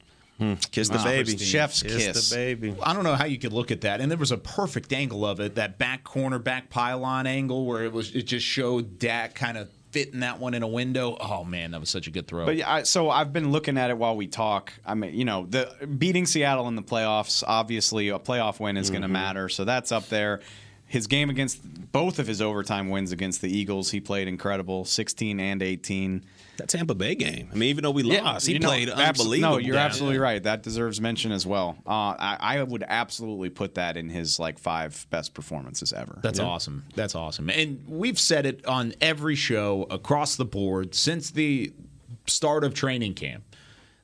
kiss 0.71 0.89
the 0.89 0.99
baby. 0.99 1.37
chef's 1.37 1.83
Kiss 1.83 2.07
kiss. 2.07 2.31
the 2.31 2.37
baby. 2.37 2.75
I 2.83 2.95
don't 2.95 3.05
know 3.05 3.15
how 3.15 3.27
you 3.27 3.39
could 3.39 3.53
look 3.53 3.71
at 3.71 3.83
that. 3.83 4.01
And 4.01 4.11
there 4.11 4.19
was 4.19 4.33
a 4.33 4.39
perfect 4.39 4.93
angle 4.93 5.25
of 5.27 5.41
it, 5.41 5.57
that 5.57 5.79
back 5.79 6.05
corner, 6.05 6.39
back 6.39 6.71
pylon 6.71 7.27
angle, 7.27 7.67
where 7.67 7.85
it 7.85 7.93
was 7.93 8.15
it 8.15 8.23
just 8.23 8.47
showed 8.47 8.99
Dak 8.99 9.35
kind 9.35 9.59
of 9.59 9.69
fitting 9.91 10.21
that 10.21 10.39
one 10.39 10.55
in 10.55 10.63
a 10.63 10.69
window. 10.69 11.17
Oh 11.21 11.45
man, 11.45 11.73
that 11.73 11.81
was 11.81 11.91
such 11.91 12.07
a 12.07 12.11
good 12.11 12.27
throw. 12.27 12.47
But 12.47 12.57
yeah, 12.57 12.73
I, 12.73 12.83
so 12.85 13.11
I've 13.11 13.33
been 13.33 13.53
looking 13.53 13.77
at 13.77 13.91
it 13.91 13.99
while 13.99 14.17
we 14.17 14.27
talk. 14.27 14.73
I 14.87 14.95
mean, 14.95 15.15
you 15.15 15.25
know, 15.25 15.47
the 15.49 15.69
beating 15.99 16.27
Seattle 16.27 16.69
in 16.69 16.77
the 16.77 16.83
playoffs, 16.83 17.45
obviously 17.47 18.09
a 18.09 18.19
playoff 18.19 18.61
win 18.61 18.77
is 18.77 18.91
going 18.91 19.03
to 19.03 19.07
mm-hmm. 19.09 19.13
matter. 19.15 19.49
So 19.49 19.65
that's 19.65 19.93
up 19.93 20.09
there. 20.09 20.41
His 20.91 21.07
game 21.07 21.31
against 21.31 21.63
both 21.93 22.19
of 22.19 22.27
his 22.27 22.43
overtime 22.43 22.89
wins 22.91 23.13
against 23.13 23.41
the 23.43 23.49
Eagles, 23.49 23.93
he 23.93 24.01
played 24.01 24.27
incredible, 24.27 24.85
16 24.85 25.39
and 25.39 25.63
18. 25.63 26.25
That 26.57 26.69
Tampa 26.69 26.97
Bay 26.97 27.15
game. 27.15 27.49
I 27.53 27.55
mean, 27.55 27.69
even 27.69 27.85
though 27.85 27.93
we 27.93 28.03
lost, 28.03 28.49
he 28.49 28.55
you 28.55 28.59
know, 28.59 28.67
played 28.67 28.89
abso- 28.89 29.07
unbelievable. 29.21 29.53
No, 29.53 29.59
you're 29.59 29.77
Yeah. 29.77 29.85
absolutely 29.85 30.19
right. 30.19 30.43
That 30.43 30.65
deserves 30.65 31.01
mention 31.01 31.31
as 31.31 31.47
well. 31.47 31.77
Uh, 31.87 31.91
I, 32.19 32.37
I 32.41 32.63
would 32.65 32.83
absolutely 32.89 33.51
put 33.51 33.77
that 33.77 33.97
in 33.97 34.09
his 34.09 34.41
like 34.41 34.59
five 34.59 35.07
best 35.11 35.33
performances 35.33 35.93
ever. 35.93 36.19
That's 36.25 36.41
awesome. 36.41 36.85
That's 36.97 37.15
awesome. 37.15 37.49
And 37.51 37.85
we've 37.87 38.19
said 38.19 38.45
it 38.45 38.67
on 38.67 38.93
every 39.01 39.37
show 39.37 39.87
across 39.91 40.35
the 40.35 40.45
board 40.45 40.97
since 40.97 41.31
the 41.31 41.73
start 42.27 42.65
of 42.65 42.75
training 42.75 43.15
camp. 43.15 43.45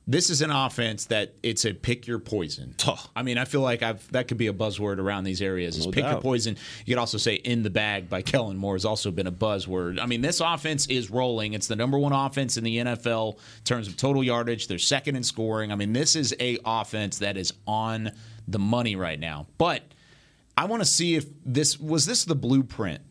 This 0.09 0.29
is 0.29 0.41
an 0.41 0.51
offense 0.51 1.05
that 1.05 1.33
it's 1.43 1.65
a 1.65 1.73
pick 1.73 2.07
your 2.07 2.19
poison. 2.19 2.73
I 3.13 3.23
mean, 3.23 3.37
I 3.37 3.43
feel 3.43 3.59
like 3.59 3.83
I've 3.83 4.09
that 4.13 4.29
could 4.29 4.37
be 4.37 4.47
a 4.47 4.53
buzzword 4.53 4.99
around 4.99 5.25
these 5.25 5.41
areas. 5.41 5.77
Is 5.77 5.85
No 5.85 5.91
pick 5.91 6.05
your 6.05 6.21
poison. 6.21 6.55
You 6.85 6.95
could 6.95 6.99
also 6.99 7.17
say 7.17 7.35
in 7.35 7.63
the 7.63 7.69
bag 7.69 8.09
by 8.09 8.21
Kellen 8.21 8.55
Moore 8.55 8.75
has 8.75 8.85
also 8.85 9.11
been 9.11 9.27
a 9.27 9.31
buzzword. 9.31 9.99
I 9.99 10.05
mean, 10.05 10.21
this 10.21 10.39
offense 10.39 10.87
is 10.87 11.11
rolling. 11.11 11.53
It's 11.53 11.67
the 11.67 11.75
number 11.75 11.99
one 11.99 12.13
offense 12.13 12.55
in 12.55 12.63
the 12.63 12.77
NFL 12.77 13.33
in 13.35 13.63
terms 13.65 13.89
of 13.89 13.97
total 13.97 14.23
yardage. 14.23 14.67
They're 14.67 14.79
second 14.79 15.17
in 15.17 15.23
scoring. 15.23 15.73
I 15.73 15.75
mean, 15.75 15.91
this 15.91 16.15
is 16.15 16.33
a 16.39 16.57
offense 16.63 17.17
that 17.19 17.35
is 17.35 17.53
on 17.67 18.11
the 18.47 18.59
money 18.59 18.95
right 18.95 19.19
now. 19.19 19.47
But 19.57 19.83
I 20.55 20.65
want 20.65 20.81
to 20.81 20.87
see 20.87 21.15
if 21.15 21.25
this 21.45 21.77
was 21.79 22.05
this 22.05 22.23
the 22.23 22.35
blueprint. 22.35 23.01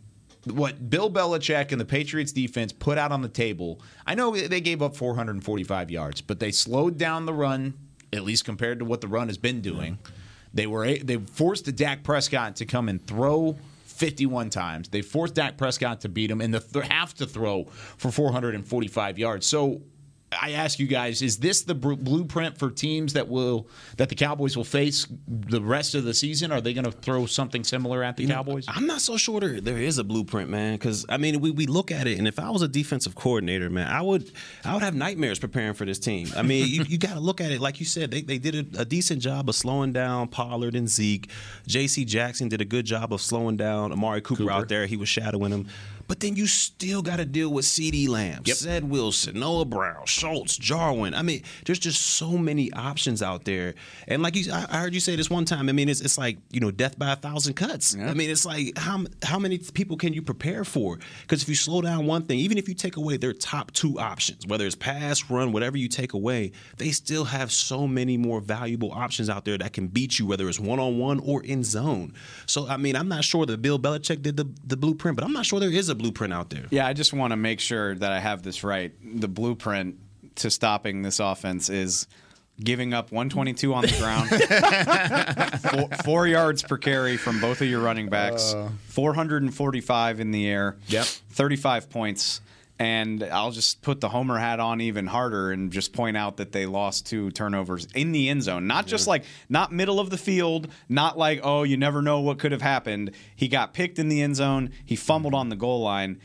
What 0.46 0.88
Bill 0.90 1.10
Belichick 1.10 1.72
and 1.72 1.80
the 1.80 1.84
Patriots 1.84 2.32
defense 2.32 2.72
put 2.72 2.98
out 2.98 3.12
on 3.12 3.22
the 3.22 3.28
table. 3.28 3.80
I 4.06 4.14
know 4.14 4.34
they 4.36 4.60
gave 4.60 4.80
up 4.80 4.96
445 4.96 5.90
yards, 5.90 6.20
but 6.20 6.38
they 6.40 6.52
slowed 6.52 6.98
down 6.98 7.26
the 7.26 7.34
run, 7.34 7.74
at 8.12 8.22
least 8.22 8.44
compared 8.44 8.78
to 8.78 8.84
what 8.84 9.00
the 9.00 9.08
run 9.08 9.26
has 9.28 9.38
been 9.38 9.60
doing. 9.60 9.98
They 10.54 10.66
were 10.66 10.96
they 10.98 11.16
forced 11.16 11.64
the 11.64 11.72
Dak 11.72 12.02
Prescott 12.02 12.56
to 12.56 12.64
come 12.64 12.88
and 12.88 13.04
throw 13.04 13.58
51 13.84 14.50
times. 14.50 14.88
They 14.88 15.02
forced 15.02 15.34
Dak 15.34 15.56
Prescott 15.56 16.02
to 16.02 16.08
beat 16.08 16.30
him 16.30 16.40
and 16.40 16.52
to 16.54 16.60
th- 16.60 16.86
have 16.86 17.14
to 17.14 17.26
throw 17.26 17.64
for 17.64 18.10
445 18.10 19.18
yards. 19.18 19.46
So 19.46 19.82
I 20.40 20.52
ask 20.52 20.78
you 20.78 20.86
guys: 20.86 21.22
Is 21.22 21.38
this 21.38 21.62
the 21.62 21.74
br- 21.74 21.94
blueprint 21.94 22.58
for 22.58 22.70
teams 22.70 23.12
that 23.14 23.28
will 23.28 23.68
that 23.96 24.08
the 24.08 24.14
Cowboys 24.14 24.56
will 24.56 24.64
face 24.64 25.06
the 25.26 25.60
rest 25.60 25.94
of 25.94 26.04
the 26.04 26.14
season? 26.14 26.52
Are 26.52 26.60
they 26.60 26.74
going 26.74 26.84
to 26.84 26.92
throw 26.92 27.26
something 27.26 27.64
similar 27.64 28.02
at 28.02 28.16
the 28.16 28.22
You 28.22 28.28
know, 28.28 28.34
Cowboys? 28.36 28.66
I'm 28.68 28.86
not 28.86 29.00
so 29.00 29.16
sure 29.16 29.40
there, 29.40 29.60
there 29.60 29.78
is 29.78 29.98
a 29.98 30.04
blueprint, 30.04 30.50
man. 30.50 30.74
Because 30.74 31.06
I 31.08 31.16
mean, 31.16 31.40
we, 31.40 31.50
we 31.50 31.66
look 31.66 31.90
at 31.90 32.06
it, 32.06 32.18
and 32.18 32.26
if 32.28 32.38
I 32.38 32.50
was 32.50 32.62
a 32.62 32.68
defensive 32.68 33.14
coordinator, 33.14 33.70
man, 33.70 33.88
I 33.88 34.02
would 34.02 34.30
I 34.64 34.74
would 34.74 34.82
have 34.82 34.94
nightmares 34.94 35.38
preparing 35.38 35.74
for 35.74 35.84
this 35.84 35.98
team. 35.98 36.28
I 36.36 36.42
mean, 36.42 36.66
you, 36.68 36.84
you 36.84 36.98
got 36.98 37.14
to 37.14 37.20
look 37.20 37.40
at 37.40 37.50
it 37.50 37.60
like 37.60 37.80
you 37.80 37.86
said. 37.86 38.10
They, 38.10 38.22
they 38.22 38.38
did 38.38 38.76
a, 38.76 38.82
a 38.82 38.84
decent 38.84 39.22
job 39.22 39.48
of 39.48 39.54
slowing 39.54 39.92
down 39.92 40.28
Pollard 40.28 40.74
and 40.74 40.88
Zeke. 40.88 41.30
J.C. 41.66 42.04
Jackson 42.04 42.48
did 42.48 42.60
a 42.60 42.64
good 42.64 42.84
job 42.84 43.12
of 43.12 43.20
slowing 43.20 43.56
down 43.56 43.92
Amari 43.92 44.20
Cooper, 44.20 44.50
out 44.50 44.68
there. 44.68 44.86
He 44.86 44.96
was 44.96 45.08
shadowing 45.08 45.52
him. 45.52 45.68
But 46.08 46.20
then 46.20 46.36
you 46.36 46.46
still 46.46 47.02
got 47.02 47.16
to 47.16 47.24
deal 47.24 47.50
with 47.50 47.64
CeeDee 47.64 48.08
Lamb, 48.08 48.44
Ced 48.44 48.84
Wilson, 48.84 49.40
Noah 49.40 49.64
Brown, 49.64 50.06
Schultz, 50.06 50.56
Jarwin. 50.56 51.14
I 51.14 51.22
mean, 51.22 51.42
there's 51.64 51.78
just 51.78 52.00
so 52.00 52.38
many 52.38 52.72
options 52.72 53.22
out 53.22 53.44
there. 53.44 53.74
And 54.06 54.22
like 54.22 54.36
you, 54.36 54.52
I 54.52 54.78
heard 54.78 54.94
you 54.94 55.00
say 55.00 55.16
this 55.16 55.30
one 55.30 55.44
time. 55.44 55.68
I 55.68 55.72
mean, 55.72 55.88
it's, 55.88 56.00
it's 56.00 56.18
like 56.18 56.38
you 56.50 56.60
know, 56.60 56.70
death 56.70 56.98
by 56.98 57.12
a 57.12 57.16
thousand 57.16 57.54
cuts. 57.54 57.96
I 57.96 58.14
mean, 58.14 58.30
it's 58.30 58.46
like 58.46 58.76
how 58.78 59.04
how 59.22 59.38
many 59.38 59.58
people 59.58 59.96
can 59.96 60.12
you 60.12 60.22
prepare 60.22 60.64
for? 60.64 60.98
Because 61.22 61.42
if 61.42 61.48
you 61.48 61.54
slow 61.54 61.80
down 61.80 62.06
one 62.06 62.22
thing, 62.22 62.38
even 62.38 62.58
if 62.58 62.68
you 62.68 62.74
take 62.74 62.96
away 62.96 63.16
their 63.16 63.32
top 63.32 63.72
two 63.72 63.98
options, 63.98 64.46
whether 64.46 64.66
it's 64.66 64.76
pass, 64.76 65.28
run, 65.30 65.52
whatever 65.52 65.76
you 65.76 65.88
take 65.88 66.12
away, 66.12 66.52
they 66.76 66.90
still 66.90 67.24
have 67.24 67.50
so 67.50 67.86
many 67.86 68.16
more 68.16 68.40
valuable 68.40 68.92
options 68.92 69.28
out 69.28 69.44
there 69.44 69.58
that 69.58 69.72
can 69.72 69.88
beat 69.88 70.18
you, 70.18 70.26
whether 70.26 70.48
it's 70.48 70.60
one 70.60 70.78
on 70.78 70.98
one 70.98 71.18
or 71.20 71.42
in 71.42 71.64
zone. 71.64 72.14
So 72.46 72.68
I 72.68 72.76
mean, 72.76 72.94
I'm 72.94 73.08
not 73.08 73.24
sure 73.24 73.44
that 73.46 73.60
Bill 73.60 73.78
Belichick 73.78 74.22
did 74.22 74.36
the 74.36 74.48
the 74.64 74.76
blueprint, 74.76 75.16
but 75.16 75.24
I'm 75.24 75.32
not 75.32 75.46
sure 75.46 75.58
there 75.58 75.70
is 75.70 75.88
a 75.88 75.95
blueprint 75.96 76.32
out 76.32 76.50
there. 76.50 76.66
Yeah, 76.70 76.86
I 76.86 76.92
just 76.92 77.12
want 77.12 77.32
to 77.32 77.36
make 77.36 77.60
sure 77.60 77.94
that 77.94 78.12
I 78.12 78.20
have 78.20 78.42
this 78.42 78.62
right. 78.62 78.92
The 79.20 79.28
blueprint 79.28 79.96
to 80.36 80.50
stopping 80.50 81.02
this 81.02 81.18
offense 81.20 81.68
is 81.70 82.06
giving 82.62 82.94
up 82.94 83.12
122 83.12 83.74
on 83.74 83.82
the 83.82 83.96
ground, 83.98 84.30
four, 85.70 85.88
four 86.04 86.26
yards 86.26 86.62
per 86.62 86.78
carry 86.78 87.16
from 87.16 87.40
both 87.40 87.60
of 87.60 87.68
your 87.68 87.80
running 87.80 88.08
backs, 88.08 88.54
uh. 88.54 88.70
445 88.88 90.20
in 90.20 90.30
the 90.30 90.48
air, 90.48 90.76
yep, 90.88 91.04
35 91.04 91.90
points. 91.90 92.40
And 92.78 93.22
I'll 93.24 93.52
just 93.52 93.80
put 93.80 94.02
the 94.02 94.08
homer 94.10 94.38
hat 94.38 94.60
on 94.60 94.82
even 94.82 95.06
harder 95.06 95.50
and 95.50 95.72
just 95.72 95.94
point 95.94 96.16
out 96.16 96.36
that 96.36 96.52
they 96.52 96.66
lost 96.66 97.06
two 97.06 97.30
turnovers 97.30 97.86
in 97.94 98.12
the 98.12 98.28
end 98.28 98.42
zone. 98.42 98.66
Not 98.66 98.86
just 98.86 99.06
like, 99.06 99.24
not 99.48 99.72
middle 99.72 99.98
of 99.98 100.10
the 100.10 100.18
field, 100.18 100.68
not 100.88 101.16
like, 101.16 101.40
oh, 101.42 101.62
you 101.62 101.78
never 101.78 102.02
know 102.02 102.20
what 102.20 102.38
could 102.38 102.52
have 102.52 102.60
happened. 102.60 103.12
He 103.34 103.48
got 103.48 103.72
picked 103.72 103.98
in 103.98 104.10
the 104.10 104.20
end 104.20 104.36
zone, 104.36 104.72
he 104.84 104.94
fumbled 104.94 105.32
on 105.32 105.48
the 105.48 105.56
goal 105.56 105.80
line. 105.80 106.20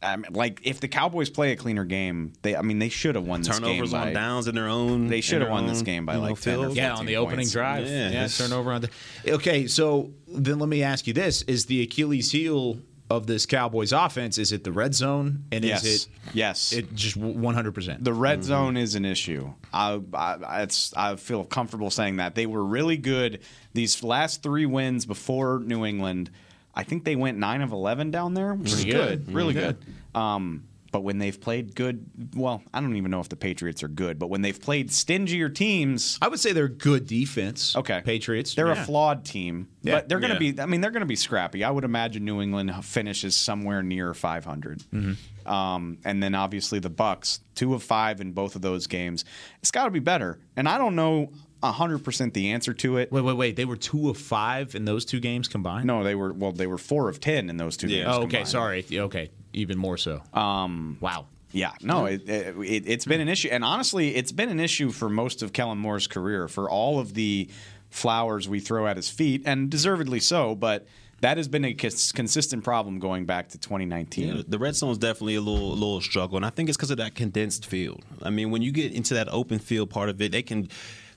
I 0.00 0.16
mean, 0.16 0.32
like 0.32 0.60
if 0.62 0.78
the 0.78 0.86
Cowboys 0.88 1.28
play 1.28 1.50
a 1.52 1.56
cleaner 1.56 1.84
game, 1.84 2.32
they 2.42 2.54
I 2.54 2.62
mean 2.62 2.78
they 2.78 2.88
should 2.88 3.16
have 3.16 3.24
won 3.24 3.40
this 3.40 3.58
Turnovers 3.58 3.90
game 3.90 4.00
on 4.00 4.06
by, 4.08 4.12
downs 4.12 4.46
in 4.46 4.54
their 4.54 4.68
own. 4.68 5.08
They 5.08 5.20
should 5.20 5.40
have 5.40 5.50
won 5.50 5.66
this 5.66 5.82
game 5.82 6.06
by 6.06 6.14
you 6.14 6.20
know, 6.20 6.26
like 6.28 6.40
10 6.40 6.54
or 6.54 6.62
field. 6.62 6.76
Yeah, 6.76 6.92
on 6.92 7.06
the 7.06 7.14
15 7.14 7.16
opening 7.16 7.36
points. 7.38 7.52
drive. 7.52 7.86
Yeah, 7.88 8.10
Yeah, 8.10 8.28
turnover 8.28 8.72
on 8.72 8.82
the. 8.82 8.90
Okay, 9.26 9.66
so 9.66 10.12
then 10.28 10.60
let 10.60 10.68
me 10.68 10.84
ask 10.84 11.08
you 11.08 11.14
this: 11.14 11.42
Is 11.42 11.66
the 11.66 11.82
Achilles 11.82 12.30
heel 12.30 12.78
of 13.10 13.26
this 13.26 13.46
Cowboys 13.46 13.92
offense 13.92 14.36
is 14.36 14.52
it 14.52 14.64
the 14.64 14.72
red 14.72 14.94
zone 14.94 15.44
and 15.50 15.64
Yes. 15.64 15.84
is 15.84 16.04
it 16.04 16.08
yes 16.34 16.72
it 16.72 16.94
just 16.94 17.16
one 17.16 17.54
hundred 17.54 17.72
percent 17.74 18.04
The 18.04 18.12
red 18.12 18.44
zone 18.44 18.76
is 18.76 18.94
an 18.94 19.04
issue. 19.06 19.52
I, 19.72 19.98
I, 20.12 20.62
it's, 20.62 20.92
I 20.94 21.16
feel 21.16 21.44
comfortable 21.44 21.90
saying 21.90 22.16
that 22.16 22.34
they 22.34 22.44
were 22.46 22.62
really 22.62 22.98
good 22.98 23.40
these 23.72 24.02
last 24.02 24.42
three 24.42 24.66
wins 24.66 25.06
before 25.06 25.60
New 25.64 25.84
England. 25.86 26.30
I 26.74 26.84
think 26.84 27.04
they 27.04 27.16
went 27.16 27.38
nine 27.38 27.62
of 27.62 27.72
eleven 27.72 28.10
down 28.10 28.34
there, 28.34 28.54
which 28.54 28.72
is 28.72 28.84
good, 28.84 29.24
good. 29.26 29.34
really 29.34 29.54
Mhm. 29.54 29.56
good. 29.56 29.76
Um, 30.14 30.67
but 30.90 31.00
when 31.02 31.18
they've 31.18 31.38
played 31.40 31.74
good, 31.74 32.06
well, 32.34 32.62
I 32.72 32.80
don't 32.80 32.96
even 32.96 33.10
know 33.10 33.20
if 33.20 33.28
the 33.28 33.36
Patriots 33.36 33.82
are 33.82 33.88
good, 33.88 34.18
but 34.18 34.28
when 34.30 34.40
they've 34.42 34.60
played 34.60 34.90
stingier 34.90 35.48
teams, 35.48 36.18
I 36.22 36.28
would 36.28 36.40
say 36.40 36.52
they're 36.52 36.68
good 36.68 37.06
defense. 37.06 37.76
Okay, 37.76 38.00
Patriots. 38.04 38.54
They're 38.54 38.68
yeah. 38.72 38.82
a 38.82 38.84
flawed 38.84 39.24
team, 39.24 39.68
Yeah. 39.82 39.96
but 39.96 40.08
they're 40.08 40.20
going 40.20 40.36
to 40.36 40.44
Yeah. 40.44 40.52
be. 40.52 40.60
I 40.60 40.66
mean, 40.66 40.80
they're 40.80 40.90
going 40.90 41.00
to 41.00 41.06
be 41.06 41.16
scrappy. 41.16 41.64
I 41.64 41.70
would 41.70 41.84
imagine 41.84 42.24
New 42.24 42.40
England 42.40 42.72
finishes 42.84 43.36
somewhere 43.36 43.82
near 43.82 44.14
500, 44.14 44.78
Mm-hmm. 44.92 45.48
um, 45.50 45.98
and 46.04 46.22
then 46.22 46.34
obviously 46.34 46.78
the 46.78 46.90
Bucks, 46.90 47.40
two 47.54 47.74
of 47.74 47.82
five 47.82 48.20
in 48.20 48.32
both 48.32 48.56
of 48.56 48.62
those 48.62 48.86
games. 48.86 49.24
It's 49.60 49.70
got 49.70 49.84
to 49.84 49.90
be 49.90 50.00
better, 50.00 50.38
and 50.56 50.68
I 50.68 50.78
don't 50.78 50.94
know 50.96 51.30
hundred 51.62 52.04
percent 52.04 52.34
the 52.34 52.50
answer 52.50 52.72
to 52.74 52.98
it. 52.98 53.10
Wait, 53.10 53.22
wait, 53.22 53.36
wait. 53.36 53.56
They 53.56 53.64
were 53.64 53.76
two 53.76 54.10
of 54.10 54.16
five 54.16 54.74
in 54.74 54.84
those 54.84 55.04
two 55.04 55.20
games 55.20 55.48
combined. 55.48 55.86
No, 55.86 56.04
they 56.04 56.14
were 56.14 56.32
well. 56.32 56.52
They 56.52 56.66
were 56.66 56.78
four 56.78 57.08
of 57.08 57.20
ten 57.20 57.50
in 57.50 57.56
those 57.56 57.76
two 57.76 57.88
games. 57.88 58.06
Oh, 58.08 58.18
okay. 58.18 58.20
combined. 58.22 58.48
Sorry. 58.48 58.86
Okay. 58.92 59.30
Even 59.52 59.78
more 59.78 59.96
so. 59.96 60.22
Um, 60.32 60.98
wow. 61.00 61.26
Yeah, 61.50 61.72
no, 61.80 62.04
it, 62.04 62.28
it, 62.28 62.84
it's 62.86 63.06
been 63.06 63.22
an 63.22 63.28
issue, 63.28 63.48
and 63.50 63.64
honestly, 63.64 64.14
it's 64.14 64.32
been 64.32 64.50
an 64.50 64.60
issue 64.60 64.90
for 64.90 65.08
most 65.08 65.42
of 65.42 65.54
Kellen 65.54 65.78
Moore's 65.78 66.06
career. 66.06 66.46
For 66.46 66.68
all 66.68 66.98
of 66.98 67.14
the 67.14 67.48
flowers 67.88 68.46
we 68.48 68.60
throw 68.60 68.86
at 68.86 68.96
his 68.96 69.08
feet, 69.08 69.42
and 69.46 69.70
deservedly 69.70 70.20
so, 70.20 70.54
but 70.54 70.86
that 71.20 71.36
has 71.36 71.48
been 71.48 71.64
a 71.64 71.74
consistent 71.74 72.62
problem 72.62 72.98
going 72.98 73.24
back 73.24 73.48
to 73.48 73.58
2019. 73.58 74.36
Yeah, 74.36 74.42
the 74.46 74.58
red 74.58 74.76
zone 74.76 74.90
is 74.90 74.98
definitely 74.98 75.36
a 75.36 75.40
little, 75.40 75.72
a 75.72 75.74
little 75.74 76.00
struggle, 76.00 76.36
and 76.36 76.44
I 76.44 76.50
think 76.50 76.68
it's 76.68 76.76
because 76.76 76.90
of 76.90 76.98
that 76.98 77.14
condensed 77.14 77.66
field. 77.66 78.04
I 78.22 78.30
mean, 78.30 78.50
when 78.50 78.62
you 78.62 78.70
get 78.70 78.92
into 78.92 79.14
that 79.14 79.28
open 79.32 79.58
field 79.58 79.90
part 79.90 80.10
of 80.10 80.20
it, 80.20 80.32
they 80.32 80.42
can 80.42 80.68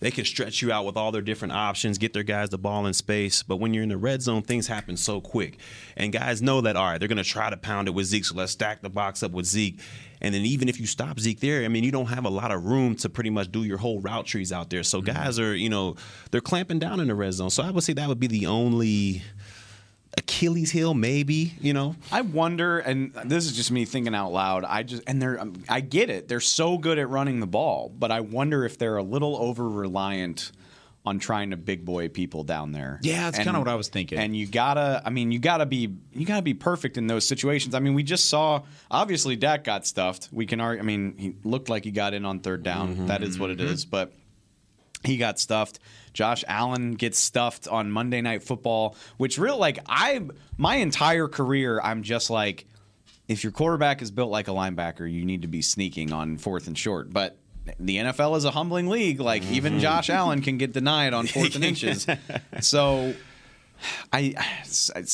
they 0.01 0.11
can 0.11 0.25
stretch 0.25 0.61
you 0.61 0.71
out 0.71 0.85
with 0.85 0.97
all 0.97 1.11
their 1.11 1.21
different 1.21 1.53
options, 1.53 1.97
get 1.97 2.11
their 2.11 2.23
guys 2.23 2.49
the 2.49 2.57
ball 2.57 2.85
in 2.85 2.93
space. 2.93 3.43
But 3.43 3.57
when 3.57 3.73
you're 3.73 3.83
in 3.83 3.89
the 3.89 3.97
red 3.97 4.21
zone, 4.21 4.41
things 4.41 4.67
happen 4.67 4.97
so 4.97 5.21
quick, 5.21 5.57
and 5.95 6.11
guys 6.11 6.41
know 6.41 6.59
that. 6.61 6.75
All 6.75 6.83
right, 6.83 6.97
they're 6.97 7.07
going 7.07 7.17
to 7.17 7.23
try 7.23 7.49
to 7.49 7.57
pound 7.57 7.87
it 7.87 7.91
with 7.91 8.07
Zeke, 8.07 8.25
so 8.25 8.35
let's 8.35 8.51
stack 8.51 8.81
the 8.81 8.89
box 8.89 9.23
up 9.23 9.31
with 9.31 9.45
Zeke. 9.45 9.79
And 10.21 10.35
then 10.35 10.41
even 10.41 10.69
if 10.69 10.79
you 10.79 10.85
stop 10.85 11.19
Zeke 11.19 11.39
there, 11.39 11.63
I 11.63 11.67
mean, 11.67 11.83
you 11.83 11.91
don't 11.91 12.05
have 12.07 12.25
a 12.25 12.29
lot 12.29 12.51
of 12.51 12.63
room 12.63 12.95
to 12.97 13.09
pretty 13.09 13.31
much 13.31 13.51
do 13.51 13.63
your 13.63 13.77
whole 13.77 13.99
route 14.01 14.27
trees 14.27 14.51
out 14.51 14.69
there. 14.69 14.83
So 14.83 15.01
mm-hmm. 15.01 15.13
guys 15.13 15.39
are, 15.39 15.55
you 15.55 15.69
know, 15.69 15.95
they're 16.29 16.41
clamping 16.41 16.77
down 16.77 16.99
in 16.99 17.07
the 17.07 17.15
red 17.15 17.33
zone. 17.33 17.49
So 17.49 17.63
I 17.63 17.71
would 17.71 17.83
say 17.83 17.93
that 17.93 18.07
would 18.07 18.19
be 18.19 18.27
the 18.27 18.45
only 18.45 19.23
Achilles 20.17 20.71
heel, 20.71 20.93
maybe. 20.93 21.53
You 21.61 21.73
know, 21.73 21.95
I 22.11 22.21
wonder, 22.21 22.79
and 22.79 23.13
this 23.25 23.45
is 23.45 23.53
just 23.55 23.71
me 23.71 23.85
thinking 23.85 24.13
out 24.15 24.31
loud. 24.31 24.65
I 24.65 24.83
just 24.83 25.03
and 25.07 25.21
they're 25.21 25.39
um, 25.39 25.63
I 25.69 25.79
get 25.81 26.09
it. 26.09 26.27
They're 26.27 26.39
so 26.39 26.77
good 26.77 26.99
at 26.99 27.09
running 27.09 27.39
the 27.39 27.47
ball, 27.47 27.91
but 27.97 28.11
I 28.11 28.19
wonder 28.21 28.65
if 28.65 28.77
they're 28.77 28.97
a 28.97 29.03
little 29.03 29.37
over 29.37 29.67
reliant 29.67 30.51
on 31.03 31.17
trying 31.17 31.49
to 31.49 31.57
big 31.57 31.83
boy 31.83 32.09
people 32.09 32.43
down 32.43 32.71
there. 32.73 32.99
Yeah, 33.01 33.23
that's 33.31 33.43
kinda 33.43 33.57
what 33.57 33.67
I 33.67 33.73
was 33.73 33.87
thinking. 33.89 34.19
And 34.19 34.35
you 34.37 34.45
gotta, 34.45 35.01
I 35.03 35.09
mean, 35.09 35.31
you 35.31 35.39
gotta 35.39 35.65
be, 35.65 35.95
you 36.13 36.27
gotta 36.27 36.43
be 36.43 36.53
perfect 36.53 36.95
in 36.95 37.07
those 37.07 37.27
situations. 37.27 37.73
I 37.73 37.79
mean, 37.79 37.95
we 37.95 38.03
just 38.03 38.29
saw, 38.29 38.61
obviously, 38.91 39.35
Dak 39.35 39.63
got 39.63 39.87
stuffed. 39.87 40.29
We 40.31 40.45
can 40.45 40.61
argue. 40.61 40.83
I 40.83 40.85
mean, 40.85 41.15
he 41.17 41.33
looked 41.43 41.69
like 41.69 41.85
he 41.85 41.91
got 41.91 42.13
in 42.13 42.23
on 42.23 42.41
third 42.41 42.61
down. 42.61 43.07
That 43.07 43.23
is 43.23 43.39
what 43.39 43.49
it 43.49 43.59
is, 43.59 43.83
but. 43.85 44.13
He 45.03 45.17
got 45.17 45.39
stuffed. 45.39 45.79
Josh 46.13 46.43
Allen 46.47 46.93
gets 46.93 47.17
stuffed 47.17 47.67
on 47.67 47.91
Monday 47.91 48.21
Night 48.21 48.43
Football, 48.43 48.95
which 49.17 49.37
real 49.37 49.57
like 49.57 49.79
I 49.87 50.21
my 50.57 50.75
entire 50.75 51.27
career 51.27 51.79
I'm 51.81 52.03
just 52.03 52.29
like 52.29 52.65
if 53.27 53.43
your 53.43 53.51
quarterback 53.51 54.01
is 54.01 54.11
built 54.11 54.29
like 54.29 54.47
a 54.47 54.51
linebacker, 54.51 55.11
you 55.11 55.23
need 55.25 55.43
to 55.43 55.47
be 55.47 55.61
sneaking 55.61 56.11
on 56.11 56.37
fourth 56.37 56.67
and 56.67 56.77
short. 56.77 57.13
But 57.13 57.37
the 57.79 57.97
NFL 57.97 58.37
is 58.37 58.45
a 58.45 58.51
humbling 58.51 58.87
league. 58.87 59.19
Like 59.19 59.49
even 59.51 59.73
mm-hmm. 59.73 59.81
Josh 59.81 60.09
Allen 60.09 60.41
can 60.41 60.57
get 60.57 60.73
denied 60.73 61.13
on 61.13 61.27
fourth 61.27 61.55
and 61.55 61.63
inches. 61.63 62.07
So 62.59 63.13
I 64.11 64.35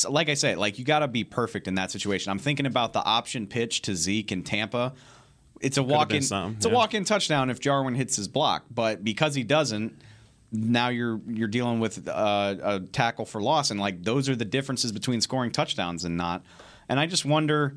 like 0.08 0.28
I 0.28 0.34
say, 0.34 0.54
like 0.54 0.78
you 0.78 0.84
got 0.84 0.98
to 1.00 1.08
be 1.08 1.24
perfect 1.24 1.68
in 1.68 1.76
that 1.76 1.90
situation. 1.90 2.30
I'm 2.30 2.38
thinking 2.38 2.66
about 2.66 2.92
the 2.92 3.02
option 3.02 3.46
pitch 3.46 3.82
to 3.82 3.94
Zeke 3.94 4.32
in 4.32 4.42
Tampa. 4.42 4.92
It's 5.60 5.76
a 5.76 5.82
walk 5.82 6.10
in. 6.12 6.18
It's 6.18 6.30
a 6.64 6.68
walk 6.68 6.94
in 6.94 7.04
touchdown 7.04 7.50
if 7.50 7.60
Jarwin 7.60 7.94
hits 7.94 8.16
his 8.16 8.28
block, 8.28 8.64
but 8.70 9.02
because 9.04 9.34
he 9.34 9.42
doesn't, 9.42 10.00
now 10.52 10.88
you're 10.88 11.20
you're 11.26 11.48
dealing 11.48 11.80
with 11.80 12.08
uh, 12.08 12.54
a 12.62 12.80
tackle 12.80 13.24
for 13.24 13.42
loss, 13.42 13.70
and 13.70 13.78
like 13.80 14.02
those 14.02 14.28
are 14.28 14.36
the 14.36 14.44
differences 14.44 14.92
between 14.92 15.20
scoring 15.20 15.50
touchdowns 15.50 16.04
and 16.04 16.16
not. 16.16 16.42
And 16.88 16.98
I 17.00 17.06
just 17.06 17.24
wonder. 17.24 17.74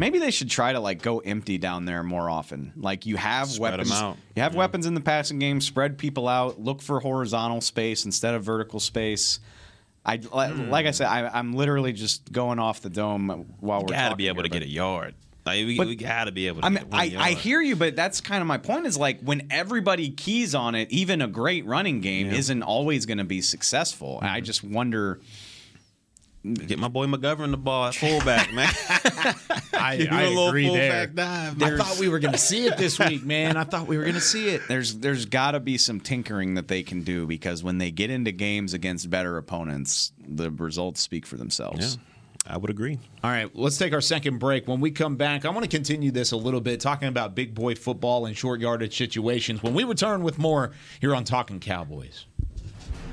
Maybe 0.00 0.20
they 0.20 0.30
should 0.30 0.48
try 0.48 0.72
to 0.72 0.78
like 0.78 1.02
go 1.02 1.18
empty 1.18 1.58
down 1.58 1.84
there 1.84 2.04
more 2.04 2.30
often. 2.30 2.72
Like 2.76 3.04
you 3.04 3.16
have 3.16 3.48
Spread 3.48 3.72
weapons, 3.78 3.90
out. 3.90 4.16
you 4.36 4.42
have 4.42 4.54
weapons 4.54 4.86
in 4.86 4.94
the 4.94 5.00
passing 5.00 5.40
game. 5.40 5.60
Spread 5.60 5.98
people 5.98 6.28
out. 6.28 6.60
Look 6.60 6.82
for 6.82 7.00
horizontal 7.00 7.60
space 7.60 8.04
instead 8.04 8.34
of 8.34 8.44
vertical 8.44 8.78
space. 8.78 9.40
I 10.06 10.20
like, 10.32 10.52
Hmm. 10.52 10.70
like 10.70 10.86
I 10.86 10.92
said, 10.92 11.08
I, 11.08 11.28
I'm 11.36 11.52
literally 11.54 11.92
just 11.92 12.30
going 12.30 12.60
off 12.60 12.80
the 12.80 12.90
dome 12.90 13.46
while 13.58 13.80
we're 13.80 13.86
We 13.86 13.92
gotta 13.94 14.14
be 14.14 14.28
able 14.28 14.36
here, 14.36 14.44
to 14.44 14.48
get 14.50 14.62
a 14.62 14.68
yard. 14.68 15.16
Like 15.48 15.66
we, 15.66 15.76
But- 15.78 15.86
we 15.86 15.96
gotta 15.96 16.30
be 16.32 16.46
able 16.46 16.60
to. 16.60 16.66
I 16.66 16.70
mean, 16.70 16.84
I, 16.92 17.14
I 17.18 17.30
hear 17.32 17.60
you, 17.60 17.74
but 17.74 17.96
that's 17.96 18.20
kind 18.20 18.40
of 18.42 18.46
my 18.46 18.58
point. 18.58 18.86
Is 18.86 18.96
like 18.98 19.20
when 19.22 19.48
everybody 19.50 20.10
keys 20.10 20.54
on 20.54 20.74
it, 20.74 20.90
even 20.90 21.22
a 21.22 21.26
great 21.28 21.64
running 21.64 22.00
game 22.00 22.26
Yeah. 22.26 22.38
isn't 22.38 22.62
always 22.62 23.06
going 23.06 23.18
to 23.18 23.24
be 23.24 23.40
successful. 23.40 24.18
And 24.20 24.28
I 24.28 24.38
mm-hmm. 24.38 24.44
just 24.44 24.62
wonder. 24.62 25.20
Get 26.44 26.78
my 26.78 26.88
boy 26.88 27.06
McGovern 27.06 27.50
the 27.50 27.56
ball 27.56 27.86
at 27.88 27.96
fullback, 27.96 28.52
man. 28.54 28.70
I, 29.74 29.96
Give 29.98 30.08
him 30.08 30.14
I 30.14 30.22
a 30.22 30.48
agree 30.48 30.68
there. 30.68 31.06
fullback 31.08 31.14
dive. 31.14 31.62
I 31.62 31.76
thought 31.76 31.98
we 31.98 32.08
were 32.08 32.20
going 32.20 32.32
to 32.32 32.38
see 32.38 32.66
it 32.66 32.76
this 32.76 32.98
week, 32.98 33.24
man. 33.24 33.56
I 33.56 33.64
thought 33.64 33.86
we 33.86 33.98
were 33.98 34.04
going 34.04 34.14
to 34.14 34.20
see 34.20 34.50
it. 34.50 34.62
There's 34.68 34.94
there's 34.96 35.26
got 35.26 35.50
to 35.52 35.60
be 35.60 35.76
some 35.78 35.98
tinkering 36.00 36.54
that 36.54 36.68
they 36.68 36.82
can 36.82 37.02
do 37.02 37.26
because 37.26 37.64
when 37.64 37.78
they 37.78 37.90
get 37.90 38.10
into 38.10 38.30
games 38.32 38.72
against 38.72 39.10
better 39.10 39.36
opponents, 39.36 40.12
the 40.26 40.50
results 40.50 41.00
speak 41.00 41.26
for 41.26 41.36
themselves. 41.36 41.98
I 42.48 42.56
would 42.56 42.70
agree. 42.70 42.98
All 43.22 43.30
right, 43.30 43.54
let's 43.54 43.76
take 43.76 43.92
our 43.92 44.00
second 44.00 44.38
break. 44.38 44.66
When 44.66 44.80
we 44.80 44.90
come 44.90 45.16
back, 45.16 45.44
I 45.44 45.50
want 45.50 45.64
to 45.64 45.68
continue 45.68 46.10
this 46.10 46.32
a 46.32 46.36
little 46.36 46.60
bit, 46.60 46.80
talking 46.80 47.08
about 47.08 47.34
big 47.34 47.54
boy 47.54 47.74
football 47.74 48.26
and 48.26 48.36
short 48.36 48.60
yardage 48.60 48.96
situations. 48.96 49.62
When 49.62 49.74
we 49.74 49.84
return 49.84 50.22
with 50.22 50.38
more 50.38 50.72
here 51.00 51.14
on 51.14 51.24
Talking 51.24 51.60
Cowboys. 51.60 52.24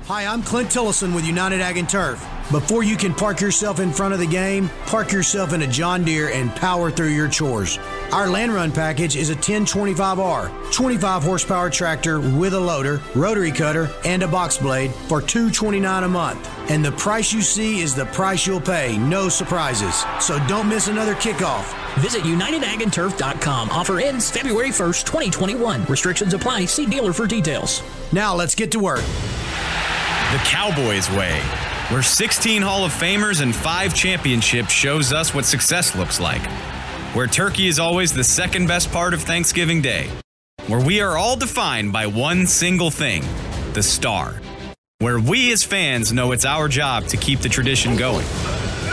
Hi, 0.06 0.24
I'm 0.24 0.42
Clint 0.42 0.70
Tillison 0.70 1.14
with 1.14 1.26
United 1.26 1.60
Ag 1.60 1.76
and 1.76 1.88
Turf. 1.88 2.24
Before 2.52 2.84
you 2.84 2.96
can 2.96 3.12
park 3.12 3.40
yourself 3.40 3.80
in 3.80 3.92
front 3.92 4.14
of 4.14 4.20
the 4.20 4.26
game, 4.26 4.70
park 4.86 5.10
yourself 5.10 5.52
in 5.52 5.62
a 5.62 5.66
John 5.66 6.04
Deere 6.04 6.30
and 6.30 6.54
power 6.54 6.92
through 6.92 7.08
your 7.08 7.26
chores. 7.26 7.78
Our 8.12 8.28
land 8.30 8.54
run 8.54 8.70
package 8.70 9.16
is 9.16 9.30
a 9.30 9.34
1025R, 9.34 10.72
25 10.72 11.22
horsepower 11.22 11.68
tractor 11.68 12.20
with 12.20 12.54
a 12.54 12.60
loader, 12.60 13.02
rotary 13.14 13.50
cutter, 13.50 13.90
and 14.04 14.22
a 14.22 14.28
box 14.28 14.56
blade 14.56 14.92
for 14.92 15.20
$229 15.20 16.04
a 16.04 16.08
month. 16.08 16.48
And 16.70 16.84
the 16.84 16.92
price 16.92 17.32
you 17.32 17.42
see 17.42 17.80
is 17.80 17.94
the 17.94 18.06
price 18.06 18.46
you'll 18.46 18.60
pay, 18.60 18.96
no 18.96 19.28
surprises. 19.28 20.04
So 20.20 20.38
don't 20.46 20.68
miss 20.68 20.86
another 20.88 21.14
kickoff. 21.16 21.74
Visit 22.00 22.22
UnitedAgAndTurf.com. 22.22 23.70
Offer 23.70 24.00
ends 24.00 24.30
February 24.30 24.70
1st, 24.70 25.04
2021. 25.04 25.84
Restrictions 25.84 26.32
apply. 26.32 26.66
See 26.66 26.86
dealer 26.86 27.12
for 27.12 27.26
details. 27.26 27.82
Now 28.12 28.34
let's 28.34 28.54
get 28.54 28.70
to 28.72 28.78
work. 28.78 29.04
The 30.32 30.38
Cowboys 30.44 31.10
way, 31.10 31.40
where 31.90 32.02
16 32.02 32.62
Hall 32.62 32.84
of 32.84 32.92
Famers 32.92 33.40
and 33.40 33.54
5 33.54 33.94
championships 33.94 34.72
shows 34.72 35.12
us 35.12 35.34
what 35.34 35.44
success 35.44 35.96
looks 35.96 36.20
like. 36.20 36.42
Where 37.16 37.26
turkey 37.26 37.66
is 37.66 37.78
always 37.78 38.12
the 38.12 38.22
second 38.22 38.68
best 38.68 38.92
part 38.92 39.14
of 39.14 39.22
Thanksgiving 39.22 39.80
Day. 39.80 40.10
Where 40.66 40.84
we 40.84 41.00
are 41.00 41.16
all 41.16 41.34
defined 41.34 41.90
by 41.90 42.06
one 42.06 42.46
single 42.46 42.90
thing 42.90 43.24
the 43.72 43.82
star. 43.82 44.34
Where 44.98 45.18
we 45.18 45.50
as 45.50 45.64
fans 45.64 46.12
know 46.12 46.32
it's 46.32 46.44
our 46.44 46.68
job 46.68 47.06
to 47.06 47.16
keep 47.16 47.40
the 47.40 47.48
tradition 47.48 47.96
going. 47.96 48.26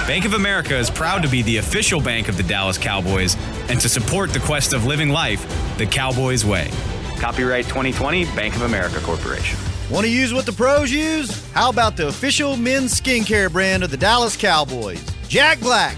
Bank 0.07 0.24
of 0.24 0.36
America 0.36 0.74
is 0.78 0.89
proud 0.89 1.21
to 1.24 1.28
be 1.28 1.41
the 1.41 1.57
official 1.57 1.99
bank 1.99 2.30
of 2.30 2.38
the 2.38 2.43
Dallas 2.43 2.78
Cowboys 2.78 3.36
and 3.67 3.78
to 3.82 3.89
support 3.89 4.32
the 4.32 4.39
quest 4.39 4.71
of 4.71 4.86
living 4.86 5.09
life 5.09 5.45
the 5.78 5.86
Cowboys 5.86 6.45
way. 6.45 6.71
Copyright 7.17 7.65
2020 7.65 8.24
Bank 8.38 8.55
of 8.55 8.61
America 8.61 9.01
Corporation. 9.01 9.59
Want 9.91 10.05
to 10.05 10.09
use 10.09 10.34
what 10.34 10.45
the 10.45 10.53
pros 10.53 10.89
use? 10.89 11.45
How 11.51 11.69
about 11.69 11.97
the 11.97 12.07
official 12.07 12.55
men's 12.55 13.01
skincare 13.01 13.51
brand 13.51 13.84
of 13.84 13.91
the 13.91 13.97
Dallas 13.97 14.38
Cowboys? 14.38 15.03
Jack 15.28 15.59
Black. 15.59 15.97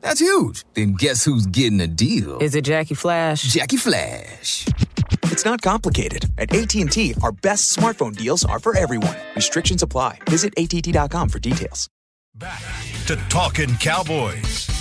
That's 0.00 0.20
huge. 0.20 0.64
Then 0.74 0.94
guess 0.94 1.24
who's 1.24 1.46
getting 1.46 1.80
a 1.80 1.86
deal? 1.86 2.38
Is 2.38 2.54
it 2.54 2.62
Jackie 2.64 2.94
Flash? 2.94 3.42
Jackie 3.42 3.76
Flash. 3.76 4.66
It's 5.24 5.44
not 5.44 5.60
complicated. 5.62 6.26
At 6.38 6.54
AT&T, 6.54 7.14
our 7.22 7.32
best 7.32 7.76
smartphone 7.76 8.14
deals 8.16 8.44
are 8.44 8.58
for 8.58 8.76
everyone. 8.76 9.16
Restrictions 9.34 9.82
apply. 9.82 10.18
Visit 10.28 10.54
att.com 10.56 11.28
for 11.28 11.38
details. 11.38 11.88
Back 12.34 12.62
to 13.06 13.16
Talking 13.28 13.74
Cowboys. 13.76 14.75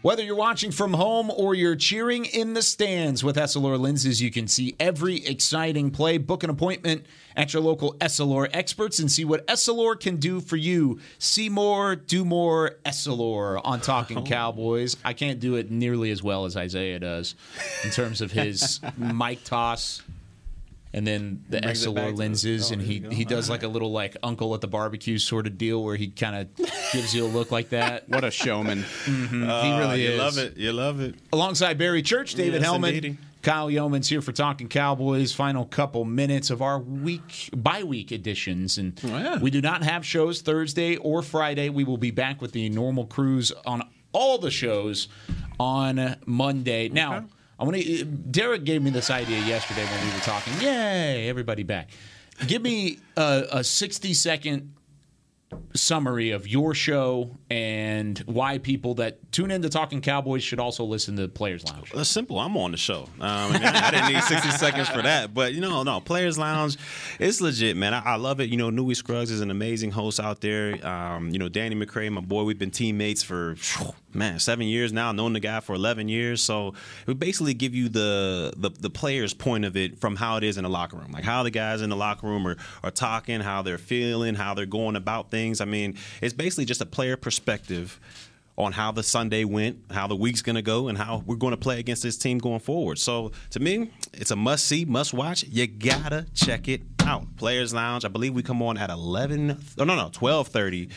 Whether 0.00 0.22
you're 0.22 0.36
watching 0.36 0.70
from 0.70 0.92
home 0.92 1.28
or 1.28 1.56
you're 1.56 1.74
cheering 1.74 2.24
in 2.24 2.54
the 2.54 2.62
stands 2.62 3.24
with 3.24 3.34
Essilor 3.34 3.80
lenses, 3.80 4.22
you 4.22 4.30
can 4.30 4.46
see 4.46 4.76
every 4.78 5.26
exciting 5.26 5.90
play. 5.90 6.18
Book 6.18 6.44
an 6.44 6.50
appointment 6.50 7.04
at 7.34 7.52
your 7.52 7.62
local 7.62 7.94
Essilor 7.94 8.48
experts 8.52 9.00
and 9.00 9.10
see 9.10 9.24
what 9.24 9.44
Essilor 9.48 9.98
can 9.98 10.16
do 10.18 10.40
for 10.40 10.56
you. 10.56 11.00
See 11.18 11.48
more, 11.48 11.96
do 11.96 12.24
more 12.24 12.76
Essilor 12.86 13.60
on 13.64 13.80
Talking 13.80 14.24
Cowboys. 14.26 14.96
I 15.04 15.14
can't 15.14 15.40
do 15.40 15.56
it 15.56 15.68
nearly 15.68 16.12
as 16.12 16.22
well 16.22 16.44
as 16.44 16.56
Isaiah 16.56 17.00
does 17.00 17.34
in 17.82 17.90
terms 17.90 18.20
of 18.20 18.30
his 18.30 18.78
mic 18.96 19.42
toss. 19.42 20.02
And 20.94 21.06
then 21.06 21.44
the 21.50 21.60
Brings 21.60 21.84
it 21.84 21.94
back 21.94 22.04
Essilor 22.06 22.16
lenses, 22.18 22.70
oh, 22.70 22.72
and 22.72 22.82
he, 22.82 23.00
he 23.10 23.24
does 23.26 23.50
like 23.50 23.62
a 23.62 23.68
little 23.68 23.92
like 23.92 24.16
uncle 24.22 24.54
at 24.54 24.62
the 24.62 24.68
barbecue 24.68 25.18
sort 25.18 25.46
of 25.46 25.58
deal 25.58 25.84
where 25.84 25.96
he 25.96 26.08
kind 26.08 26.34
of 26.34 26.68
gives 26.92 27.14
you 27.14 27.26
a 27.26 27.28
look 27.28 27.50
like 27.50 27.68
that. 27.70 28.08
What 28.08 28.24
a 28.24 28.30
showman. 28.30 28.84
Mhm, 29.04 29.28
he 29.30 29.70
Oh, 29.72 29.78
really 29.78 30.02
you 30.04 30.08
is. 30.08 30.14
You 30.14 30.18
love 30.22 30.38
it. 30.38 30.56
You 30.56 30.72
love 30.72 31.00
it. 31.00 31.14
Alongside 31.32 31.76
Barry 31.76 32.00
Church, 32.02 32.34
David 32.34 32.54
Yes, 32.62 32.64
Helman, 32.64 32.94
indeedy. 32.94 33.18
Kyle 33.42 33.68
Youmans 33.68 34.08
here 34.08 34.20
for 34.22 34.32
Talking 34.32 34.66
Cowboys. 34.68 35.32
Final 35.32 35.64
couple 35.66 36.04
minutes 36.06 36.48
of 36.50 36.62
our 36.62 36.78
week 36.78 37.50
bye 37.54 37.84
week 37.84 38.10
editions, 38.10 38.78
and 38.78 38.98
Oh, 39.04 39.38
we 39.40 39.50
do 39.50 39.60
not 39.60 39.82
have 39.84 40.06
shows 40.06 40.40
Thursday 40.40 40.96
or 40.96 41.20
Friday. 41.22 41.68
We 41.68 41.84
will 41.84 41.98
be 41.98 42.10
back 42.10 42.40
with 42.40 42.52
the 42.52 42.68
normal 42.70 43.04
crews 43.06 43.52
on 43.66 43.82
all 44.12 44.38
the 44.38 44.50
shows 44.50 45.08
on 45.60 46.16
Monday. 46.26 46.88
Now, 46.88 47.26
I 47.58 47.64
want 47.64 47.76
to. 47.76 48.04
Derek 48.04 48.64
gave 48.64 48.82
me 48.82 48.90
this 48.90 49.10
idea 49.10 49.40
yesterday 49.40 49.84
when 49.84 50.06
we 50.06 50.14
were 50.14 50.20
talking. 50.20 50.52
Yay! 50.60 51.28
Everybody 51.28 51.64
back. 51.64 51.90
Give 52.46 52.62
me 52.62 52.98
a, 53.16 53.46
a 53.50 53.64
sixty 53.64 54.14
second 54.14 54.74
summary 55.74 56.30
of 56.30 56.46
your 56.46 56.74
show 56.74 57.36
and 57.50 58.18
why 58.26 58.58
people 58.58 58.94
that 58.94 59.32
tune 59.32 59.50
into 59.50 59.68
Talking 59.68 60.00
Cowboys 60.00 60.42
should 60.42 60.60
also 60.60 60.84
listen 60.84 61.16
to 61.16 61.28
Players 61.28 61.64
Lounge. 61.64 61.92
It's 61.94 62.08
simple. 62.08 62.38
I'm 62.38 62.56
on 62.56 62.72
the 62.72 62.76
show. 62.76 63.08
Um, 63.20 63.52
I, 63.52 63.52
mean, 63.52 63.62
I 63.62 63.90
didn't 63.90 64.12
need 64.12 64.22
60 64.22 64.50
seconds 64.58 64.88
for 64.88 65.02
that. 65.02 65.32
But, 65.32 65.54
you 65.54 65.60
know, 65.60 65.82
no, 65.82 66.00
Players 66.00 66.38
Lounge, 66.38 66.76
it's 67.18 67.40
legit, 67.40 67.76
man. 67.76 67.94
I, 67.94 68.00
I 68.00 68.16
love 68.16 68.40
it. 68.40 68.50
You 68.50 68.56
know, 68.56 68.70
Nui 68.70 68.94
Scruggs 68.94 69.30
is 69.30 69.40
an 69.40 69.50
amazing 69.50 69.90
host 69.90 70.20
out 70.20 70.40
there. 70.40 70.86
Um, 70.86 71.30
you 71.30 71.38
know, 71.38 71.48
Danny 71.48 71.76
McCray, 71.76 72.10
my 72.10 72.20
boy, 72.20 72.42
we've 72.42 72.58
been 72.58 72.70
teammates 72.70 73.22
for, 73.22 73.56
man, 74.12 74.38
seven 74.38 74.66
years 74.66 74.92
now. 74.92 75.12
Known 75.12 75.32
the 75.32 75.40
guy 75.40 75.60
for 75.60 75.74
11 75.74 76.08
years. 76.08 76.42
So 76.42 76.74
we 77.06 77.14
basically 77.14 77.54
give 77.54 77.74
you 77.74 77.88
the, 77.88 78.52
the, 78.56 78.70
the 78.70 78.90
player's 78.90 79.34
point 79.34 79.64
of 79.64 79.76
it 79.76 79.98
from 79.98 80.16
how 80.16 80.36
it 80.36 80.44
is 80.44 80.56
in 80.56 80.64
the 80.64 80.70
locker 80.70 80.96
room. 80.96 81.12
Like 81.12 81.24
how 81.24 81.42
the 81.42 81.50
guys 81.50 81.82
in 81.82 81.90
the 81.90 81.96
locker 81.96 82.26
room 82.26 82.46
are, 82.46 82.56
are 82.82 82.90
talking, 82.90 83.40
how 83.40 83.62
they're 83.62 83.78
feeling, 83.78 84.34
how 84.34 84.54
they're 84.54 84.66
going 84.66 84.96
about 84.96 85.30
things. 85.30 85.60
I 85.60 85.64
mean, 85.64 85.96
it's 86.20 86.34
basically 86.34 86.64
just 86.64 86.80
a 86.80 86.86
player 86.86 87.16
perspective 87.16 88.00
on 88.58 88.72
how 88.72 88.90
the 88.90 89.04
Sunday 89.04 89.44
went, 89.44 89.78
how 89.90 90.08
the 90.08 90.16
week's 90.16 90.42
going 90.42 90.56
to 90.56 90.62
go, 90.62 90.88
and 90.88 90.98
how 90.98 91.22
we're 91.24 91.36
going 91.36 91.52
to 91.52 91.56
play 91.56 91.78
against 91.78 92.02
this 92.02 92.18
team 92.18 92.38
going 92.38 92.58
forward. 92.58 92.98
So 92.98 93.30
to 93.50 93.60
me, 93.60 93.92
it's 94.12 94.32
a 94.32 94.36
must 94.36 94.64
see, 94.66 94.84
must 94.84 95.14
watch. 95.14 95.44
You 95.44 95.68
gotta 95.68 96.26
check 96.34 96.66
it 96.66 96.82
out. 97.04 97.36
Players 97.36 97.72
Lounge. 97.72 98.04
I 98.04 98.08
believe 98.08 98.34
we 98.34 98.42
come 98.42 98.60
on 98.60 98.76
at 98.76 98.90
eleven. 98.90 99.58
Oh 99.78 99.84
no, 99.84 99.94
no, 99.94 100.10
twelve 100.12 100.48
thirty 100.48 100.88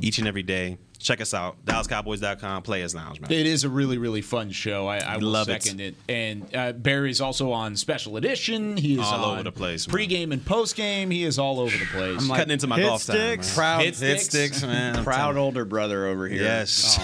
each 0.00 0.18
and 0.18 0.28
every 0.28 0.44
day. 0.44 0.78
Check 0.98 1.20
us 1.20 1.32
out. 1.32 1.64
DallasCowboys.com. 1.64 2.62
Players 2.62 2.94
Lounge, 2.94 3.20
man. 3.20 3.30
It 3.30 3.46
is 3.46 3.62
a 3.64 3.68
really, 3.68 3.98
really 3.98 4.20
fun 4.20 4.50
show. 4.50 4.88
I, 4.88 4.98
I 4.98 5.16
will 5.18 5.28
Love 5.28 5.48
it. 5.48 5.62
second 5.62 5.80
it. 5.80 5.94
And 6.08 6.54
uh, 6.54 6.72
Barry's 6.72 7.20
also 7.20 7.52
on 7.52 7.76
Special 7.76 8.16
Edition. 8.16 8.76
He 8.76 8.94
is 8.94 9.00
All 9.00 9.24
on 9.26 9.30
over 9.34 9.42
the 9.44 9.52
place, 9.52 9.86
man. 9.86 9.96
Pregame 9.96 10.32
and 10.32 10.44
postgame. 10.44 11.12
He 11.12 11.22
is 11.24 11.38
all 11.38 11.60
over 11.60 11.76
the 11.76 11.84
place. 11.86 12.20
I'm 12.20 12.28
like, 12.28 12.38
cutting 12.38 12.52
into 12.52 12.66
my 12.66 12.76
hit 12.76 12.86
golf 12.86 13.06
time, 13.06 13.16
man. 13.16 13.28
sticks. 13.42 13.54
Proud 13.54 13.80
Hit 13.82 13.96
hit 13.96 14.20
sticks. 14.20 14.24
sticks, 14.56 14.62
man. 14.62 14.96
I'm 14.98 15.04
Proud 15.04 15.16
telling 15.18 15.36
older 15.38 15.64
brother 15.64 16.06
over 16.06 16.26
here. 16.26 16.42
Yes, 16.42 16.98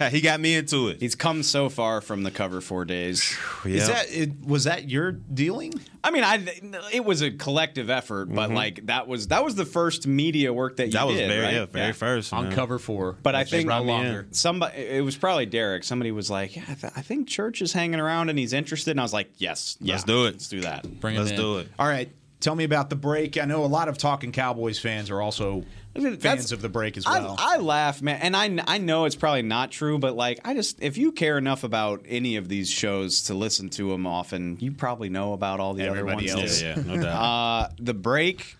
he 0.10 0.20
got 0.22 0.40
me 0.40 0.54
into 0.54 0.88
it. 0.88 1.00
He's 1.00 1.14
come 1.14 1.42
so 1.42 1.68
far 1.68 2.00
from 2.00 2.22
the 2.22 2.30
cover 2.30 2.60
four 2.62 2.84
days. 2.86 3.36
Is 3.64 3.88
that 3.88 4.06
it, 4.10 4.42
was 4.46 4.64
that 4.64 4.88
your 4.88 5.12
dealing? 5.12 5.74
I 6.02 6.10
mean, 6.10 6.22
I 6.22 6.44
it 6.92 7.02
was 7.04 7.22
a 7.22 7.30
collective 7.30 7.88
effort, 7.88 8.26
but 8.32 8.50
like 8.50 8.86
that 8.86 9.08
was 9.08 9.28
that 9.28 9.42
was 9.42 9.54
the 9.54 9.64
first 9.64 10.06
media 10.06 10.52
work 10.52 10.76
that 10.76 10.86
you 10.86 10.92
That 10.92 11.06
was 11.06 11.16
did, 11.16 11.28
very, 11.28 11.42
right? 11.44 11.54
yeah, 11.54 11.64
very 11.66 11.92
first 11.94 12.32
On 12.34 12.44
man. 12.44 12.52
cover 12.52 12.78
four. 12.78 13.16
But 13.22 13.33
I 13.34 13.44
think 13.44 13.60
is 13.60 13.64
no 13.64 13.68
brought 13.68 13.84
me 13.86 13.92
in. 13.92 13.98
longer. 14.04 14.26
somebody 14.32 14.78
it 14.78 15.04
was 15.04 15.16
probably 15.16 15.46
Derek. 15.46 15.84
Somebody 15.84 16.10
was 16.12 16.30
like, 16.30 16.56
"Yeah, 16.56 16.62
I, 16.68 16.74
th- 16.74 16.92
I 16.96 17.02
think 17.02 17.28
Church 17.28 17.62
is 17.62 17.72
hanging 17.72 18.00
around 18.00 18.28
and 18.30 18.38
he's 18.38 18.52
interested." 18.52 18.92
And 18.92 19.00
I 19.00 19.02
was 19.04 19.12
like, 19.12 19.30
"Yes, 19.38 19.76
Let's 19.80 20.04
do 20.04 20.26
it. 20.26 20.32
Let's 20.32 20.48
do 20.48 20.60
that." 20.62 21.00
Bring 21.00 21.16
Let's 21.16 21.30
in. 21.30 21.36
do 21.36 21.58
it. 21.58 21.68
All 21.78 21.86
right. 21.86 22.10
Tell 22.40 22.54
me 22.54 22.64
about 22.64 22.90
the 22.90 22.96
break. 22.96 23.38
I 23.38 23.46
know 23.46 23.64
a 23.64 23.66
lot 23.66 23.88
of 23.88 23.96
talking 23.96 24.30
Cowboys 24.30 24.78
fans 24.78 25.08
are 25.10 25.22
also 25.22 25.64
fans 25.94 26.18
That's- 26.20 26.52
of 26.52 26.60
the 26.60 26.68
break 26.68 26.98
as 26.98 27.06
I- 27.06 27.20
well. 27.20 27.36
I, 27.38 27.56
laugh, 27.56 28.02
man, 28.02 28.18
and 28.20 28.36
I 28.36 28.58
I 28.66 28.78
know 28.78 29.06
it's 29.06 29.14
probably 29.16 29.40
not 29.42 29.70
true, 29.70 29.98
but 29.98 30.14
like 30.14 30.40
I 30.44 30.52
just 30.52 30.82
if 30.82 30.98
you 30.98 31.12
care 31.12 31.38
enough 31.38 31.64
about 31.64 32.04
any 32.06 32.36
of 32.36 32.48
these 32.48 32.68
shows 32.68 33.22
to 33.24 33.34
listen 33.34 33.70
to 33.70 33.90
them 33.92 34.06
often, 34.06 34.58
you 34.60 34.72
probably 34.72 35.08
know 35.08 35.32
about 35.32 35.58
all 35.60 35.72
the 35.72 35.84
Everybody 35.84 36.28
other 36.30 36.40
ones. 36.42 36.50
else. 36.52 36.62
Yeah, 36.62 36.74
yeah, 36.76 36.82
no 36.96 37.02
doubt. 37.02 37.22
Uh, 37.22 37.68
the 37.78 37.94
break 37.94 38.56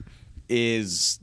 is 0.48 1.18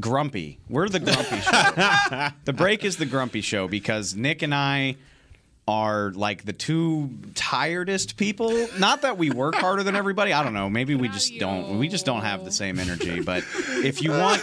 grumpy. 0.00 0.58
We're 0.68 0.88
the 0.88 1.00
grumpy 1.00 1.40
show. 1.40 2.28
the 2.44 2.52
break 2.52 2.84
is 2.84 2.96
the 2.96 3.06
grumpy 3.06 3.40
show 3.40 3.68
because 3.68 4.14
Nick 4.14 4.42
and 4.42 4.54
I 4.54 4.96
are 5.68 6.12
like 6.12 6.44
the 6.44 6.52
two 6.52 7.10
tiredest 7.34 8.16
people. 8.16 8.68
Not 8.78 9.02
that 9.02 9.18
we 9.18 9.30
work 9.30 9.56
harder 9.56 9.82
than 9.82 9.96
everybody. 9.96 10.32
I 10.32 10.42
don't 10.44 10.54
know. 10.54 10.70
Maybe 10.70 10.94
we 10.94 11.08
just 11.08 11.38
don't. 11.38 11.78
We 11.78 11.88
just 11.88 12.06
don't 12.06 12.22
have 12.22 12.44
the 12.44 12.52
same 12.52 12.78
energy. 12.78 13.20
But 13.20 13.44
if 13.84 14.02
you 14.02 14.12
want. 14.12 14.42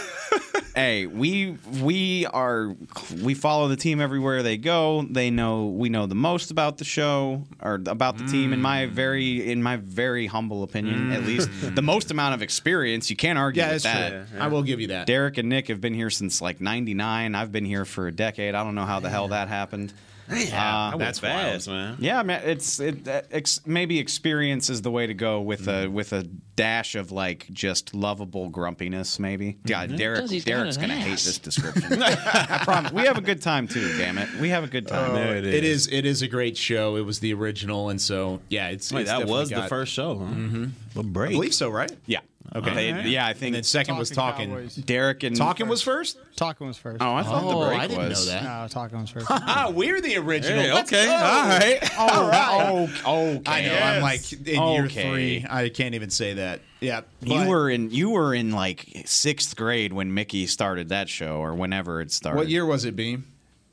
Hey, 0.74 1.06
we 1.06 1.56
we 1.80 2.26
are 2.26 2.74
we 3.22 3.34
follow 3.34 3.68
the 3.68 3.76
team 3.76 4.00
everywhere 4.00 4.42
they 4.42 4.56
go. 4.56 5.06
They 5.08 5.30
know 5.30 5.66
we 5.66 5.88
know 5.88 6.06
the 6.06 6.16
most 6.16 6.50
about 6.50 6.78
the 6.78 6.84
show 6.84 7.44
or 7.62 7.74
about 7.86 8.18
the 8.18 8.24
team 8.26 8.52
in 8.52 8.60
my 8.60 8.86
very 8.86 9.52
in 9.52 9.62
my 9.62 9.76
very 9.76 10.26
humble 10.26 10.64
opinion, 10.64 11.12
at 11.12 11.22
least 11.22 11.48
the 11.76 11.82
most 11.82 12.10
amount 12.10 12.34
of 12.34 12.42
experience. 12.42 13.08
You 13.08 13.14
can't 13.14 13.38
argue 13.38 13.62
yeah, 13.62 13.72
with 13.74 13.82
that's 13.84 14.10
that. 14.10 14.28
true. 14.30 14.40
I 14.40 14.48
will 14.48 14.64
give 14.64 14.80
you 14.80 14.88
that. 14.88 15.06
Derek 15.06 15.38
and 15.38 15.48
Nick 15.48 15.68
have 15.68 15.80
been 15.80 15.94
here 15.94 16.10
since 16.10 16.42
like 16.42 16.60
'99. 16.60 17.36
I've 17.36 17.52
been 17.52 17.64
here 17.64 17.84
for 17.84 18.08
a 18.08 18.12
decade. 18.12 18.56
I 18.56 18.64
don't 18.64 18.74
know 18.74 18.84
how 18.86 18.98
the 18.98 19.10
hell 19.10 19.28
that 19.28 19.46
happened. 19.46 19.92
Yeah, 20.28 20.88
Uh, 20.94 20.96
that's 20.96 21.18
fast, 21.18 21.68
man. 21.68 21.98
yeah, 22.00 22.22
man. 22.22 22.40
It's 22.46 22.80
it. 22.80 23.06
uh, 23.06 23.20
Ex, 23.30 23.60
maybe 23.66 23.98
experience 23.98 24.70
is 24.70 24.80
the 24.80 24.90
way 24.90 25.06
to 25.06 25.12
go 25.12 25.42
with 25.42 25.68
a 25.68 25.86
with 25.86 26.14
a 26.14 26.22
dash 26.56 26.94
of 26.94 27.10
like 27.12 27.46
just 27.52 27.94
lovable 27.94 28.48
grumpiness. 28.48 29.18
Maybe. 29.18 29.58
God, 29.66 29.96
Derek. 29.96 30.18
Because 30.18 30.30
he's 30.30 30.44
got 30.44 30.56
Derek's 30.56 30.76
gonna 30.76 30.94
hate 30.96 31.10
this 31.12 31.38
description. 31.38 32.02
I 32.02 32.60
promise. 32.64 32.92
We 32.92 33.02
have 33.02 33.18
a 33.18 33.22
good 33.22 33.42
time 33.42 33.68
too. 33.68 33.96
Damn 33.98 34.18
it, 34.18 34.28
we 34.40 34.48
have 34.50 34.64
a 34.64 34.68
good 34.68 34.86
time. 34.88 35.14
There 35.14 35.36
it 35.36 35.44
It 35.44 35.64
is. 35.64 35.86
It 35.88 36.04
is 36.06 36.22
a 36.22 36.28
great 36.28 36.56
show. 36.56 36.96
It 36.96 37.02
was 37.02 37.20
the 37.20 37.34
original, 37.34 37.88
and 37.90 38.00
so 38.00 38.40
yeah, 38.48 38.68
it's. 38.68 38.92
Wait, 38.92 39.02
it's 39.02 39.10
that 39.10 39.18
definitely 39.18 39.40
was 39.40 39.50
the 39.50 39.62
first 39.68 39.92
show. 39.92 40.18
Huh? 40.18 40.24
Mm-hmm. 40.24 40.64
The 40.94 41.00
I 41.00 41.02
break. 41.02 41.32
believe 41.32 41.54
so, 41.54 41.70
right? 41.70 41.92
Yeah. 42.06 42.20
Okay. 42.54 42.92
They- 42.92 43.08
Yeah, 43.08 43.26
I 43.26 43.32
think 43.32 43.46
And 43.48 43.54
then 43.56 43.62
second 43.64 43.96
was 43.96 44.10
Talking 44.10 44.50
talking. 44.50 44.50
Cowboys. 44.50 44.74
Derek 44.76 45.22
and 45.24 45.34
Talking 45.34 45.66
was 45.66 45.82
first. 45.82 46.18
Talking 46.36 46.66
was 46.68 46.76
first. 46.76 46.98
Oh, 47.02 47.14
I 47.14 47.22
thought 47.24 47.42
Oh, 47.42 47.60
the 47.62 47.66
break 47.66 47.78
was. 47.78 47.84
I 47.84 47.86
didn't 47.88 48.08
was. 48.10 48.26
know 48.26 48.32
that. 48.32 48.44
No, 48.44 48.68
talking 48.68 49.00
was 49.00 49.10
first. 49.10 49.26
Ah, 49.30 49.72
we're 49.74 50.00
the 50.00 50.16
original. 50.18 50.60
Hey, 50.60 50.80
okay, 50.82 51.06
go. 51.06 51.12
all 51.14 51.48
right. 51.48 51.78
Oh, 51.98 52.92
oh, 53.06 53.26
okay. 53.38 53.42
I 53.46 53.62
know. 53.62 53.74
I'm 53.78 54.02
like 54.02 54.32
in 54.32 54.62
year 54.62 54.88
three. 54.88 55.44
I 55.48 55.68
can't 55.70 55.94
even 55.96 56.10
say 56.10 56.34
that. 56.34 56.43
Yeah. 56.80 57.00
You 57.22 57.48
were 57.48 57.70
in 57.70 57.90
you 57.90 58.10
were 58.10 58.34
in 58.34 58.52
like 58.52 59.02
sixth 59.06 59.56
grade 59.56 59.92
when 59.92 60.12
Mickey 60.14 60.46
started 60.46 60.90
that 60.90 61.08
show, 61.08 61.36
or 61.36 61.54
whenever 61.54 62.00
it 62.00 62.12
started. 62.12 62.38
What 62.38 62.48
year 62.48 62.66
was 62.66 62.84
it, 62.84 62.94
Beam? 62.96 63.24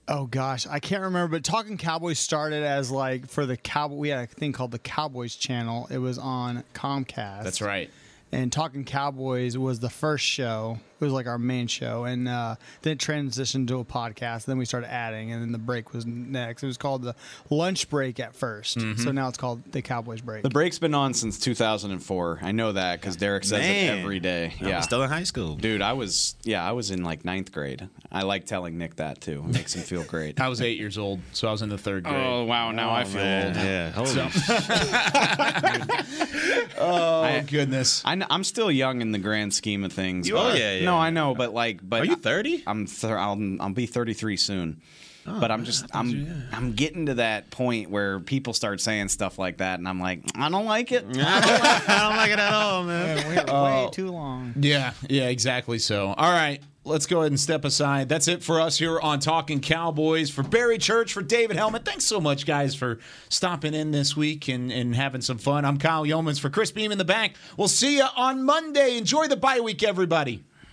Oh 0.07 0.25
gosh, 0.25 0.67
I 0.67 0.79
can't 0.79 1.03
remember. 1.03 1.37
But 1.37 1.43
Talking 1.43 1.77
Cowboys 1.77 2.19
started 2.19 2.63
as 2.63 2.91
like 2.91 3.27
for 3.27 3.45
the 3.45 3.57
cowboy. 3.57 3.95
We 3.95 4.09
had 4.09 4.23
a 4.23 4.27
thing 4.27 4.51
called 4.51 4.71
the 4.71 4.79
Cowboys 4.79 5.35
Channel. 5.35 5.87
It 5.89 5.99
was 5.99 6.17
on 6.17 6.63
Comcast. 6.73 7.43
That's 7.43 7.61
right. 7.61 7.89
And 8.31 8.51
Talking 8.51 8.85
Cowboys 8.85 9.57
was 9.57 9.79
the 9.79 9.89
first 9.89 10.25
show. 10.25 10.79
It 11.01 11.05
was 11.05 11.13
like 11.13 11.25
our 11.25 11.39
main 11.39 11.65
show, 11.65 12.03
and 12.05 12.27
uh, 12.27 12.55
then 12.83 12.93
it 12.93 12.99
transitioned 12.99 13.67
to 13.69 13.79
a 13.79 13.83
podcast. 13.85 14.45
Then 14.45 14.59
we 14.59 14.65
started 14.65 14.91
adding, 14.93 15.31
and 15.31 15.41
then 15.41 15.51
the 15.51 15.57
break 15.57 15.93
was 15.93 16.05
next. 16.05 16.61
It 16.63 16.67
was 16.67 16.77
called 16.77 17.01
the 17.01 17.15
lunch 17.49 17.89
break 17.89 18.19
at 18.19 18.33
1st 18.33 18.99
so 18.99 19.11
now 19.11 19.27
it's 19.27 19.37
called 19.37 19.63
the 19.71 19.81
Cowboys 19.81 20.21
break. 20.21 20.43
The 20.43 20.49
break's 20.49 20.77
been 20.77 20.93
on 20.93 21.13
since 21.15 21.39
2004. 21.39 22.39
I 22.43 22.51
know 22.51 22.73
that 22.73 23.01
because 23.01 23.15
Derek 23.15 23.43
says 23.43 23.61
Man. 23.61 23.97
it 23.97 24.01
every 24.01 24.19
day. 24.19 24.53
I 24.59 24.63
was 24.63 24.69
Yeah, 24.69 24.79
still 24.81 25.01
in 25.03 25.09
high 25.09 25.23
school. 25.23 25.55
dude, 25.55 25.81
I 25.81 25.93
was 25.93 26.35
yeah, 26.43 26.63
I 26.67 26.73
was 26.73 26.91
in 26.91 27.03
like 27.03 27.25
ninth 27.25 27.51
grade. 27.51 27.87
I 28.11 28.21
like 28.23 28.45
telling 28.45 28.77
Nick 28.77 28.97
that 28.97 29.21
too. 29.21 29.43
It 29.47 29.53
makes 29.53 29.73
him 29.73 29.81
feel 29.81 30.03
great. 30.03 30.39
I 30.39 30.49
was 30.49 30.61
eight 30.61 30.77
years 30.77 30.97
old, 30.97 31.19
so 31.33 31.47
I 31.47 31.51
was 31.51 31.61
in 31.63 31.69
the 31.69 31.77
third 31.77 32.03
grade. 32.03 32.15
oh 32.15 32.43
wow, 32.43 32.71
now 32.71 32.91
I 32.91 33.05
feel 33.05 33.21
Man, 33.21 33.47
old. 33.47 33.55
yeah. 33.65 33.89
Holy 33.91 34.11
Oh, 36.77 37.21
I- 37.21 37.41
goodness. 37.41 38.01
I, 38.05 38.13
am 38.29 38.43
still 38.43 38.71
young 38.71 39.01
in 39.01 39.11
the 39.11 39.19
grand 39.19 39.53
scheme 39.53 39.83
of 39.83 39.93
things. 39.93 40.27
You 40.27 40.37
are? 40.37 40.55
Yeah, 40.55 40.73
yeah. 40.75 40.85
No, 40.85 40.90
I 40.97 41.09
know, 41.09 41.35
but 41.35 41.53
like, 41.53 41.79
but 41.81 42.01
Are 42.01 42.05
you 42.05 42.15
30? 42.15 42.63
I'm 42.67 42.85
thir- 42.85 43.17
I'll, 43.17 43.39
I'll 43.59 43.73
be 43.73 43.85
33 43.85 44.37
soon. 44.37 44.81
Oh, 45.27 45.39
but 45.39 45.51
I'm 45.51 45.65
just 45.65 45.85
I'm 45.93 46.47
I'm 46.51 46.73
getting 46.73 47.05
to 47.05 47.13
that 47.15 47.51
point 47.51 47.91
where 47.91 48.19
people 48.19 48.53
start 48.53 48.81
saying 48.81 49.09
stuff 49.09 49.37
like 49.37 49.57
that, 49.57 49.77
and 49.77 49.87
I'm 49.87 49.99
like, 49.99 50.23
I 50.35 50.49
don't 50.49 50.65
like 50.65 50.91
it. 50.91 51.05
I 51.09 51.11
don't 51.11 51.15
like, 51.15 51.89
I 51.89 52.01
don't 52.01 52.17
like 52.17 52.31
it 52.31 52.39
at 52.39 52.53
all, 52.53 52.83
man. 52.83 53.29
we 53.29 53.35
had 53.35 53.47
way 53.47 53.85
oh. 53.85 53.89
too 53.91 54.09
long. 54.09 54.53
Yeah, 54.55 54.93
yeah, 55.07 55.27
exactly 55.27 55.77
so. 55.77 56.07
All 56.17 56.31
right, 56.31 56.59
let's 56.85 57.05
go 57.05 57.19
ahead 57.19 57.31
and 57.31 57.39
step 57.39 57.65
aside. 57.65 58.09
That's 58.09 58.27
it 58.27 58.43
for 58.43 58.59
us 58.59 58.79
here 58.79 58.99
on 58.99 59.19
Talking 59.19 59.59
Cowboys. 59.59 60.31
For 60.31 60.41
Barry 60.41 60.79
Church, 60.79 61.13
for 61.13 61.21
David 61.21 61.55
Helman, 61.55 61.83
thanks 61.83 62.05
so 62.05 62.19
much, 62.19 62.47
guys, 62.47 62.73
for 62.73 62.97
stopping 63.29 63.75
in 63.75 63.91
this 63.91 64.17
week 64.17 64.47
and, 64.47 64.71
and 64.71 64.95
having 64.95 65.21
some 65.21 65.37
fun. 65.37 65.65
I'm 65.65 65.77
Kyle 65.77 66.03
Youmans 66.03 66.39
for 66.39 66.49
Chris 66.49 66.71
Beam 66.71 66.91
in 66.91 66.97
the 66.97 67.05
back. 67.05 67.35
We'll 67.57 67.67
see 67.67 67.97
you 67.97 68.07
on 68.15 68.43
Monday. 68.43 68.97
Enjoy 68.97 69.27
the 69.27 69.37
bye 69.37 69.59
week, 69.59 69.83
everybody. 69.83 70.43